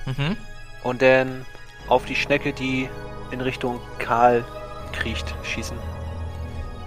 Mhm. 0.07 0.37
und 0.83 1.01
dann 1.03 1.47
auf 1.89 2.05
die 2.05 2.17
Schnecke, 2.17 2.53
die 2.53 2.89
in 3.31 3.41
Richtung 3.41 3.81
Karl 3.99 4.45
kriecht, 4.93 5.35
schießen. 5.43 5.77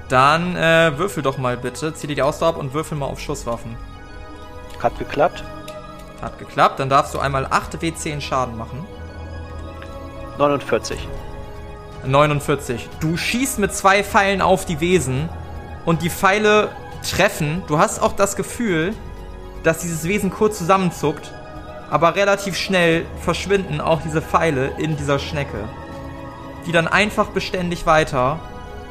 Dann 0.10 0.56
äh, 0.56 0.98
würfel 0.98 1.24
doch 1.24 1.38
mal 1.40 1.58
bitte. 1.58 1.94
Zieh 1.96 2.06
dir 2.08 2.16
die 2.16 2.22
Ausdauer 2.22 2.50
ab 2.50 2.58
und 2.58 2.74
würfel 2.74 2.96
mal 2.98 3.08
auf 3.08 3.20
Schusswaffen. 3.20 3.76
Hat 4.84 4.98
geklappt. 5.00 5.44
Hat 6.22 6.38
geklappt. 6.38 6.80
Dann 6.80 6.90
darfst 6.90 7.14
du 7.16 7.20
einmal 7.20 7.48
8 7.50 7.76
W10 7.82 8.22
Schaden 8.22 8.56
machen. 8.56 8.86
49. 10.38 11.08
49. 12.08 12.90
Du 13.00 13.18
schießt 13.18 13.60
mit 13.60 13.74
zwei 13.74 14.04
Pfeilen 14.04 14.42
auf 14.42 14.66
die 14.66 14.80
Wesen 14.80 15.30
und 15.86 16.02
die 16.02 16.10
Pfeile 16.10 16.70
treffen. 17.04 17.64
Du 17.68 17.78
hast 17.78 18.02
auch 18.02 18.14
das 18.14 18.36
Gefühl, 18.36 18.94
dass 19.64 19.80
dieses 19.80 20.04
Wesen 20.04 20.30
kurz 20.30 20.58
zusammenzuckt, 20.58 21.32
aber 21.90 22.16
relativ 22.16 22.56
schnell 22.58 23.06
verschwinden 23.22 23.82
auch 23.82 24.02
diese 24.02 24.22
Pfeile 24.22 24.72
in 24.78 24.98
dieser 24.98 25.20
Schnecke, 25.20 25.68
die 26.66 26.72
dann 26.72 26.88
einfach 26.88 27.28
beständig 27.28 27.86
weiter 27.86 28.40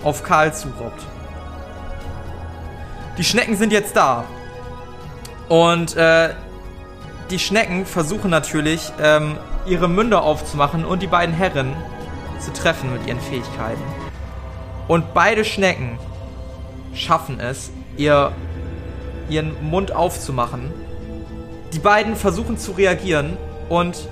auf 0.02 0.22
Karl 0.22 0.54
zurobbt. 0.54 1.02
Die 3.18 3.24
Schnecken 3.24 3.56
sind 3.56 3.72
jetzt 3.72 3.96
da. 3.96 4.24
Und 5.48 5.96
äh, 5.96 6.30
die 7.30 7.38
Schnecken 7.38 7.86
versuchen 7.86 8.30
natürlich, 8.30 8.92
ähm, 9.00 9.36
ihre 9.66 9.88
Münder 9.88 10.22
aufzumachen 10.22 10.84
und 10.84 11.00
die 11.00 11.06
beiden 11.06 11.34
Herren 11.34 11.74
zu 12.44 12.52
treffen 12.52 12.92
mit 12.92 13.06
ihren 13.06 13.20
Fähigkeiten. 13.20 13.82
Und 14.86 15.14
beide 15.14 15.44
Schnecken 15.44 15.98
schaffen 16.94 17.40
es, 17.40 17.70
ihr, 17.96 18.32
ihren 19.28 19.52
Mund 19.68 19.92
aufzumachen. 19.92 20.72
Die 21.72 21.78
beiden 21.78 22.16
versuchen 22.16 22.58
zu 22.58 22.72
reagieren 22.72 23.36
und 23.68 24.08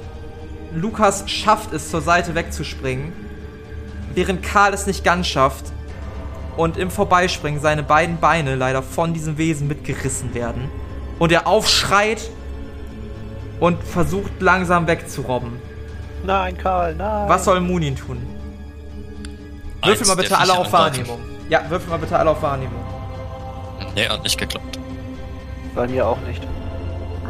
Lukas 0.74 1.28
schafft 1.30 1.72
es, 1.72 1.91
zur 1.91 2.01
Seite 2.01 2.35
wegzuspringen, 2.35 3.12
während 4.14 4.43
Karl 4.43 4.72
es 4.72 4.87
nicht 4.87 5.05
ganz 5.05 5.26
schafft 5.26 5.66
und 6.57 6.76
im 6.76 6.91
Vorbeispringen 6.91 7.61
seine 7.61 7.83
beiden 7.83 8.18
Beine 8.18 8.55
leider 8.55 8.83
von 8.83 9.12
diesem 9.12 9.39
Wesen 9.39 9.68
mitgerissen 9.68 10.35
werden 10.35 10.70
und 11.18 11.30
er 11.30 11.47
aufschreit 11.47 12.30
und 13.61 13.83
versucht 13.85 14.41
langsam 14.41 14.87
wegzurobben. 14.87 15.53
Nein, 16.25 16.57
Karl, 16.57 16.95
nein. 16.95 17.29
Was 17.29 17.45
soll 17.45 17.61
Munin 17.61 17.97
tun? 17.97 18.18
Würfel 19.85 20.07
mal 20.07 20.16
bitte 20.16 20.39
alle 20.39 20.53
auf. 20.57 20.73
Wahrnehmung. 20.73 21.18
Ja, 21.49 21.68
würfel 21.68 21.91
mal 21.91 21.99
bitte 21.99 22.16
alle 22.18 22.31
auf 22.31 22.41
Wahrnehmung. 22.43 22.81
Nee, 23.95 24.09
hat 24.09 24.23
nicht 24.23 24.39
geklappt. 24.39 24.79
Bei 25.75 25.87
mir 25.89 26.07
auch 26.07 26.18
nicht. 26.27 26.43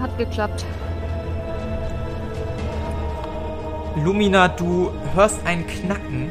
Hat 0.01 0.17
geklappt. 0.19 0.65
Lumina, 3.97 4.49
du 4.49 4.91
hörst 5.15 5.39
ein 5.45 5.67
Knacken, 5.67 6.31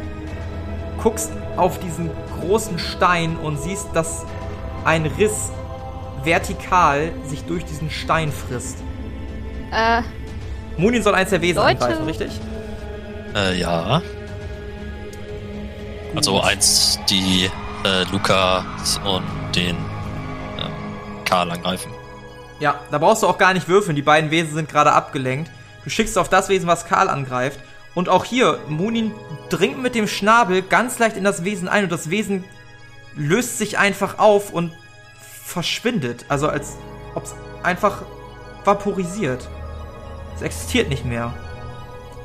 guckst 1.01 1.31
auf 1.57 1.79
diesen 1.79 2.09
großen 2.39 2.79
Stein 2.79 3.37
und 3.37 3.59
siehst, 3.59 3.87
dass 3.93 4.25
ein 4.83 5.05
Riss 5.05 5.51
vertikal 6.23 7.11
sich 7.25 7.43
durch 7.45 7.65
diesen 7.65 7.89
Stein 7.89 8.31
frisst. 8.31 8.77
Äh, 9.71 10.01
Munin 10.77 11.03
soll 11.03 11.13
eins 11.15 11.29
der 11.29 11.41
Wesen 11.41 11.57
Leute. 11.61 11.81
angreifen, 11.83 12.05
richtig? 12.05 12.39
Äh, 13.35 13.59
ja. 13.59 14.01
Also 16.15 16.41
eins, 16.41 16.99
die 17.09 17.49
äh, 17.85 18.03
Lukas 18.11 18.99
und 19.05 19.23
den 19.55 19.75
äh, 19.75 21.25
Karl 21.25 21.51
angreifen. 21.51 21.91
Ja, 22.59 22.79
da 22.91 22.97
brauchst 22.97 23.23
du 23.23 23.27
auch 23.27 23.37
gar 23.37 23.53
nicht 23.53 23.67
würfeln. 23.67 23.95
Die 23.95 24.01
beiden 24.01 24.29
Wesen 24.29 24.53
sind 24.53 24.69
gerade 24.69 24.91
abgelenkt. 24.91 25.49
Du 25.83 25.89
schickst 25.89 26.17
auf 26.17 26.29
das 26.29 26.49
Wesen, 26.49 26.67
was 26.67 26.85
Karl 26.85 27.09
angreift. 27.09 27.59
Und 27.95 28.07
auch 28.07 28.23
hier, 28.23 28.59
Munin 28.67 29.13
dringt 29.49 29.81
mit 29.81 29.95
dem 29.95 30.07
Schnabel 30.07 30.61
ganz 30.61 30.99
leicht 30.99 31.17
in 31.17 31.23
das 31.23 31.43
Wesen 31.43 31.67
ein 31.67 31.85
und 31.85 31.91
das 31.91 32.09
Wesen 32.09 32.43
löst 33.15 33.57
sich 33.57 33.77
einfach 33.77 34.19
auf 34.19 34.51
und 34.51 34.71
verschwindet. 35.43 36.25
Also 36.29 36.47
als 36.47 36.77
ob 37.15 37.23
es 37.23 37.35
einfach 37.63 38.03
vaporisiert. 38.63 39.47
Es 40.35 40.41
existiert 40.41 40.89
nicht 40.89 41.05
mehr. 41.05 41.33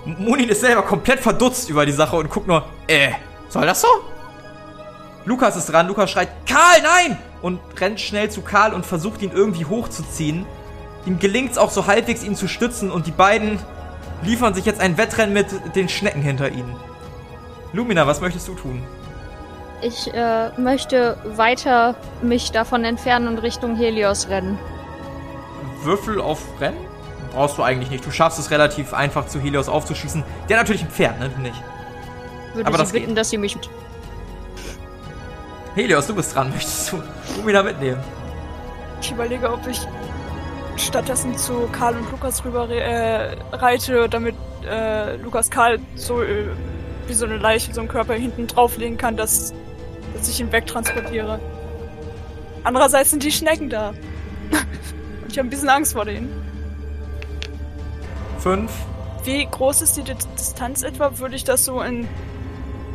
M- 0.06 0.16
Munin 0.18 0.48
ist 0.48 0.60
selber 0.60 0.82
komplett 0.82 1.20
verdutzt 1.20 1.68
über 1.68 1.84
die 1.84 1.92
Sache 1.92 2.16
und 2.16 2.30
guckt 2.30 2.46
nur, 2.46 2.64
äh, 2.86 3.10
soll 3.48 3.66
das 3.66 3.80
so? 3.80 3.88
Lukas 5.24 5.56
ist 5.56 5.66
dran. 5.72 5.88
Lukas 5.88 6.10
schreit, 6.10 6.28
Karl, 6.48 6.82
nein! 6.82 7.18
Und 7.42 7.60
rennt 7.80 8.00
schnell 8.00 8.30
zu 8.30 8.42
Karl 8.42 8.72
und 8.72 8.86
versucht 8.86 9.22
ihn 9.22 9.32
irgendwie 9.32 9.64
hochzuziehen. 9.64 10.46
Ihm 11.04 11.18
gelingt 11.18 11.52
es 11.52 11.58
auch 11.58 11.70
so 11.70 11.86
halbwegs, 11.86 12.22
ihn 12.24 12.36
zu 12.36 12.48
stützen 12.48 12.90
und 12.90 13.06
die 13.06 13.12
beiden 13.12 13.58
liefern 14.22 14.54
sich 14.54 14.64
jetzt 14.64 14.80
ein 14.80 14.96
Wettrennen 14.96 15.34
mit 15.34 15.46
den 15.76 15.88
Schnecken 15.88 16.22
hinter 16.22 16.48
ihnen. 16.50 16.74
Lumina, 17.72 18.06
was 18.06 18.20
möchtest 18.20 18.48
du 18.48 18.54
tun? 18.54 18.82
ich 19.82 20.12
äh, 20.14 20.48
möchte 20.58 21.18
weiter 21.36 21.96
mich 22.22 22.50
davon 22.50 22.82
entfernen 22.84 23.28
und 23.28 23.38
Richtung 23.38 23.76
Helios 23.76 24.28
rennen. 24.30 24.58
Würfel 25.82 26.18
auf 26.18 26.40
Rennen? 26.60 26.78
Brauchst 27.36 27.58
du 27.58 27.62
eigentlich 27.62 27.90
nicht. 27.90 28.06
Du 28.06 28.10
schaffst 28.10 28.38
es 28.38 28.50
relativ 28.50 28.94
einfach 28.94 29.26
zu 29.26 29.38
Helios 29.38 29.68
aufzuschießen. 29.68 30.24
Der 30.48 30.56
natürlich 30.56 30.80
ein 30.80 30.88
Pferd, 30.88 31.20
ne? 31.20 31.28
Nicht. 31.42 31.62
Würde 32.54 32.66
Aber 32.66 32.78
das 32.78 32.92
bitten, 32.92 33.08
geht. 33.08 33.18
dass 33.18 33.28
sie 33.28 33.36
mich 33.36 33.54
mit. 33.56 33.68
Helios, 35.74 36.06
du 36.06 36.14
bist 36.14 36.34
dran. 36.34 36.48
Möchtest 36.48 36.92
du 36.92 37.02
Lumina 37.36 37.62
mitnehmen? 37.62 38.02
Ich 39.02 39.10
überlege, 39.10 39.52
ob 39.52 39.66
ich 39.66 39.78
stattdessen 40.78 41.36
zu 41.36 41.68
Karl 41.72 41.96
und 41.98 42.10
Lukas 42.10 42.42
rüber 42.42 42.70
äh, 42.70 43.36
reite, 43.52 44.08
damit 44.08 44.34
äh, 44.66 45.16
Lukas 45.16 45.50
Karl 45.50 45.78
so 45.94 46.22
äh, 46.22 46.46
wie 47.06 47.12
so 47.12 47.26
eine 47.26 47.36
Leiche, 47.36 47.74
so 47.74 47.82
einen 47.82 47.90
Körper 47.90 48.14
hinten 48.14 48.46
drauflegen 48.46 48.96
kann, 48.96 49.18
dass, 49.18 49.52
dass 50.14 50.26
ich 50.26 50.40
ihn 50.40 50.50
wegtransportiere. 50.52 51.38
Andererseits 52.64 53.10
sind 53.10 53.22
die 53.22 53.30
Schnecken 53.30 53.68
da. 53.68 53.90
und 54.50 55.30
ich 55.30 55.36
habe 55.36 55.48
ein 55.48 55.50
bisschen 55.50 55.68
Angst 55.68 55.92
vor 55.92 56.06
denen. 56.06 56.55
Fünf. 58.46 58.70
Wie 59.24 59.44
groß 59.44 59.82
ist 59.82 59.96
die 59.96 60.02
Di- 60.04 60.14
Distanz 60.38 60.82
etwa? 60.84 61.18
Würde 61.18 61.34
ich 61.34 61.42
das 61.42 61.64
so 61.64 61.80
in. 61.82 62.06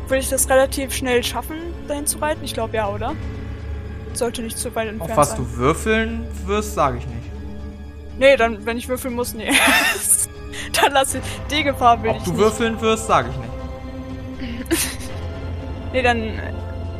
Würde 0.08 0.16
ich 0.22 0.30
das 0.30 0.48
relativ 0.48 0.94
schnell 0.94 1.22
schaffen, 1.22 1.56
dahin 1.88 2.06
zu 2.06 2.16
reiten? 2.18 2.42
Ich 2.42 2.54
glaube 2.54 2.74
ja, 2.76 2.88
oder? 2.88 3.12
Sollte 4.14 4.40
nicht 4.40 4.56
zu 4.56 4.74
weit 4.74 4.88
entfernt 4.88 5.10
Auf 5.10 5.16
was 5.18 5.30
sein. 5.32 5.38
du 5.40 5.56
würfeln 5.58 6.26
wirst, 6.46 6.74
sage 6.74 6.96
ich 6.98 7.06
nicht. 7.06 7.30
Nee, 8.18 8.36
dann, 8.36 8.64
wenn 8.64 8.78
ich 8.78 8.88
würfeln 8.88 9.14
muss, 9.14 9.34
nee. 9.34 9.50
dann 10.82 10.92
lass 10.92 11.14
ich. 11.14 11.22
Die 11.50 11.62
Gefahr 11.64 12.02
will 12.02 12.10
Ob 12.12 12.16
ich 12.16 12.22
du 12.24 12.30
nicht. 12.30 12.40
würfeln 12.40 12.80
wirst, 12.80 13.06
sage 13.06 13.28
ich 13.30 13.36
nicht. 13.36 14.88
Nee, 15.92 16.00
dann. 16.00 16.18
äh, 16.22 16.52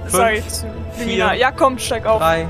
Sag 0.09 0.35
ich 0.35 0.47
zu 0.49 0.67
Lumina. 0.99 1.31
vier, 1.31 1.39
Ja, 1.39 1.51
komm, 1.53 1.79
steig 1.79 2.05
auf. 2.05 2.19
Drei. 2.21 2.47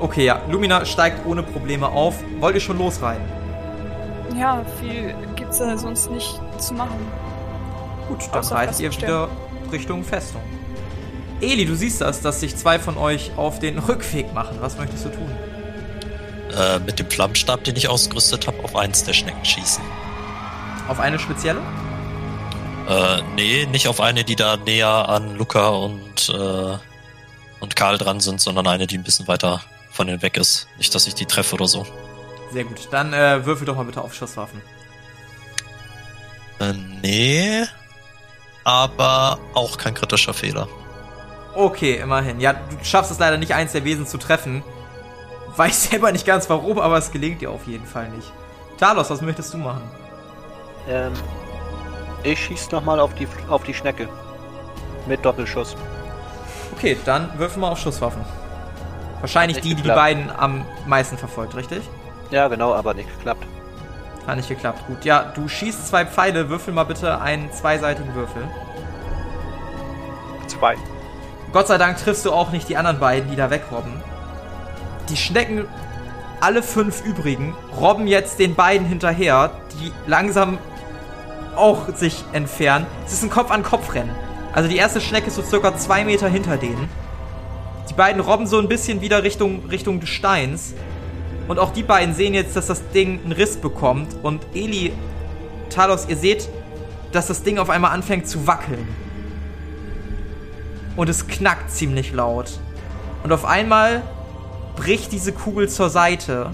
Okay, 0.00 0.24
ja. 0.24 0.40
Lumina 0.48 0.86
steigt 0.86 1.26
ohne 1.26 1.42
Probleme 1.42 1.86
auf. 1.88 2.14
Wollt 2.38 2.54
ihr 2.54 2.62
schon 2.62 2.78
losreiten? 2.78 3.22
Ja, 4.40 4.64
viel 4.80 5.14
gibt's 5.36 5.58
da 5.58 5.76
sonst 5.76 6.10
nicht 6.10 6.40
zu 6.56 6.72
machen. 6.72 6.96
Gut, 8.08 8.20
dann 8.32 8.42
reitet 8.42 8.80
ihr 8.80 8.90
wieder 8.90 9.28
Richtung 9.70 10.02
Festung. 10.02 10.40
Eli, 11.42 11.66
du 11.66 11.74
siehst 11.74 12.00
das, 12.00 12.22
dass 12.22 12.40
sich 12.40 12.56
zwei 12.56 12.78
von 12.78 12.96
euch 12.96 13.32
auf 13.36 13.58
den 13.58 13.78
Rückweg 13.88 14.32
machen. 14.32 14.56
Was 14.60 14.78
möchtest 14.78 15.04
du 15.04 15.08
tun? 15.10 15.30
Äh, 16.56 16.78
mit 16.78 16.98
dem 16.98 17.10
Flammenstab, 17.10 17.64
den 17.64 17.76
ich 17.76 17.88
ausgerüstet 17.90 18.46
habe, 18.46 18.64
auf 18.64 18.74
eins 18.74 19.04
der 19.04 19.12
Schnecken 19.12 19.44
schießen. 19.44 19.84
Auf 20.88 21.00
eine 21.00 21.18
spezielle? 21.18 21.60
Äh, 22.88 23.20
nee, 23.36 23.66
nicht 23.66 23.88
auf 23.88 24.00
eine, 24.00 24.24
die 24.24 24.36
da 24.36 24.56
näher 24.56 25.06
an 25.10 25.36
Luca 25.36 25.68
und, 25.68 26.30
äh, 26.30 26.78
und 27.60 27.76
Karl 27.76 27.98
dran 27.98 28.20
sind, 28.20 28.40
sondern 28.40 28.66
eine, 28.66 28.86
die 28.86 28.96
ein 28.96 29.04
bisschen 29.04 29.28
weiter 29.28 29.60
von 29.90 30.06
denen 30.06 30.22
weg 30.22 30.38
ist. 30.38 30.66
Nicht, 30.78 30.94
dass 30.94 31.06
ich 31.06 31.14
die 31.14 31.26
treffe 31.26 31.56
oder 31.56 31.68
so. 31.68 31.86
Sehr 32.52 32.64
gut. 32.64 32.88
Dann 32.90 33.12
äh, 33.12 33.44
würfel 33.44 33.66
doch 33.66 33.76
mal 33.76 33.84
bitte 33.84 34.00
auf 34.00 34.14
Schusswaffen. 34.14 34.60
Äh, 36.58 36.74
nee, 37.02 37.64
aber 38.64 39.38
auch 39.54 39.78
kein 39.78 39.94
kritischer 39.94 40.34
Fehler. 40.34 40.68
Okay, 41.54 41.96
immerhin. 41.96 42.40
Ja, 42.40 42.52
du 42.52 42.84
schaffst 42.84 43.10
es 43.10 43.18
leider 43.18 43.36
nicht, 43.36 43.54
eins 43.54 43.72
der 43.72 43.84
Wesen 43.84 44.06
zu 44.06 44.18
treffen. 44.18 44.62
Weiß 45.56 45.84
selber 45.90 46.12
nicht 46.12 46.26
ganz 46.26 46.48
warum, 46.50 46.78
aber 46.78 46.98
es 46.98 47.10
gelingt 47.10 47.40
dir 47.40 47.50
auf 47.50 47.66
jeden 47.66 47.86
Fall 47.86 48.08
nicht. 48.10 48.30
Talos, 48.78 49.10
was 49.10 49.20
möchtest 49.20 49.54
du 49.54 49.58
machen? 49.58 49.82
Ähm, 50.88 51.12
ich 52.22 52.38
schieß 52.38 52.70
nochmal 52.70 53.00
auf 53.00 53.14
die, 53.14 53.26
auf 53.48 53.62
die 53.64 53.74
Schnecke. 53.74 54.08
Mit 55.06 55.24
Doppelschuss. 55.24 55.76
Okay, 56.72 56.96
dann 57.04 57.30
würfel 57.38 57.60
mal 57.60 57.70
auf 57.70 57.78
Schusswaffen. 57.78 58.24
Wahrscheinlich 59.20 59.60
die, 59.60 59.74
die 59.74 59.82
die 59.82 59.88
beiden 59.88 60.30
am 60.30 60.64
meisten 60.86 61.18
verfolgt, 61.18 61.54
richtig? 61.54 61.82
Ja, 62.30 62.48
genau, 62.48 62.74
aber 62.74 62.94
nicht 62.94 63.08
geklappt. 63.16 63.44
Hat 64.26 64.36
nicht 64.36 64.48
geklappt. 64.48 64.86
Gut, 64.86 65.04
ja, 65.04 65.32
du 65.34 65.48
schießt 65.48 65.88
zwei 65.88 66.04
Pfeile. 66.06 66.48
Würfel 66.48 66.72
mal 66.72 66.84
bitte 66.84 67.20
einen 67.20 67.50
zweiseitigen 67.52 68.14
Würfel. 68.14 68.42
Zwei. 70.46 70.76
Gott 71.52 71.66
sei 71.66 71.78
Dank 71.78 71.98
triffst 71.98 72.24
du 72.24 72.32
auch 72.32 72.50
nicht 72.52 72.68
die 72.68 72.76
anderen 72.76 73.00
beiden, 73.00 73.30
die 73.30 73.36
da 73.36 73.50
wegrobben. 73.50 73.92
Die 75.08 75.16
Schnecken, 75.16 75.66
alle 76.40 76.62
fünf 76.62 77.04
übrigen, 77.04 77.56
robben 77.80 78.06
jetzt 78.06 78.38
den 78.38 78.54
beiden 78.54 78.86
hinterher, 78.86 79.50
die 79.72 79.92
langsam 80.06 80.58
auch 81.56 81.88
sich 81.94 82.24
entfernen. 82.32 82.86
Es 83.04 83.12
ist 83.12 83.24
ein 83.24 83.30
Kopf-an-Kopf-Rennen. 83.30 84.14
Also 84.52 84.68
die 84.68 84.76
erste 84.76 85.00
Schnecke 85.00 85.28
ist 85.28 85.36
so 85.36 85.42
circa 85.42 85.76
zwei 85.76 86.04
Meter 86.04 86.28
hinter 86.28 86.56
denen. 86.56 86.88
Die 87.88 87.94
beiden 87.94 88.20
robben 88.20 88.46
so 88.46 88.58
ein 88.58 88.68
bisschen 88.68 89.00
wieder 89.00 89.24
Richtung, 89.24 89.64
Richtung 89.66 89.98
des 89.98 90.08
Steins. 90.08 90.74
Und 91.50 91.58
auch 91.58 91.72
die 91.72 91.82
beiden 91.82 92.14
sehen 92.14 92.32
jetzt, 92.32 92.54
dass 92.54 92.68
das 92.68 92.90
Ding 92.90 93.18
einen 93.24 93.32
Riss 93.32 93.56
bekommt. 93.56 94.14
Und 94.22 94.40
Eli, 94.54 94.92
Talos, 95.68 96.06
ihr 96.08 96.16
seht, 96.16 96.48
dass 97.10 97.26
das 97.26 97.42
Ding 97.42 97.58
auf 97.58 97.70
einmal 97.70 97.90
anfängt 97.90 98.28
zu 98.28 98.46
wackeln. 98.46 98.86
und 100.94 101.08
es 101.08 101.26
knackt 101.26 101.72
ziemlich 101.72 102.12
laut. 102.12 102.52
Und 103.24 103.32
auf 103.32 103.44
einmal 103.44 104.02
bricht 104.76 105.10
diese 105.10 105.32
Kugel 105.32 105.68
zur 105.68 105.90
Seite 105.90 106.52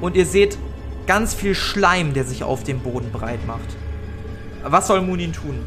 und 0.00 0.16
ihr 0.16 0.24
seht 0.24 0.56
ganz 1.06 1.34
viel 1.34 1.54
Schleim, 1.54 2.14
der 2.14 2.24
sich 2.24 2.42
auf 2.42 2.64
dem 2.64 2.80
Boden 2.80 3.10
breit 3.12 3.46
macht. 3.46 3.76
Was 4.62 4.86
soll 4.86 5.02
Munin 5.02 5.34
tun? 5.34 5.58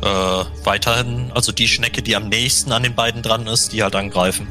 Äh, 0.00 0.06
weiterhin, 0.64 1.30
also 1.34 1.52
die 1.52 1.68
Schnecke, 1.68 2.00
die 2.00 2.16
am 2.16 2.30
nächsten 2.30 2.72
an 2.72 2.82
den 2.82 2.94
beiden 2.94 3.20
dran 3.22 3.46
ist, 3.46 3.74
die 3.74 3.82
halt 3.82 3.94
angreifen. 3.94 4.46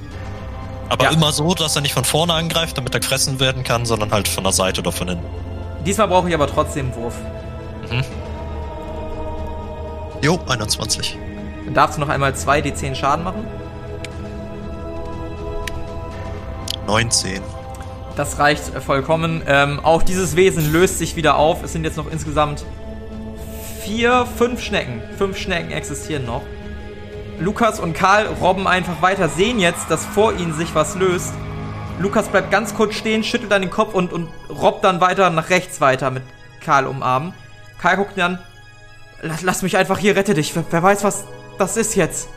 Aber 0.90 1.06
Ja. 1.06 1.12
immer 1.12 1.32
so, 1.32 1.54
dass 1.56 1.76
er 1.76 1.82
nicht 1.82 1.94
von 1.94 2.04
vorne 2.06 2.34
angreift, 2.34 2.78
damit 2.78 2.94
er 2.94 3.00
gefressen 3.00 3.40
werden 3.40 3.64
kann, 3.64 3.86
sondern 3.86 4.12
halt 4.12 4.28
von 4.28 4.44
der 4.44 4.54
Seite 4.54 4.82
oder 4.82 4.92
von 4.92 5.10
hinten. 5.10 5.26
Diesmal 5.86 6.08
brauche 6.08 6.28
ich 6.30 6.34
aber 6.36 6.48
trotzdem 6.48 6.88
einen 6.92 6.96
Wurf. 6.96 7.16
Jo, 10.22 10.40
21. 10.48 11.18
Dann 11.66 11.74
darfst 11.74 11.98
du 11.98 12.02
noch 12.02 12.10
einmal 12.10 12.32
2d10 12.34 12.96
Schaden 12.96 13.24
machen. 13.24 13.46
19. 16.88 17.42
Das 18.16 18.40
reicht 18.40 18.74
äh, 18.76 18.82
vollkommen. 18.82 19.42
Ähm, 19.48 19.80
auch 19.84 20.04
dieses 20.04 20.36
Wesen 20.36 20.72
löst 20.72 21.00
sich 21.00 21.16
wieder 21.16 21.38
auf. 21.38 21.64
Es 21.64 21.74
sind 21.74 21.84
jetzt 21.84 21.98
noch 21.98 22.10
insgesamt 22.10 22.64
vier, 23.84 24.26
fünf 24.38 24.64
Schnecken. 24.64 25.02
Fünf 25.18 25.38
Schnecken 25.38 25.72
existieren 25.72 26.26
noch. 26.26 26.42
Lukas 27.40 27.80
und 27.80 27.94
Karl 27.94 28.28
robben 28.28 28.68
einfach 28.68 29.02
weiter, 29.02 29.30
sehen 29.30 29.60
jetzt, 29.60 29.90
dass 29.90 30.06
vor 30.06 30.34
ihnen 30.34 30.54
sich 30.54 30.74
was 30.74 30.96
löst. 30.96 31.34
Lukas 32.00 32.28
bleibt 32.28 32.52
ganz 32.52 32.76
kurz 32.76 32.96
stehen, 32.96 33.24
schüttelt 33.24 33.52
dann 33.52 33.62
den 33.62 33.72
Kopf 33.72 33.94
und, 33.94 34.12
und 34.12 34.30
robbt 34.50 34.84
dann 34.84 35.02
weiter 35.02 35.30
nach 35.30 35.50
rechts 35.50 35.82
weiter 35.82 36.12
mit 36.12 36.24
Karl 36.62 36.88
umarmen. 36.88 37.34
Karl 37.80 37.98
guckt 37.98 38.18
ihn 38.18 38.24
an. 38.24 38.40
Lass, 39.22 39.42
lass 39.42 39.62
mich 39.62 39.78
einfach 39.78 39.98
hier, 39.98 40.16
rette 40.16 40.34
dich. 40.34 40.56
Wer, 40.56 40.66
wer 40.70 40.84
weiß, 40.84 41.04
was 41.04 41.26
das 41.58 41.78
ist 41.78 41.96
jetzt. 41.96 42.28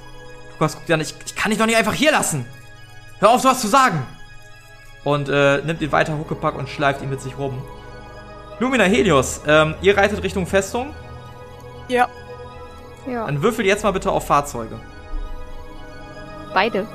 Lukas 0.53 0.75
guckt 0.75 0.89
ihn 0.89 0.95
an. 0.95 1.01
Ich, 1.01 1.15
ich 1.25 1.35
kann 1.35 1.51
dich 1.51 1.59
doch 1.59 1.67
nicht 1.67 1.77
einfach 1.77 1.95
hier 1.95 2.13
lassen. 2.13 2.45
Hör 3.19 3.31
auf, 3.31 3.41
sowas 3.41 3.61
zu 3.61 3.69
sagen. 3.69 4.07
Und 5.05 5.29
äh, 5.29 5.59
nimmt 5.63 5.81
ihn 5.81 5.93
weiter 5.93 6.19
Huckepack 6.19 6.57
und 6.57 6.69
schleift 6.69 7.03
ihn 7.03 7.11
mit 7.11 7.21
sich 7.21 7.39
rum. 7.39 7.63
Lumina 8.61 8.85
Helios, 8.85 9.43
ähm, 9.47 9.75
ihr 9.83 9.97
reitet 9.97 10.23
Richtung 10.23 10.47
Festung. 10.47 10.95
Ja. 11.89 12.09
Ja, 13.11 13.27
Dann 13.27 13.43
würfel 13.43 13.65
jetzt 13.67 13.85
mal 13.85 13.93
bitte 13.93 14.11
auf 14.11 14.27
Fahrzeuge. 14.27 14.77
beide. 16.55 16.87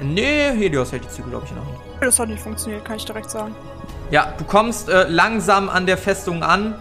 Nee, 0.00 0.50
Helios 0.56 0.90
hält 0.92 1.04
die 1.04 1.08
Zügel, 1.08 1.30
glaube 1.30 1.44
ich, 1.44 1.50
in 1.52 1.56
der 1.58 1.64
Hand. 1.66 1.76
Das 2.00 2.18
hat 2.18 2.28
nicht 2.28 2.42
funktioniert, 2.42 2.84
kann 2.84 2.96
ich 2.96 3.04
direkt 3.04 3.30
sagen. 3.30 3.54
Ja, 4.10 4.32
du 4.36 4.44
kommst 4.44 4.88
äh, 4.88 5.04
langsam 5.08 5.68
an 5.68 5.86
der 5.86 5.96
Festung 5.96 6.42
an. 6.42 6.74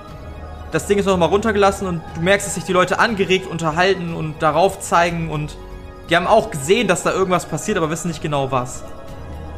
Das 0.71 0.87
Ding 0.87 0.97
ist 0.97 1.05
noch 1.05 1.17
mal 1.17 1.25
runtergelassen 1.25 1.85
und 1.87 2.01
du 2.15 2.21
merkst, 2.21 2.47
dass 2.47 2.55
sich 2.55 2.63
die 2.63 2.73
Leute 2.73 2.97
angeregt 2.99 3.45
unterhalten 3.47 4.15
und 4.15 4.41
darauf 4.41 4.79
zeigen 4.79 5.29
und 5.29 5.55
die 6.09 6.15
haben 6.15 6.27
auch 6.27 6.49
gesehen, 6.49 6.87
dass 6.87 7.03
da 7.03 7.11
irgendwas 7.11 7.45
passiert, 7.45 7.77
aber 7.77 7.89
wissen 7.89 8.07
nicht 8.07 8.21
genau 8.21 8.51
was. 8.51 8.83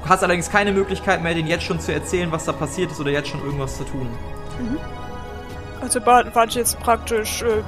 Du 0.03 0.09
hast 0.09 0.23
allerdings 0.23 0.49
keine 0.49 0.71
Möglichkeit 0.71 1.23
mehr, 1.23 1.33
denen 1.33 1.47
jetzt 1.47 1.63
schon 1.63 1.79
zu 1.79 1.93
erzählen, 1.93 2.31
was 2.31 2.45
da 2.45 2.51
passiert 2.51 2.91
ist 2.91 2.99
oder 2.99 3.11
jetzt 3.11 3.29
schon 3.29 3.43
irgendwas 3.45 3.77
zu 3.77 3.83
tun. 3.85 4.07
Also 5.81 5.99
wa- 6.05 6.23
warte 6.33 6.49
ich 6.49 6.55
jetzt 6.55 6.79
praktisch 6.79 7.41
äh, 7.43 7.61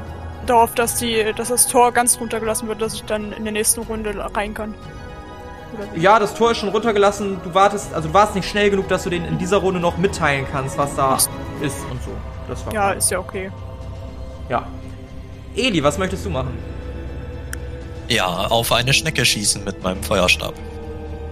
darauf, 0.50 0.74
dass 0.76 0.96
die, 0.96 1.34
dass 1.36 1.50
das 1.50 1.68
Tor 1.68 1.92
ganz 1.92 2.20
runtergelassen 2.20 2.68
wird, 2.68 2.82
dass 2.82 2.94
ich 2.94 3.04
dann 3.04 3.32
in 3.34 3.44
der 3.44 3.54
nächsten 3.54 3.82
Runde 3.82 4.14
rein 4.36 4.54
kann. 4.54 4.74
Ja, 5.96 6.20
das 6.20 6.34
Tor 6.34 6.52
ist 6.52 6.60
schon 6.60 6.70
runtergelassen. 6.70 7.38
Du 7.44 7.54
wartest, 7.54 7.94
also 7.94 8.08
du 8.08 8.14
warst 8.14 8.36
nicht 8.36 8.48
schnell 8.50 8.70
genug, 8.70 8.88
dass 8.88 9.04
du 9.04 9.10
denen 9.10 9.26
in 9.26 9.38
dieser 9.38 9.58
Runde 9.58 9.80
noch 9.80 9.98
mitteilen 9.98 10.46
kannst, 10.52 10.78
was 10.78 10.96
da 10.96 11.16
ist 11.62 11.80
und 11.92 12.02
so. 12.04 12.12
Das 12.48 12.66
war 12.66 12.74
Ja, 12.74 12.92
ist 12.92 13.12
ja 13.12 13.20
okay. 13.20 13.52
ja. 14.50 14.68
Eli, 15.56 15.82
was 15.84 15.98
möchtest 15.98 16.26
du 16.26 16.30
machen? 16.30 16.58
Ja, 18.08 18.26
auf 18.28 18.72
eine 18.72 18.94
Schnecke 18.94 19.26
schießen 19.26 19.64
mit 19.64 19.82
meinem 19.84 20.04
Feuerstab. 20.04 20.54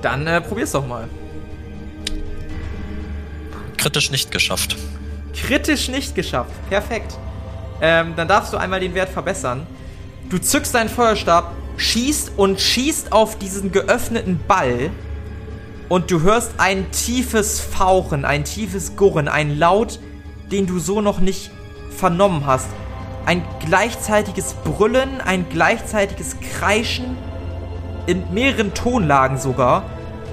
Dann 0.02 0.26
äh, 0.28 0.42
probier's 0.42 0.72
doch 0.72 0.86
mal. 0.86 1.08
Kritisch 3.78 4.12
nicht 4.12 4.32
geschafft. 4.32 4.76
Kritisch 5.34 5.90
nicht 5.90 6.16
geschafft. 6.16 6.52
Perfekt. 6.70 7.18
Ähm, 7.84 8.14
dann 8.16 8.30
darfst 8.30 8.54
du 8.54 8.58
einmal 8.58 8.80
den 8.80 8.96
Wert 8.96 9.10
verbessern. 9.10 9.68
Du 10.30 10.38
zückst 10.38 10.74
deinen 10.74 10.88
Feuerstab, 10.88 11.52
schießt 11.76 12.32
und 12.38 12.62
schießt 12.62 13.12
auf 13.12 13.38
diesen 13.38 13.74
geöffneten 13.74 14.40
Ball. 14.48 14.90
Und 15.90 16.10
du 16.10 16.22
hörst 16.22 16.54
ein 16.60 16.90
tiefes 16.92 17.60
Fauchen, 17.60 18.24
ein 18.24 18.46
tiefes 18.46 18.96
Gurren, 18.96 19.28
ein 19.28 19.60
Laut, 19.60 20.00
den 20.50 20.66
du 20.66 20.80
so 20.80 21.02
noch 21.02 21.20
nicht 21.20 21.52
vernommen 21.90 22.46
hast. 22.46 22.70
Ein 23.26 23.44
gleichzeitiges 23.60 24.54
Brüllen, 24.54 25.20
ein 25.20 25.50
gleichzeitiges 25.50 26.38
Kreischen, 26.40 27.18
in 28.06 28.34
mehreren 28.34 28.74
Tonlagen 28.74 29.38
sogar. 29.38 29.84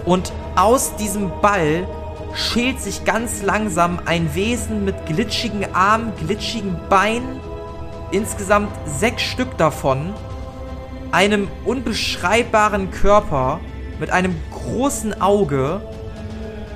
Und 0.04 0.32
aus 0.54 0.94
diesem 0.94 1.32
Ball 1.42 1.88
schält 2.34 2.80
sich 2.80 3.04
ganz 3.04 3.42
langsam 3.42 4.00
ein 4.04 4.34
Wesen 4.34 4.84
mit 4.84 5.06
glitschigen 5.06 5.74
Armen, 5.74 6.12
glitschigen 6.16 6.76
Beinen, 6.88 7.40
insgesamt 8.12 8.70
sechs 8.86 9.22
Stück 9.22 9.56
davon, 9.56 10.14
einem 11.12 11.48
unbeschreibbaren 11.64 12.90
Körper 12.90 13.60
mit 13.98 14.10
einem 14.10 14.34
großen 14.50 15.20
Auge 15.20 15.80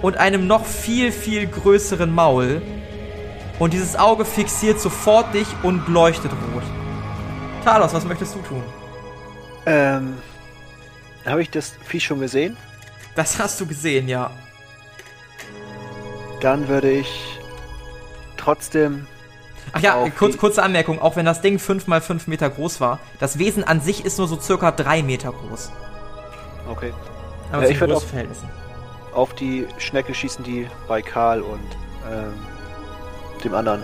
und 0.02 0.16
einem 0.16 0.46
noch 0.46 0.64
viel, 0.66 1.12
viel 1.12 1.46
größeren 1.46 2.12
Maul. 2.12 2.60
Und 3.58 3.72
dieses 3.72 3.96
Auge 3.96 4.24
fixiert 4.24 4.80
sofort 4.80 5.32
dich 5.32 5.46
und 5.62 5.88
leuchtet 5.88 6.32
rot. 6.32 6.62
Talos, 7.64 7.94
was 7.94 8.04
möchtest 8.04 8.34
du 8.34 8.40
tun? 8.40 8.62
Ähm, 9.64 10.14
habe 11.24 11.40
ich 11.40 11.50
das 11.50 11.72
Vieh 11.84 12.00
schon 12.00 12.20
gesehen? 12.20 12.56
Das 13.14 13.38
hast 13.38 13.60
du 13.60 13.66
gesehen, 13.66 14.08
ja. 14.08 14.30
Dann 16.44 16.68
würde 16.68 16.90
ich 16.90 17.38
trotzdem. 18.36 19.06
Ach 19.72 19.80
ja, 19.80 20.10
kurz, 20.10 20.36
kurze 20.36 20.62
Anmerkung, 20.62 21.00
auch 21.00 21.16
wenn 21.16 21.24
das 21.24 21.40
Ding 21.40 21.58
5 21.58 21.86
mal 21.86 22.02
5 22.02 22.26
Meter 22.26 22.50
groß 22.50 22.82
war, 22.82 22.98
das 23.18 23.38
Wesen 23.38 23.64
an 23.64 23.80
sich 23.80 24.04
ist 24.04 24.18
nur 24.18 24.28
so 24.28 24.38
circa 24.38 24.70
3 24.70 25.02
Meter 25.02 25.32
groß. 25.32 25.72
Okay. 26.70 26.92
Aber 27.50 27.62
Ja, 27.62 27.70
ich 27.70 27.80
würd 27.80 27.92
großen 27.92 28.20
auf-. 28.20 29.16
Auf 29.16 29.32
die 29.32 29.66
Schnecke 29.78 30.12
schießen, 30.12 30.44
die 30.44 30.68
bei 30.86 31.00
Karl 31.00 31.40
und 31.40 31.60
ähm, 32.12 32.34
dem 33.42 33.54
anderen 33.54 33.82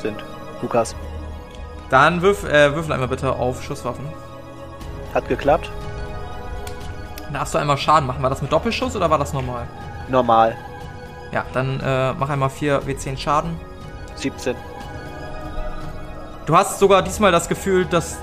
sind. 0.00 0.24
Lukas. 0.62 0.96
Dann 1.90 2.22
würf, 2.22 2.44
äh, 2.44 2.74
würfel 2.74 2.94
einmal 2.94 3.08
bitte 3.08 3.30
auf 3.30 3.62
Schusswaffen. 3.62 4.06
Hat 5.12 5.28
geklappt. 5.28 5.70
Dann 7.24 7.34
darfst 7.34 7.52
du 7.52 7.58
einmal 7.58 7.76
Schaden 7.76 8.06
machen. 8.06 8.22
War 8.22 8.30
das 8.30 8.40
mit 8.40 8.50
Doppelschuss 8.50 8.96
oder 8.96 9.10
war 9.10 9.18
das 9.18 9.34
normal? 9.34 9.66
Normal. 10.08 10.56
Ja, 11.34 11.44
dann 11.52 11.80
äh, 11.80 12.12
mach 12.12 12.30
einmal 12.30 12.48
4 12.48 12.82
W10 12.84 13.18
Schaden. 13.18 13.58
17. 14.14 14.54
Du 16.46 16.56
hast 16.56 16.78
sogar 16.78 17.02
diesmal 17.02 17.32
das 17.32 17.48
Gefühl, 17.48 17.86
dass 17.86 18.16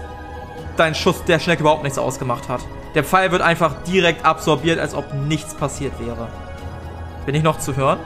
dein 0.78 0.96
Schuss 0.96 1.22
der 1.26 1.40
Schnecke 1.40 1.62
überhaupt 1.62 1.84
nichts 1.84 1.98
ausgemacht 1.98 2.48
hat. 2.48 2.62
Der 2.96 3.04
Pfeil 3.04 3.32
wird 3.32 3.42
einfach 3.42 3.74
direkt 3.84 4.26
absorbiert, 4.26 4.80
als 4.80 4.96
ob 4.96 5.14
nichts 5.14 5.54
passiert 5.54 5.94
wäre. 6.00 6.30
Bin 7.26 7.36
ich 7.36 7.44
noch 7.44 7.60
zu 7.60 7.76
hören? 7.76 8.00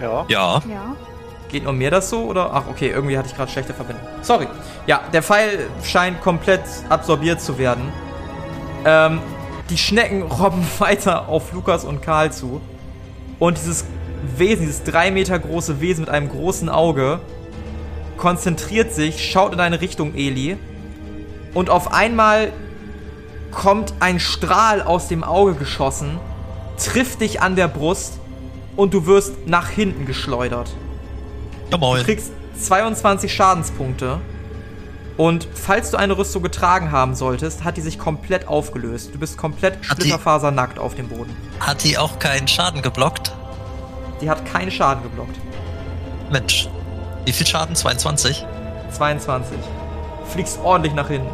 Ja. 0.00 0.24
Ja, 0.28 0.62
Ja. 0.68 0.96
Geht 1.48 1.64
nur 1.64 1.72
mir 1.72 1.90
das 1.90 2.10
so 2.10 2.24
oder? 2.24 2.50
Ach, 2.52 2.64
okay, 2.68 2.90
irgendwie 2.90 3.16
hatte 3.16 3.28
ich 3.28 3.36
gerade 3.36 3.50
schlechte 3.50 3.72
Verbindung. 3.72 4.04
Sorry. 4.22 4.48
Ja, 4.86 5.00
der 5.12 5.22
Pfeil 5.22 5.68
scheint 5.84 6.20
komplett 6.20 6.62
absorbiert 6.88 7.40
zu 7.40 7.56
werden. 7.56 7.92
Ähm, 8.84 9.20
die 9.70 9.78
Schnecken 9.78 10.22
robben 10.30 10.66
weiter 10.78 11.28
auf 11.28 11.52
Lukas 11.52 11.84
und 11.84 12.02
Karl 12.02 12.32
zu. 12.32 12.60
Und 13.38 13.58
dieses 13.58 13.84
Wesen, 14.36 14.66
dieses 14.66 14.82
drei 14.82 15.10
Meter 15.10 15.38
große 15.38 15.80
Wesen 15.80 16.02
mit 16.02 16.10
einem 16.10 16.28
großen 16.28 16.68
Auge, 16.68 17.20
konzentriert 18.16 18.92
sich, 18.92 19.30
schaut 19.30 19.52
in 19.52 19.58
deine 19.58 19.80
Richtung, 19.80 20.14
Eli. 20.14 20.56
Und 21.54 21.70
auf 21.70 21.92
einmal 21.92 22.52
kommt 23.50 23.94
ein 24.00 24.20
Strahl 24.20 24.82
aus 24.82 25.08
dem 25.08 25.24
Auge 25.24 25.54
geschossen, 25.54 26.18
trifft 26.76 27.20
dich 27.20 27.40
an 27.40 27.56
der 27.56 27.68
Brust 27.68 28.18
und 28.76 28.92
du 28.92 29.06
wirst 29.06 29.46
nach 29.46 29.68
hinten 29.68 30.06
geschleudert. 30.06 30.70
ja 31.70 31.78
Du 31.78 32.04
kriegst 32.04 32.32
22 32.60 33.32
Schadenspunkte. 33.34 34.20
Und 35.16 35.48
falls 35.54 35.90
du 35.90 35.96
eine 35.96 36.18
Rüstung 36.18 36.42
getragen 36.42 36.92
haben 36.92 37.14
solltest, 37.14 37.64
hat 37.64 37.78
die 37.78 37.80
sich 37.80 37.98
komplett 37.98 38.48
aufgelöst. 38.48 39.14
Du 39.14 39.18
bist 39.18 39.38
komplett 39.38 39.78
splitterfasernackt 39.80 40.78
auf 40.78 40.94
dem 40.94 41.08
Boden. 41.08 41.34
Hat 41.58 41.84
die 41.84 41.96
auch 41.96 42.18
keinen 42.18 42.48
Schaden 42.48 42.82
geblockt? 42.82 43.32
Die 44.20 44.30
hat 44.30 44.44
keinen 44.46 44.70
Schaden 44.70 45.02
geblockt. 45.02 45.36
Mensch. 46.30 46.68
Wie 47.24 47.32
viel 47.32 47.46
Schaden? 47.46 47.74
22? 47.74 48.44
22. 48.90 49.58
Fliegst 50.26 50.58
ordentlich 50.62 50.94
nach 50.94 51.08
hinten. 51.08 51.30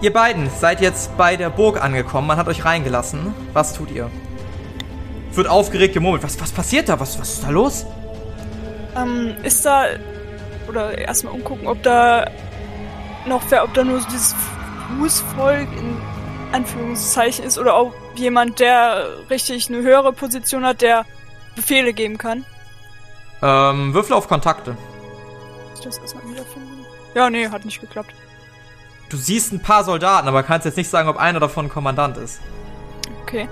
Ihr 0.00 0.12
beiden 0.12 0.50
seid 0.50 0.80
jetzt 0.80 1.16
bei 1.16 1.36
der 1.36 1.48
Burg 1.48 1.82
angekommen. 1.82 2.26
Man 2.26 2.36
hat 2.36 2.48
euch 2.48 2.64
reingelassen. 2.64 3.34
Was 3.52 3.72
tut 3.72 3.90
ihr? 3.90 4.10
Wird 5.32 5.46
aufgeregt 5.46 5.94
gemurmelt. 5.94 6.24
Was, 6.24 6.40
was 6.40 6.50
passiert 6.50 6.88
da? 6.88 6.98
Was, 6.98 7.18
was 7.20 7.34
ist 7.34 7.44
da 7.44 7.50
los? 7.50 7.86
Ähm, 8.96 9.34
ist 9.42 9.64
da 9.64 9.86
oder 10.68 10.98
erstmal 10.98 11.34
umgucken, 11.34 11.66
ob 11.66 11.82
da 11.82 12.26
noch 13.26 13.42
wer, 13.48 13.64
ob 13.64 13.74
da 13.74 13.84
nur 13.84 14.00
so 14.00 14.08
dieses 14.08 14.34
Fußvolk 14.98 15.68
in 15.72 15.96
Anführungszeichen 16.52 17.44
ist 17.44 17.58
oder 17.58 17.80
ob 17.80 17.94
jemand, 18.14 18.60
der 18.60 19.06
richtig 19.30 19.68
eine 19.68 19.82
höhere 19.82 20.12
Position 20.12 20.64
hat, 20.64 20.82
der 20.82 21.04
Befehle 21.56 21.92
geben 21.92 22.18
kann. 22.18 22.44
Ähm, 23.42 23.92
Würfel 23.94 24.14
auf 24.14 24.28
Kontakte. 24.28 24.76
Ich 25.74 25.80
das 25.80 25.98
erstmal 25.98 26.24
wiederfinden. 26.28 26.86
Ja, 27.14 27.28
nee, 27.28 27.48
hat 27.48 27.64
nicht 27.64 27.80
geklappt. 27.80 28.14
Du 29.08 29.16
siehst 29.16 29.52
ein 29.52 29.60
paar 29.60 29.84
Soldaten, 29.84 30.28
aber 30.28 30.42
kannst 30.42 30.64
jetzt 30.64 30.76
nicht 30.76 30.88
sagen, 30.88 31.08
ob 31.08 31.16
einer 31.16 31.40
davon 31.40 31.68
Kommandant 31.68 32.16
ist. 32.16 32.40
Okay. 33.22 33.48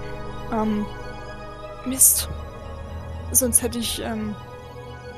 Ähm. 0.53 0.87
Mist. 1.85 2.29
Sonst 3.33 3.63
hätte 3.63 3.79
ich, 3.79 4.01
ähm. 4.01 4.35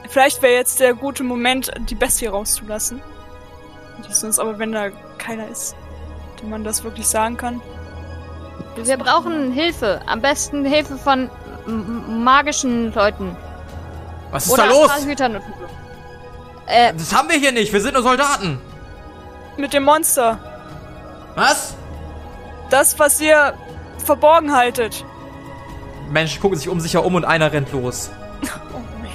Vielleicht 0.09 0.43
wäre 0.43 0.55
jetzt 0.55 0.81
der 0.81 0.95
gute 0.95 1.23
Moment, 1.23 1.71
die 1.89 1.95
Bestie 1.95 2.27
rauszulassen. 2.27 3.01
Sonst 4.11 4.39
aber, 4.39 4.59
wenn 4.59 4.73
da 4.73 4.91
keiner 5.19 5.47
ist, 5.49 5.77
dem 6.43 6.51
man 6.51 6.65
das 6.65 6.85
wirklich 6.85 7.07
sagen 7.07 7.37
kann. 7.37 7.61
Wir 8.77 8.97
brauchen 8.97 9.53
Hilfe. 9.53 10.01
Am 10.07 10.21
besten 10.21 10.65
Hilfe 10.65 10.97
von 10.97 11.31
magischen 11.67 12.93
Leuten. 12.93 13.37
Was 14.31 14.47
ist 14.47 14.53
Oder 14.53 14.65
da 14.67 14.71
los? 14.71 14.91
So. 15.03 15.11
Äh, 16.67 16.93
Das 16.97 17.15
haben 17.15 17.29
wir 17.29 17.37
hier 17.39 17.53
nicht. 17.53 17.73
Wir 17.73 17.81
sind 17.81 17.95
nur 17.95 18.03
Soldaten. 18.03 18.59
Mit 19.57 19.73
dem 19.73 19.85
Monster. 19.85 20.39
Was? 21.35 21.75
Das, 22.71 22.99
was 22.99 23.21
ihr 23.21 23.55
verborgen 23.99 24.55
haltet. 24.55 25.05
Menschen 26.11 26.41
gucken 26.41 26.59
sich 26.59 26.69
unsicher 26.69 27.05
um 27.05 27.15
und 27.15 27.25
einer 27.25 27.53
rennt 27.53 27.73
los. 27.73 28.11
Oh 28.75 28.81
nein. 29.03 29.11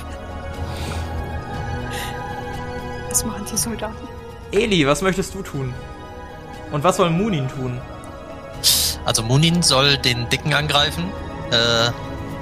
Was 3.10 3.26
machen 3.26 3.46
die 3.52 3.58
Soldaten? 3.58 4.08
Eli, 4.52 4.88
was 4.88 5.02
möchtest 5.02 5.34
du 5.34 5.42
tun? 5.42 5.74
Und 6.72 6.84
was 6.84 6.98
soll 6.98 7.10
Munin 7.10 7.48
tun? 7.48 7.80
Also 9.06 9.24
Munin 9.24 9.64
soll 9.64 9.98
den 9.98 10.28
Dicken 10.30 10.54
angreifen, 10.54 11.06
äh, 11.52 11.92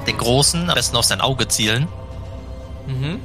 den 0.07 0.17
Großen, 0.17 0.69
am 0.69 0.75
besten 0.75 0.95
auf 0.97 1.05
sein 1.05 1.21
Auge 1.21 1.47
zielen. 1.47 1.87
Mhm. 2.87 3.19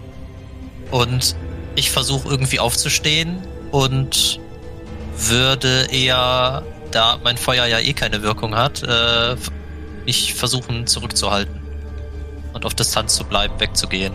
Und 0.91 1.37
ich 1.75 1.91
versuche 1.91 2.29
irgendwie 2.29 2.59
aufzustehen 2.61 3.39
und 3.71 4.41
würde 5.17 5.87
eher, 5.91 6.63
da 6.91 7.19
mein 7.23 7.37
Feuer 7.39 7.67
ja 7.67 7.79
eh 7.79 7.93
keine 7.93 8.23
Wirkung 8.23 8.57
hat, 8.57 8.83
äh, 8.83 9.37
mich 10.05 10.35
versuchen 10.35 10.87
zurückzuhalten. 10.87 11.61
Und 12.53 12.67
auf 12.67 12.75
Distanz 12.75 13.15
zu 13.15 13.25
bleiben, 13.25 13.55
wegzugehen. 13.59 14.13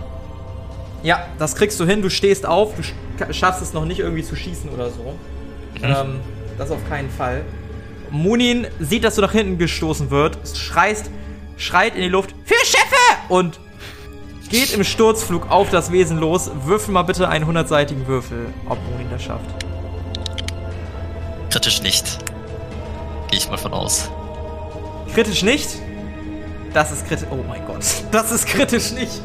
Ja, 1.03 1.25
das 1.39 1.55
kriegst 1.55 1.79
du 1.79 1.85
hin. 1.85 2.01
Du 2.01 2.09
stehst 2.09 2.45
auf. 2.45 2.73
Du 2.75 2.81
sch- 2.81 3.33
schaffst 3.33 3.61
es 3.61 3.73
noch 3.73 3.85
nicht 3.85 3.99
irgendwie 3.99 4.23
zu 4.23 4.35
schießen 4.35 4.69
oder 4.69 4.89
so. 4.89 5.13
Ähm, 5.81 6.19
das 6.57 6.71
auf 6.71 6.87
keinen 6.89 7.09
Fall. 7.09 7.43
Munin 8.11 8.67
sieht, 8.79 9.03
dass 9.03 9.15
du 9.15 9.21
nach 9.21 9.31
hinten 9.31 9.57
gestoßen 9.57 10.09
wird, 10.09 10.37
schreist, 10.55 11.09
schreit 11.57 11.95
in 11.95 12.01
die 12.01 12.09
Luft, 12.09 12.35
für 12.45 12.65
Schiffe! 12.65 12.95
Und 13.29 13.59
geht 14.49 14.73
im 14.73 14.83
Sturzflug 14.83 15.49
auf 15.49 15.69
das 15.69 15.91
Wesen 15.91 16.19
los. 16.19 16.49
Würfel 16.65 16.93
mal 16.93 17.03
bitte 17.03 17.27
einen 17.27 17.45
hundertseitigen 17.45 18.07
Würfel, 18.07 18.47
ob 18.67 18.77
Munin 18.91 19.07
das 19.11 19.23
schafft. 19.23 19.49
Kritisch 21.49 21.81
nicht. 21.81 22.19
Gehe 23.29 23.39
ich 23.39 23.49
mal 23.49 23.57
von 23.57 23.73
aus. 23.73 24.09
Kritisch 25.13 25.43
nicht? 25.43 25.69
Das 26.73 26.91
ist 26.91 27.07
kritisch. 27.07 27.27
Oh 27.31 27.43
mein 27.47 27.65
Gott. 27.65 27.85
Das 28.11 28.31
ist 28.31 28.47
kritisch 28.47 28.91
nicht. 28.91 29.21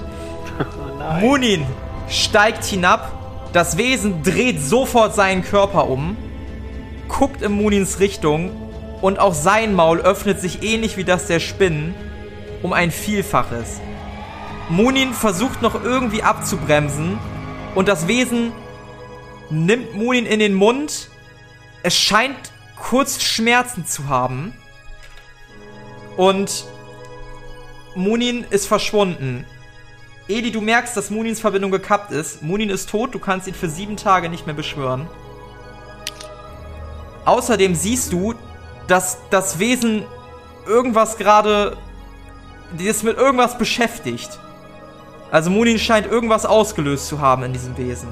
Oh. 0.59 1.21
Munin 1.21 1.67
steigt 2.09 2.65
hinab. 2.65 3.13
Das 3.53 3.77
Wesen 3.77 4.23
dreht 4.23 4.61
sofort 4.61 5.15
seinen 5.15 5.43
Körper 5.43 5.89
um, 5.89 6.17
guckt 7.11 7.43
in 7.43 7.53
Munins 7.53 8.01
Richtung 8.01 8.51
und 9.03 9.19
auch 9.19 9.35
sein 9.35 9.75
Maul 9.75 10.01
öffnet 10.01 10.41
sich 10.41 10.63
ähnlich 10.63 10.97
wie 10.97 11.05
das 11.05 11.27
der 11.27 11.41
Spinnen 11.41 11.95
um 12.63 12.73
ein 12.73 12.91
Vielfaches. 12.91 13.81
Munin 14.71 15.13
versucht 15.13 15.61
noch 15.61 15.83
irgendwie 15.83 16.23
abzubremsen 16.23 17.19
und 17.75 17.89
das 17.89 18.09
Wesen 18.09 18.53
nimmt 19.51 19.95
Munin 19.95 20.27
in 20.27 20.39
den 20.39 20.55
Mund. 20.55 21.09
Es 21.83 21.97
scheint 21.97 22.53
kurz 22.77 23.23
Schmerzen 23.23 23.85
zu 23.85 24.09
haben. 24.09 24.53
Und 26.17 26.65
Munin 27.95 28.45
ist 28.51 28.67
verschwunden. 28.67 29.45
Edi, 30.29 30.53
du 30.53 30.61
merkst, 30.61 30.97
dass 30.97 31.11
Munins 31.11 31.41
Verbindung 31.41 31.71
gekappt 31.71 32.13
ist. 32.13 32.43
Munin 32.43 32.71
ist 32.71 32.89
tot, 32.89 33.15
du 33.15 33.19
kannst 33.19 33.49
ihn 33.49 33.55
für 33.55 33.69
sieben 33.69 33.97
Tage 33.97 34.29
nicht 34.29 34.47
mehr 34.47 34.55
beschwören. 34.55 35.09
Außerdem 37.25 37.75
siehst 37.75 38.13
du, 38.13 38.35
dass 38.87 39.19
das 39.31 39.59
Wesen 39.59 40.05
irgendwas 40.67 41.17
gerade. 41.17 41.77
Die 42.79 42.87
ist 42.87 43.03
mit 43.03 43.17
irgendwas 43.17 43.59
beschäftigt. 43.59 44.39
Also 45.31 45.51
Munin 45.51 45.79
scheint 45.79 46.07
irgendwas 46.07 46.47
ausgelöst 46.47 47.09
zu 47.09 47.21
haben 47.21 47.43
in 47.45 47.53
diesem 47.53 47.77
Wesen. 47.77 48.09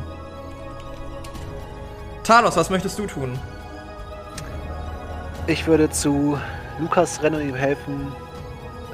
Talos, 2.22 2.56
was 2.56 2.70
möchtest 2.70 2.98
du 2.98 3.06
tun? 3.06 3.38
Ich 5.46 5.66
würde 5.66 5.88
zu 5.90 6.38
Lukas 6.78 7.22
rennen 7.22 7.40
und 7.40 7.48
ihm 7.48 7.54
helfen, 7.54 8.12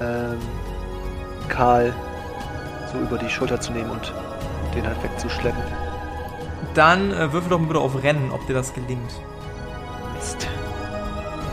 ähm, 0.00 0.38
Karl 1.48 1.92
so 2.92 2.98
über 2.98 3.18
die 3.18 3.28
Schulter 3.28 3.60
zu 3.60 3.72
nehmen 3.72 3.90
und 3.90 4.12
den 4.74 4.86
halt 4.86 5.02
wegzuschleppen. 5.02 5.62
Dann 6.74 7.10
äh, 7.12 7.32
würfel 7.32 7.50
doch 7.50 7.58
mal 7.58 7.66
bitte 7.66 7.80
auf 7.80 8.02
Rennen, 8.02 8.30
ob 8.30 8.46
dir 8.46 8.54
das 8.54 8.72
gelingt. 8.72 9.12
Mist. 10.16 10.48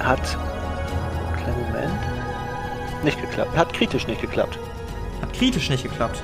Hat. 0.04 0.38
Kleinen 1.38 1.62
Moment. 1.68 3.04
Nicht 3.04 3.20
geklappt. 3.22 3.56
Hat 3.56 3.74
kritisch 3.74 4.08
nicht 4.08 4.22
geklappt. 4.22 4.58
Hat 5.22 5.34
kritisch 5.34 5.70
nicht 5.70 5.84
geklappt. 5.84 6.24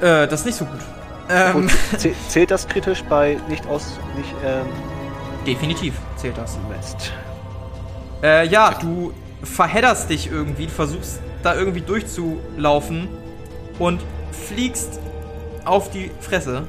Äh, 0.00 0.26
das 0.28 0.40
ist 0.40 0.46
nicht 0.46 0.58
so 0.58 0.64
gut. 0.64 0.80
Ähm, 1.30 1.68
zäh- 1.96 2.14
zählt 2.28 2.50
das 2.50 2.66
kritisch 2.68 3.02
bei 3.04 3.38
nicht 3.48 3.66
aus. 3.66 3.98
nicht, 4.16 4.34
ähm. 4.44 4.66
definitiv 5.46 5.94
zählt 6.16 6.38
das. 6.38 6.58
Mist. 6.68 7.12
Äh, 8.22 8.46
ja, 8.48 8.74
du 8.80 9.12
verhedderst 9.42 10.10
dich 10.10 10.30
irgendwie, 10.30 10.66
versuchst 10.68 11.20
da 11.42 11.54
irgendwie 11.54 11.82
durchzulaufen 11.82 13.08
und 13.78 14.00
fliegst 14.32 14.98
auf 15.64 15.90
die 15.90 16.10
Fresse. 16.20 16.62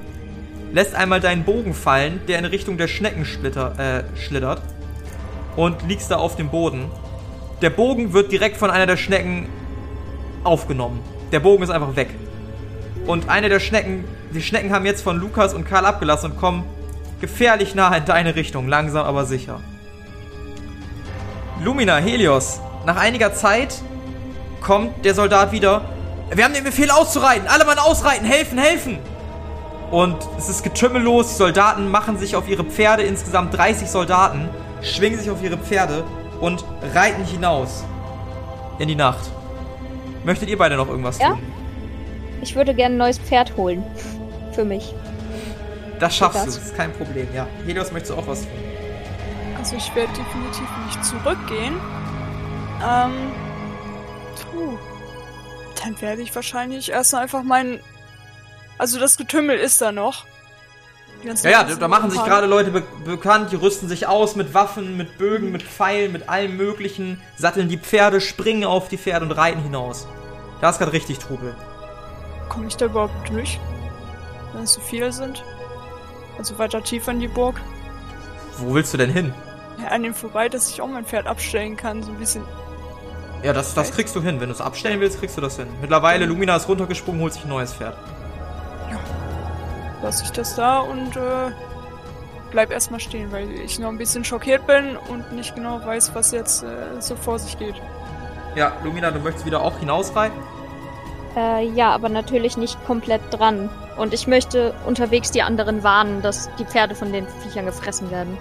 Lässt 0.72 0.94
einmal 0.94 1.20
deinen 1.20 1.44
Bogen 1.44 1.74
fallen, 1.74 2.22
der 2.28 2.40
in 2.40 2.46
Richtung 2.46 2.78
der 2.78 2.88
Schneckensplitter 2.88 3.80
äh, 3.80 4.18
schlittert. 4.18 4.62
Und 5.56 5.88
liegst 5.88 6.12
da 6.12 6.18
auf 6.18 6.36
dem 6.36 6.50
Boden. 6.50 6.90
Der 7.62 7.70
Bogen 7.70 8.14
wird 8.14 8.32
direkt 8.32 8.58
von 8.58 8.70
einer 8.70 8.86
der 8.86 8.98
Schnecken 8.98 9.48
aufgenommen. 10.44 11.02
Der 11.32 11.40
Bogen 11.40 11.64
ist 11.64 11.70
einfach 11.70 11.96
weg. 11.96 12.10
Und 13.06 13.30
eine 13.30 13.50
der 13.50 13.60
Schnecken, 13.60 14.06
die 14.34 14.42
Schnecken 14.42 14.72
haben 14.72 14.86
jetzt 14.86 15.02
von 15.02 15.18
Lukas 15.18 15.54
und 15.54 15.66
Karl 15.66 15.86
abgelassen 15.86 16.32
und 16.32 16.38
kommen 16.38 16.64
gefährlich 17.20 17.76
nah 17.76 17.96
in 17.96 18.06
deine 18.06 18.36
Richtung, 18.36 18.68
langsam 18.68 19.06
aber 19.06 19.26
sicher. 19.26 19.60
Lumina, 21.62 21.98
Helios. 21.98 22.62
Nach 22.86 22.96
einiger 22.96 23.34
Zeit 23.34 23.76
kommt 24.62 25.04
der 25.04 25.14
Soldat 25.14 25.52
wieder. 25.52 25.82
Wir 26.34 26.46
haben 26.46 26.54
den 26.54 26.64
Befehl 26.64 26.90
auszureiten. 26.92 27.48
Alle 27.48 27.66
Mann 27.66 27.80
ausreiten. 27.80 28.26
Helfen, 28.26 28.58
helfen. 28.58 29.00
Und 29.92 30.18
es 30.38 30.50
ist 30.50 30.64
getümmellos. 30.64 31.30
Die 31.30 31.36
Soldaten 31.36 31.90
machen 31.90 32.18
sich 32.18 32.36
auf 32.36 32.48
ihre 32.48 32.64
Pferde. 32.64 33.04
Insgesamt 33.04 33.58
30 33.58 33.90
Soldaten 33.90 34.50
schwingen 34.82 35.18
sich 35.20 35.30
auf 35.30 35.42
ihre 35.44 35.58
Pferde 35.58 36.04
und 36.40 36.64
reiten 36.94 37.24
hinaus 37.26 37.84
in 38.78 38.88
die 38.88 38.96
Nacht. 38.96 39.30
Möchtet 40.24 40.50
ihr 40.50 40.58
beide 40.58 40.76
noch 40.76 40.88
irgendwas 40.90 41.18
Ja? 41.20 41.30
tun? 41.32 41.40
ich 42.42 42.56
würde 42.56 42.74
gerne 42.74 42.96
ein 42.96 42.98
neues 43.00 43.20
Pferd 43.20 43.58
holen. 43.58 43.84
Für 44.54 44.64
mich. 44.64 44.94
Das 46.00 46.16
schaffst 46.16 46.38
Das. 46.38 46.46
du. 46.46 46.52
Das 46.60 46.70
ist 46.70 46.76
kein 46.78 46.94
Problem. 46.94 47.28
Ja. 47.36 47.46
Helios, 47.66 47.92
möchtest 47.92 48.16
du 48.16 48.22
auch 48.22 48.28
was 48.28 48.42
tun? 48.42 48.52
Also 49.58 49.76
ich 49.76 49.94
werde 49.96 50.12
definitiv 50.14 50.68
nicht 50.86 51.04
zurückgehen. 51.04 51.74
Ähm. 52.82 53.12
Puh. 54.52 54.78
Dann 55.84 56.00
werde 56.02 56.22
ich 56.22 56.34
wahrscheinlich 56.34 56.92
erstmal 56.92 57.24
einfach 57.24 57.44
meinen. 57.44 57.80
Also 58.80 58.98
das 58.98 59.18
Getümmel 59.18 59.58
ist 59.58 59.82
da 59.82 59.92
noch. 59.92 60.26
Ja, 61.44 61.50
ja, 61.50 61.64
da 61.64 61.88
machen 61.90 62.10
sich 62.10 62.24
gerade 62.24 62.48
Leute 62.48 62.72
be 62.72 62.84
bekannt, 63.04 63.52
die 63.52 63.58
rüsten 63.58 63.90
sich 63.90 64.08
aus 64.08 64.38
mit 64.38 64.54
Waffen, 64.54 64.96
mit 64.96 65.18
Bögen, 65.18 65.52
mit 65.52 65.64
Pfeilen, 65.64 66.14
mit 66.14 66.30
allem 66.30 66.56
möglichen, 66.56 67.22
satteln 67.36 67.68
die 67.68 67.78
Pferde, 67.78 68.22
springen 68.22 68.64
auf 68.64 68.88
die 68.88 68.98
Pferde 68.98 69.26
und 69.26 69.34
reiten 69.34 69.62
hinaus. 69.62 70.08
Da 70.62 70.70
ist 70.70 70.78
gerade 70.78 70.94
richtig 70.94 71.20
Trubel. 71.20 71.56
Komme 72.48 72.68
ich 72.68 72.78
da 72.78 72.86
überhaupt 72.86 73.30
durch? 73.30 73.60
Wenn 74.54 74.64
es 74.64 74.74
so 74.74 74.82
viele 74.82 75.12
sind? 75.12 75.44
Also 76.38 76.58
weiter 76.58 76.82
tiefer 76.82 77.12
in 77.12 77.20
die 77.20 77.28
Burg? 77.28 77.60
Wo 78.58 78.74
willst 78.74 78.94
du 78.94 78.98
denn 78.98 79.12
hin? 79.12 79.34
Ja, 79.82 79.90
an 79.90 80.04
dem 80.04 80.14
vorbei, 80.14 80.48
dass 80.48 80.70
ich 80.70 80.82
auch 80.82 80.88
mein 80.88 81.06
Pferd 81.06 81.28
abstellen 81.28 81.76
kann, 81.76 82.02
so 82.02 82.12
ein 82.12 82.18
bisschen. 82.18 82.44
Ja, 83.44 83.52
das, 83.52 83.74
das 83.74 83.92
kriegst 83.92 84.16
du 84.16 84.22
hin. 84.22 84.40
Wenn 84.40 84.48
du 84.48 84.56
es 84.56 84.62
abstellen 84.62 85.02
willst, 85.02 85.20
kriegst 85.20 85.36
du 85.36 85.42
das 85.42 85.58
hin. 85.58 85.68
Mittlerweile, 85.82 86.26
Lumina 86.26 86.56
ist 86.56 86.68
runtergesprungen, 86.70 87.22
holt 87.22 87.34
sich 87.34 87.44
ein 87.44 87.50
neues 87.50 87.74
Pferd. 87.74 87.98
Lasse 90.02 90.24
ich 90.24 90.32
das 90.32 90.56
da 90.56 90.80
und 90.80 91.16
äh, 91.16 91.52
bleib 92.52 92.72
erstmal 92.72 93.00
stehen, 93.00 93.32
weil 93.32 93.52
ich 93.52 93.80
noch 93.80 93.90
ein 93.90 93.98
bisschen 93.98 94.24
schockiert 94.24 94.66
bin 94.68 94.98
und 94.98 95.32
nicht 95.32 95.56
genau 95.56 95.84
weiß, 95.86 96.16
was 96.16 96.32
jetzt 96.32 96.64
äh, 96.64 97.00
so 97.00 97.16
vor 97.16 97.40
sich 97.40 97.58
geht. 97.58 97.76
Ja, 98.56 98.74
Lumina, 98.84 99.12
du 99.12 99.20
möchtest 99.20 99.46
wieder 99.46 99.62
auch 99.62 99.78
hinausreiten? 99.80 100.38
Äh, 101.36 101.68
ja, 101.70 101.92
aber 101.92 102.10
natürlich 102.10 102.58
nicht 102.58 102.84
komplett 102.86 103.22
dran. 103.32 103.70
Und 103.98 104.14
ich 104.14 104.28
möchte 104.28 104.74
unterwegs 104.86 105.32
die 105.32 105.42
anderen 105.42 105.84
warnen, 105.84 106.22
dass 106.22 106.50
die 106.58 106.66
Pferde 106.66 106.96
von 106.96 107.12
den 107.12 107.28
Viechern 107.44 107.66
gefressen 107.66 108.10
werden. 108.12 108.38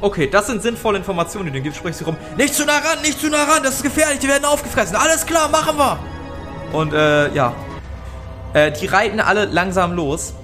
Okay, 0.00 0.28
das 0.28 0.48
sind 0.48 0.62
sinnvolle 0.62 0.98
Informationen, 0.98 1.46
die 1.46 1.52
du 1.52 1.62
gibst. 1.62 1.78
Sprichst 1.78 2.00
du 2.00 2.06
rum. 2.06 2.16
Nicht 2.36 2.54
zu 2.54 2.64
nah 2.64 2.78
ran, 2.78 3.00
nicht 3.02 3.20
zu 3.20 3.28
nah 3.28 3.44
ran, 3.44 3.62
das 3.62 3.76
ist 3.76 3.82
gefährlich, 3.82 4.18
die 4.18 4.28
werden 4.28 4.44
aufgefressen. 4.44 4.96
Alles 4.96 5.24
klar, 5.24 5.48
machen 5.48 5.78
wir. 5.78 5.98
Und 6.72 6.92
äh, 6.92 7.32
ja. 7.32 7.54
Äh, 8.52 8.72
die 8.72 8.86
reiten 8.86 9.20
alle 9.20 9.46
langsam 9.46 9.94
los. 9.94 10.34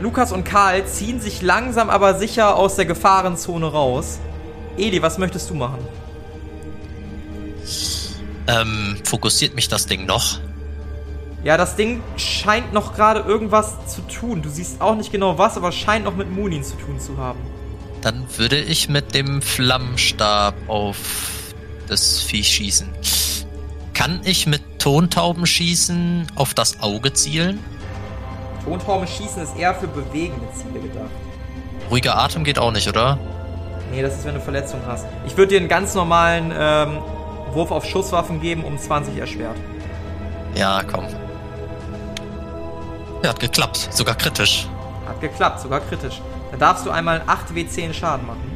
Lukas 0.00 0.32
und 0.32 0.44
Karl 0.44 0.86
ziehen 0.86 1.20
sich 1.20 1.42
langsam 1.42 1.88
aber 1.88 2.14
sicher 2.18 2.56
aus 2.56 2.76
der 2.76 2.84
Gefahrenzone 2.84 3.66
raus. 3.66 4.18
Eli, 4.76 5.00
was 5.02 5.18
möchtest 5.18 5.50
du 5.50 5.54
machen? 5.54 5.78
Ähm, 8.46 8.96
fokussiert 9.04 9.54
mich 9.54 9.68
das 9.68 9.86
Ding 9.86 10.06
noch? 10.06 10.40
Ja, 11.44 11.56
das 11.56 11.76
Ding 11.76 12.02
scheint 12.16 12.72
noch 12.72 12.94
gerade 12.94 13.20
irgendwas 13.20 13.72
zu 13.86 14.00
tun. 14.02 14.42
Du 14.42 14.48
siehst 14.48 14.80
auch 14.80 14.96
nicht 14.96 15.12
genau 15.12 15.38
was, 15.38 15.56
aber 15.56 15.72
scheint 15.72 16.04
noch 16.04 16.16
mit 16.16 16.30
Munin 16.30 16.64
zu 16.64 16.74
tun 16.76 16.98
zu 16.98 17.18
haben. 17.18 17.38
Dann 18.00 18.24
würde 18.36 18.58
ich 18.58 18.88
mit 18.88 19.14
dem 19.14 19.42
Flammenstab 19.42 20.54
auf 20.68 20.96
das 21.86 22.20
Viech 22.20 22.48
schießen. 22.48 22.88
Kann 23.92 24.20
ich 24.24 24.46
mit 24.46 24.62
Tontauben 24.78 25.46
schießen 25.46 26.26
auf 26.34 26.54
das 26.54 26.80
Auge 26.80 27.12
zielen? 27.12 27.58
Tontauben 28.64 29.06
schießen 29.06 29.42
ist 29.42 29.56
eher 29.56 29.74
für 29.74 29.86
bewegende 29.86 30.46
Ziele 30.52 30.80
gedacht. 30.80 31.10
Ruhiger 31.90 32.16
Atem 32.16 32.44
geht 32.44 32.58
auch 32.58 32.72
nicht, 32.72 32.88
oder? 32.88 33.18
Nee, 33.90 34.02
das 34.02 34.14
ist, 34.14 34.24
wenn 34.24 34.34
du 34.34 34.40
Verletzungen 34.40 34.84
hast. 34.86 35.06
Ich 35.26 35.36
würde 35.36 35.50
dir 35.50 35.60
einen 35.60 35.68
ganz 35.68 35.94
normalen 35.94 36.52
ähm, 36.56 36.98
Wurf 37.52 37.70
auf 37.70 37.84
Schusswaffen 37.84 38.40
geben, 38.40 38.64
um 38.64 38.78
20 38.78 39.18
erschwert. 39.18 39.56
Ja, 40.54 40.82
komm. 40.82 41.04
Ja, 43.22 43.30
hat 43.30 43.40
geklappt. 43.40 43.88
Sogar 43.90 44.14
kritisch. 44.16 44.66
Hat 45.06 45.20
geklappt, 45.20 45.60
sogar 45.60 45.80
kritisch. 45.80 46.20
Da 46.52 46.56
darfst 46.56 46.86
du 46.86 46.90
einmal 46.90 47.22
8 47.26 47.50
W10 47.50 47.92
Schaden 47.92 48.26
machen. 48.26 48.50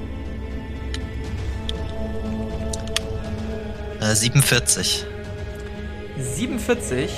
Äh, 4.00 4.14
47. 4.14 5.04
47. 6.18 7.10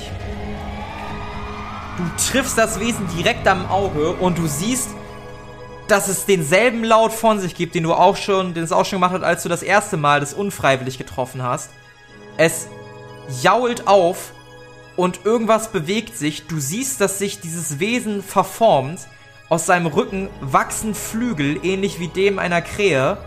Du 2.01 2.09
triffst 2.33 2.57
das 2.57 2.81
Wesen 2.81 3.07
direkt 3.15 3.47
am 3.47 3.69
Auge 3.69 4.13
und 4.13 4.39
du 4.39 4.47
siehst, 4.47 4.89
dass 5.87 6.09
es 6.09 6.25
denselben 6.25 6.83
Laut 6.83 7.13
von 7.13 7.39
sich 7.41 7.55
gibt, 7.55 7.75
den 7.75 7.83
du 7.83 7.93
auch 7.93 8.17
schon, 8.17 8.55
den 8.55 8.65
es 8.65 8.73
auch 8.73 8.87
schon 8.87 9.01
gemacht 9.01 9.13
hat, 9.13 9.23
als 9.23 9.43
du 9.43 9.51
das 9.51 9.63
erste 9.63 9.99
Mal 9.99 10.21
das 10.21 10.33
unfreiwillig 10.33 10.97
getroffen 10.97 11.43
hast. 11.43 11.71
Es 12.39 12.69
jault 13.43 13.87
auf 13.87 14.33
und 14.97 15.27
irgendwas 15.27 15.73
bewegt 15.73 16.17
sich. 16.17 16.47
Du 16.47 16.59
siehst, 16.59 17.03
dass 17.03 17.19
sich 17.19 17.41
dieses 17.41 17.81
Wesen 17.81 18.23
verformt. 18.23 19.01
Aus 19.51 19.67
seinem 19.67 19.87
Rücken 19.87 20.31
wachsen 20.41 20.95
Flügel, 20.95 21.63
ähnlich 21.67 22.01
wie 22.01 22.09
dem 22.09 22.39
einer 22.39 22.63
Krähe. 22.63 23.19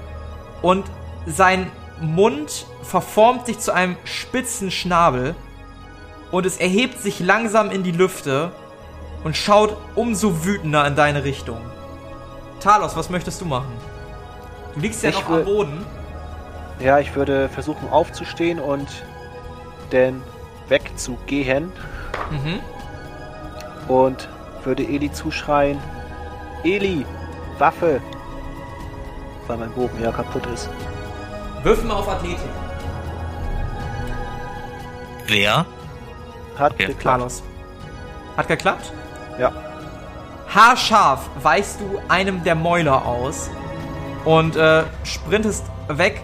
Und 0.64 0.86
sein 1.28 1.70
Mund 2.02 2.66
verformt 2.82 3.46
sich 3.46 3.60
zu 3.60 3.72
einem 3.72 3.98
spitzen 4.04 4.72
Schnabel. 4.72 5.36
Und 6.32 6.48
es 6.48 6.58
erhebt 6.58 7.00
sich 7.04 7.20
langsam 7.20 7.70
in 7.70 7.84
die 7.84 7.92
Lüfte 7.92 8.52
und 9.24 9.36
schaut 9.38 9.76
umso 9.96 10.46
wütender 10.46 10.86
in 10.88 10.96
deine 10.96 11.24
Richtung. 11.24 11.60
Talos, 12.60 12.96
was 12.96 13.10
möchtest 13.10 13.42
du 13.42 13.46
machen? 13.46 13.72
Du 14.74 14.80
liegst 14.80 15.04
ja 15.04 15.10
Ich 15.10 15.16
noch 15.22 15.30
am 15.30 15.46
Boden. 15.46 15.86
Ja, 16.80 17.00
ich 17.00 17.16
würde 17.16 17.50
versuchen 17.50 17.90
aufzustehen 17.90 18.60
und 18.60 18.88
dann 19.92 20.22
wegzugehen 20.70 21.72
Mhm. 22.32 22.60
und 23.88 24.28
würde 24.64 24.84
Eli 24.84 25.12
zuschreien. 25.12 25.78
Eli, 26.64 27.06
Waffe! 27.60 28.02
Weil 29.48 29.58
mein 29.58 29.72
Bogen 29.72 30.02
ja 30.02 30.12
kaputt 30.12 30.46
ist. 30.48 30.70
Wirf 31.64 31.84
mal 31.84 31.96
auf 31.96 32.08
Athletik. 32.10 32.40
Wer? 35.28 35.66
Hat 36.58 36.74
Okay, 36.74 36.88
geklappt. 36.88 37.04
Talos. 37.20 37.44
Hat 38.38 38.48
geklappt? 38.48 38.92
Ja. 39.40 39.52
Haarscharf 40.54 41.30
weichst 41.42 41.80
du 41.80 42.00
einem 42.10 42.44
der 42.44 42.56
Mäuler 42.56 43.06
aus 43.06 43.50
und 44.26 44.56
äh, 44.56 44.84
sprintest 45.04 45.66
weg, 45.88 46.22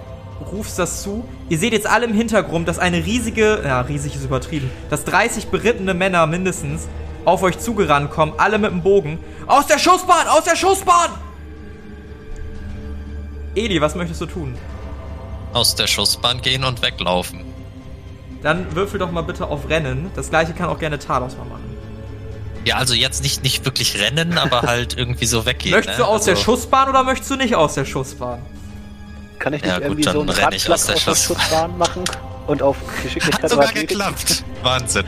rufst 0.52 0.78
das 0.78 1.02
zu. 1.02 1.28
Ihr 1.50 1.58
seht 1.58 1.74
jetzt 1.74 1.88
alle 1.88 2.06
im 2.06 2.14
Hintergrund, 2.14 2.68
dass 2.68 2.80
eine 2.80 3.06
riesige, 3.06 3.62
ja, 3.64 3.82
riesig 3.82 4.16
ist 4.16 4.24
übertrieben, 4.24 4.70
dass 4.90 5.04
30 5.06 5.48
berittene 5.48 5.94
Männer 5.94 6.28
mindestens 6.28 6.88
auf 7.26 7.44
euch 7.44 7.60
zugerannt 7.60 8.12
kommen, 8.12 8.34
alle 8.38 8.58
mit 8.60 8.72
dem 8.72 8.82
Bogen. 8.82 9.20
Aus 9.48 9.68
der 9.68 9.80
Schussbahn! 9.80 10.28
Aus 10.28 10.44
der 10.44 10.56
Schussbahn! 10.56 11.10
Eli, 13.56 13.82
was 13.82 13.96
möchtest 13.96 14.22
du 14.22 14.26
tun? 14.28 14.56
Aus 15.54 15.76
der 15.76 15.88
Schussbahn 15.88 16.42
gehen 16.42 16.64
und 16.64 16.82
weglaufen. 16.82 17.42
Dann 18.44 18.74
würfel 18.76 19.00
doch 19.00 19.12
mal 19.12 19.24
bitte 19.24 19.48
auf 19.48 19.68
Rennen. 19.70 20.12
Das 20.16 20.30
gleiche 20.30 20.54
kann 20.54 20.70
auch 20.70 20.80
gerne 20.80 21.00
Talos 21.00 21.36
mal 21.36 21.46
machen. 21.46 21.69
Ja, 22.70 22.76
also 22.78 22.94
jetzt 22.94 23.24
nicht, 23.24 23.42
nicht 23.44 23.66
wirklich 23.66 24.00
rennen, 24.00 24.38
aber 24.38 24.62
halt 24.68 24.96
irgendwie 24.96 25.26
so 25.26 25.46
weggehen. 25.46 25.76
möchtest 25.76 25.98
ne? 25.98 26.06
du 26.06 26.10
aus 26.10 26.26
der 26.26 26.34
also, 26.36 26.44
Schussbahn 26.44 26.88
oder 26.88 27.04
möchtest 27.04 27.32
du 27.32 27.36
nicht 27.36 27.56
aus 27.56 27.74
der 27.74 27.86
Schussbahn? 27.86 28.42
Kann 29.40 29.54
ich 29.54 29.62
nicht 29.64 29.72
Ja, 29.72 29.78
gut, 29.80 29.86
irgendwie 29.86 30.04
dann 30.04 30.14
so 30.14 30.20
einen 30.22 30.30
renn 30.30 30.54
ich 30.54 30.70
Ratschlag 30.70 30.76
aus 30.76 30.86
der 30.86 30.96
auf 30.96 31.04
der 31.04 31.12
Schuss- 31.16 31.24
Schussbahn 31.26 31.78
machen 31.80 32.04
und 32.48 32.62
auf 32.62 32.78
Geschicklichkeit 33.04 33.42
Hat 33.44 33.50
sogar 33.50 33.66
Athletik? 33.66 33.90
geklappt. 33.90 34.44
Wahnsinn. 34.62 35.06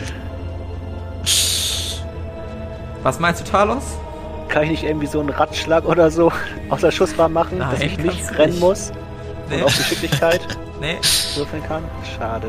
Was 3.03 3.19
meinst 3.19 3.41
du, 3.41 3.45
Talos? 3.45 3.83
Kann 4.47 4.63
ich 4.63 4.69
nicht 4.71 4.83
irgendwie 4.83 5.07
so 5.07 5.19
einen 5.19 5.29
Ratschlag 5.29 5.85
oder 5.85 6.11
so 6.11 6.31
aus 6.69 6.81
der 6.81 6.91
Schussbahn 6.91 7.31
machen, 7.31 7.59
dass 7.59 7.79
Nein, 7.79 7.81
ich 7.89 7.97
kannst 7.97 8.05
nicht 8.19 8.37
rennen 8.37 8.51
nicht. 8.53 8.59
muss 8.59 8.91
Nee. 9.49 9.57
und 9.57 9.63
auf 9.65 9.77
Geschicklichkeit 9.77 10.41
Nee. 10.81 10.97
würfeln 11.35 11.63
kann? 11.67 11.83
Schade. 12.17 12.47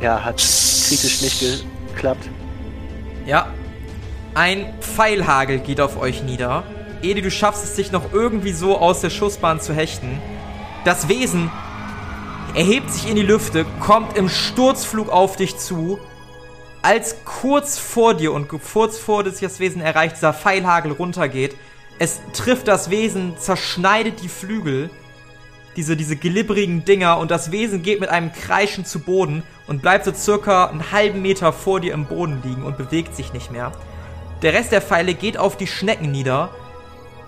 Ja, 0.00 0.22
hat 0.24 0.36
kritisch 0.38 1.22
nicht 1.22 1.40
geklappt. 1.94 2.28
Ja. 3.26 3.46
Ein 4.34 4.72
Pfeilhagel 4.80 5.58
geht 5.58 5.78
auf 5.78 6.00
euch 6.00 6.22
nieder. 6.22 6.62
Edi, 7.02 7.20
du 7.20 7.30
schaffst 7.30 7.64
es, 7.64 7.74
dich 7.74 7.92
noch 7.92 8.14
irgendwie 8.14 8.52
so 8.52 8.78
aus 8.78 9.02
der 9.02 9.10
Schussbahn 9.10 9.60
zu 9.60 9.74
hechten. 9.74 10.22
Das 10.86 11.08
Wesen 11.08 11.50
erhebt 12.54 12.90
sich 12.90 13.10
in 13.10 13.16
die 13.16 13.22
Lüfte, 13.22 13.66
kommt 13.80 14.16
im 14.16 14.30
Sturzflug 14.30 15.10
auf 15.10 15.36
dich 15.36 15.58
zu. 15.58 15.98
Als 16.80 17.16
kurz 17.26 17.78
vor 17.78 18.14
dir 18.14 18.32
und 18.32 18.48
kurz 18.48 18.98
vor 18.98 19.22
dass 19.22 19.38
das 19.40 19.60
Wesen 19.60 19.82
erreicht, 19.82 20.16
dieser 20.16 20.32
Pfeilhagel 20.32 20.92
runtergeht, 20.92 21.54
es 21.98 22.22
trifft 22.32 22.68
das 22.68 22.88
Wesen, 22.88 23.36
zerschneidet 23.38 24.22
die 24.22 24.28
Flügel, 24.28 24.88
diese, 25.76 25.94
diese 25.94 26.16
glibbrigen 26.16 26.86
Dinger, 26.86 27.18
und 27.18 27.30
das 27.30 27.52
Wesen 27.52 27.82
geht 27.82 28.00
mit 28.00 28.08
einem 28.08 28.32
Kreischen 28.32 28.86
zu 28.86 29.00
Boden 29.00 29.42
und 29.66 29.82
bleibt 29.82 30.06
so 30.06 30.12
circa 30.14 30.66
einen 30.66 30.90
halben 30.90 31.20
Meter 31.20 31.52
vor 31.52 31.80
dir 31.80 31.92
im 31.92 32.06
Boden 32.06 32.40
liegen 32.42 32.62
und 32.62 32.78
bewegt 32.78 33.14
sich 33.14 33.34
nicht 33.34 33.52
mehr. 33.52 33.72
Der 34.42 34.52
Rest 34.52 34.72
der 34.72 34.82
Pfeile 34.82 35.14
geht 35.14 35.38
auf 35.38 35.56
die 35.56 35.68
Schnecken 35.68 36.10
nieder. 36.10 36.50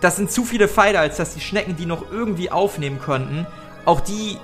Das 0.00 0.16
sind 0.16 0.30
zu 0.30 0.44
viele 0.44 0.68
Pfeile, 0.68 0.98
als 0.98 1.16
dass 1.16 1.34
die 1.34 1.40
Schnecken 1.40 1.76
die 1.76 1.86
noch 1.86 2.10
irgendwie 2.10 2.50
aufnehmen 2.50 3.00
könnten. 3.00 3.46
Auch 3.84 4.00
die 4.00 4.38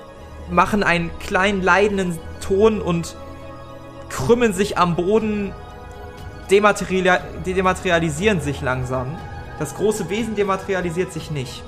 machen 0.49 0.81
einen 0.83 1.11
kleinen 1.19 1.61
leidenden 1.61 2.17
Ton 2.39 2.81
und 2.81 3.15
krümmen 4.09 4.53
sich 4.53 4.77
am 4.77 4.95
Boden, 4.95 5.53
dematerialia 6.49 7.19
dematerialisieren 7.45 8.41
sich 8.41 8.61
langsam. 8.61 9.17
Das 9.59 9.75
große 9.75 10.09
Wesen 10.09 10.35
dematerialisiert 10.35 11.11
sich 11.13 11.29
nicht. 11.29 11.63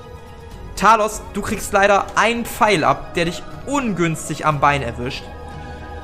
Talos, 0.74 1.22
du 1.34 1.42
kriegst 1.42 1.72
leider 1.72 2.06
einen 2.16 2.44
Pfeil 2.44 2.82
ab, 2.82 3.14
der 3.14 3.26
dich 3.26 3.42
ungünstig 3.66 4.44
am 4.44 4.58
Bein 4.58 4.82
erwischt. 4.82 5.24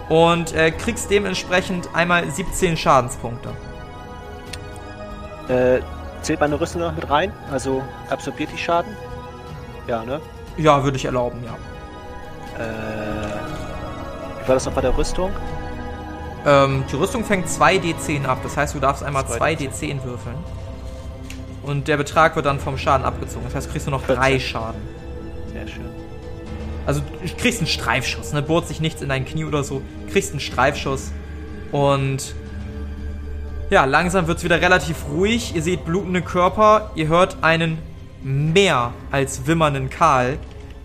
Und 0.08 0.52
äh, 0.52 0.70
kriegst 0.70 1.10
dementsprechend 1.10 1.94
einmal 1.94 2.30
17 2.30 2.76
Schadenspunkte. 2.76 3.52
Äh, 5.50 5.80
zählt 6.22 6.40
meine 6.40 6.60
Rüstung 6.60 6.80
noch 6.80 6.94
mit 6.94 7.10
rein? 7.10 7.32
Also 7.50 7.82
absorbiert 8.08 8.50
die 8.52 8.58
Schaden? 8.58 8.96
Ja, 9.88 10.04
ne? 10.04 10.20
Ja, 10.56 10.84
würde 10.84 10.96
ich 10.96 11.04
erlauben, 11.04 11.42
ja. 11.44 11.54
Äh, 12.62 12.68
wie 14.42 14.48
war 14.48 14.54
das 14.54 14.66
noch 14.66 14.72
bei 14.72 14.80
der 14.80 14.96
Rüstung? 14.96 15.30
Ähm, 16.46 16.84
die 16.90 16.96
Rüstung 16.96 17.24
fängt 17.24 17.48
2d10 17.48 18.26
ab, 18.26 18.38
das 18.42 18.56
heißt, 18.56 18.74
du 18.74 18.80
darfst 18.80 19.02
einmal 19.02 19.24
2d10. 19.24 19.70
2d10 19.70 20.04
würfeln. 20.04 20.36
Und 21.62 21.88
der 21.88 21.96
Betrag 21.96 22.36
wird 22.36 22.46
dann 22.46 22.58
vom 22.60 22.78
Schaden 22.78 23.04
abgezogen. 23.04 23.44
Das 23.44 23.54
heißt, 23.54 23.66
du 23.66 23.72
kriegst 23.72 23.86
nur 23.88 23.98
noch 23.98 24.06
3 24.06 24.30
14. 24.30 24.40
Schaden. 24.40 24.80
Sehr 25.52 25.68
schön. 25.68 25.84
Also, 26.86 27.00
du 27.00 27.34
kriegst 27.36 27.60
einen 27.60 27.66
Streifschuss, 27.66 28.32
ne? 28.32 28.40
Bohrt 28.40 28.66
sich 28.66 28.80
nichts 28.80 29.02
in 29.02 29.10
dein 29.10 29.26
Knie 29.26 29.44
oder 29.44 29.62
so. 29.62 29.82
Kriegst 30.10 30.30
einen 30.30 30.40
Streifschuss. 30.40 31.12
Und 31.72 32.34
Ja, 33.70 33.84
langsam 33.84 34.26
wird 34.26 34.38
es 34.38 34.44
wieder 34.44 34.60
relativ 34.60 34.96
ruhig. 35.12 35.54
Ihr 35.54 35.62
seht 35.62 35.84
blutende 35.84 36.22
Körper. 36.22 36.90
Ihr 36.96 37.06
hört 37.06 37.36
einen 37.42 37.78
mehr 38.22 38.92
als 39.12 39.46
wimmernden 39.46 39.88
Karl, 39.88 40.38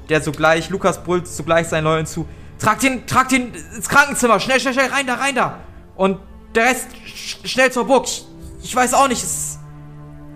der 0.08 0.22
sogleich, 0.22 0.70
Lukas 0.70 1.04
brüllt 1.04 1.28
sogleich 1.28 1.68
seinen 1.68 1.86
Leuten 1.86 2.06
zu, 2.06 2.28
tragt 2.60 2.84
ihn, 2.84 3.06
tragt 3.08 3.32
ihn 3.32 3.52
ins 3.76 3.90
Krankenzimmer, 3.90 4.40
schnell, 4.40 4.60
schnell, 4.60 4.74
schnell, 4.74 4.90
rein 4.90 5.08
da, 5.08 5.16
rein 5.16 5.36
da. 5.36 5.58
Und 5.96 6.20
der 6.54 6.66
Rest 6.66 6.88
sch 7.06 7.38
schnell 7.44 7.72
zur 7.72 7.86
Burg. 7.86 8.06
Ich, 8.06 8.26
ich 8.62 8.76
weiß 8.76 8.94
auch 8.94 9.08
nicht, 9.08 9.24
es, 9.24 9.58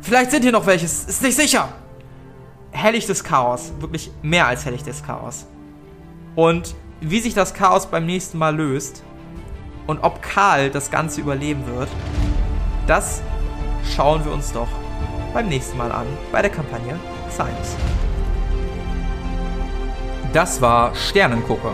vielleicht 0.01 0.31
sind 0.31 0.41
hier 0.41 0.51
noch 0.51 0.65
welche, 0.65 0.85
es 0.85 1.05
ist 1.05 1.21
nicht 1.21 1.35
sicher. 1.35 1.69
Helllichtes 2.71 3.23
Chaos, 3.23 3.71
wirklich 3.79 4.11
mehr 4.21 4.47
als 4.47 4.65
helllichtes 4.65 5.03
Chaos. 5.03 5.45
Und 6.35 6.75
wie 6.99 7.19
sich 7.19 7.35
das 7.35 7.53
Chaos 7.53 7.85
beim 7.85 8.05
nächsten 8.05 8.37
Mal 8.37 8.55
löst 8.55 9.03
und 9.87 9.99
ob 9.99 10.21
Karl 10.21 10.69
das 10.69 10.91
Ganze 10.91 11.21
überleben 11.21 11.65
wird, 11.67 11.89
das 12.89 13.21
schauen 13.95 14.25
wir 14.25 14.31
uns 14.31 14.51
doch 14.51 14.67
beim 15.33 15.47
nächsten 15.47 15.77
Mal 15.77 15.91
an 15.91 16.07
bei 16.31 16.41
der 16.41 16.49
Kampagne 16.49 16.99
Science. 17.29 17.75
Das 20.33 20.59
war 20.59 20.95
Sternengucker. 20.95 21.73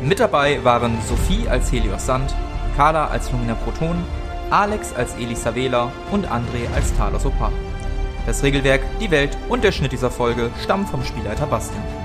Mit 0.00 0.20
dabei 0.20 0.62
waren 0.62 0.96
Sophie 1.08 1.48
als 1.48 1.72
Helios 1.72 2.06
Sand, 2.06 2.34
Carla 2.76 3.08
als 3.08 3.32
Lumina 3.32 3.54
Proton, 3.54 4.04
Alex 4.50 4.94
als 4.94 5.14
Elisa 5.14 5.54
Wähler 5.54 5.90
und 6.12 6.26
André 6.28 6.72
als 6.74 6.94
Talos 6.96 7.26
Opa. 7.26 7.50
Das 8.26 8.42
Regelwerk, 8.42 8.82
die 9.00 9.10
Welt 9.10 9.36
und 9.48 9.64
der 9.64 9.72
Schnitt 9.72 9.92
dieser 9.92 10.10
Folge 10.10 10.50
stammen 10.62 10.86
vom 10.86 11.04
Spielleiter 11.04 11.46
Bastian. 11.46 12.03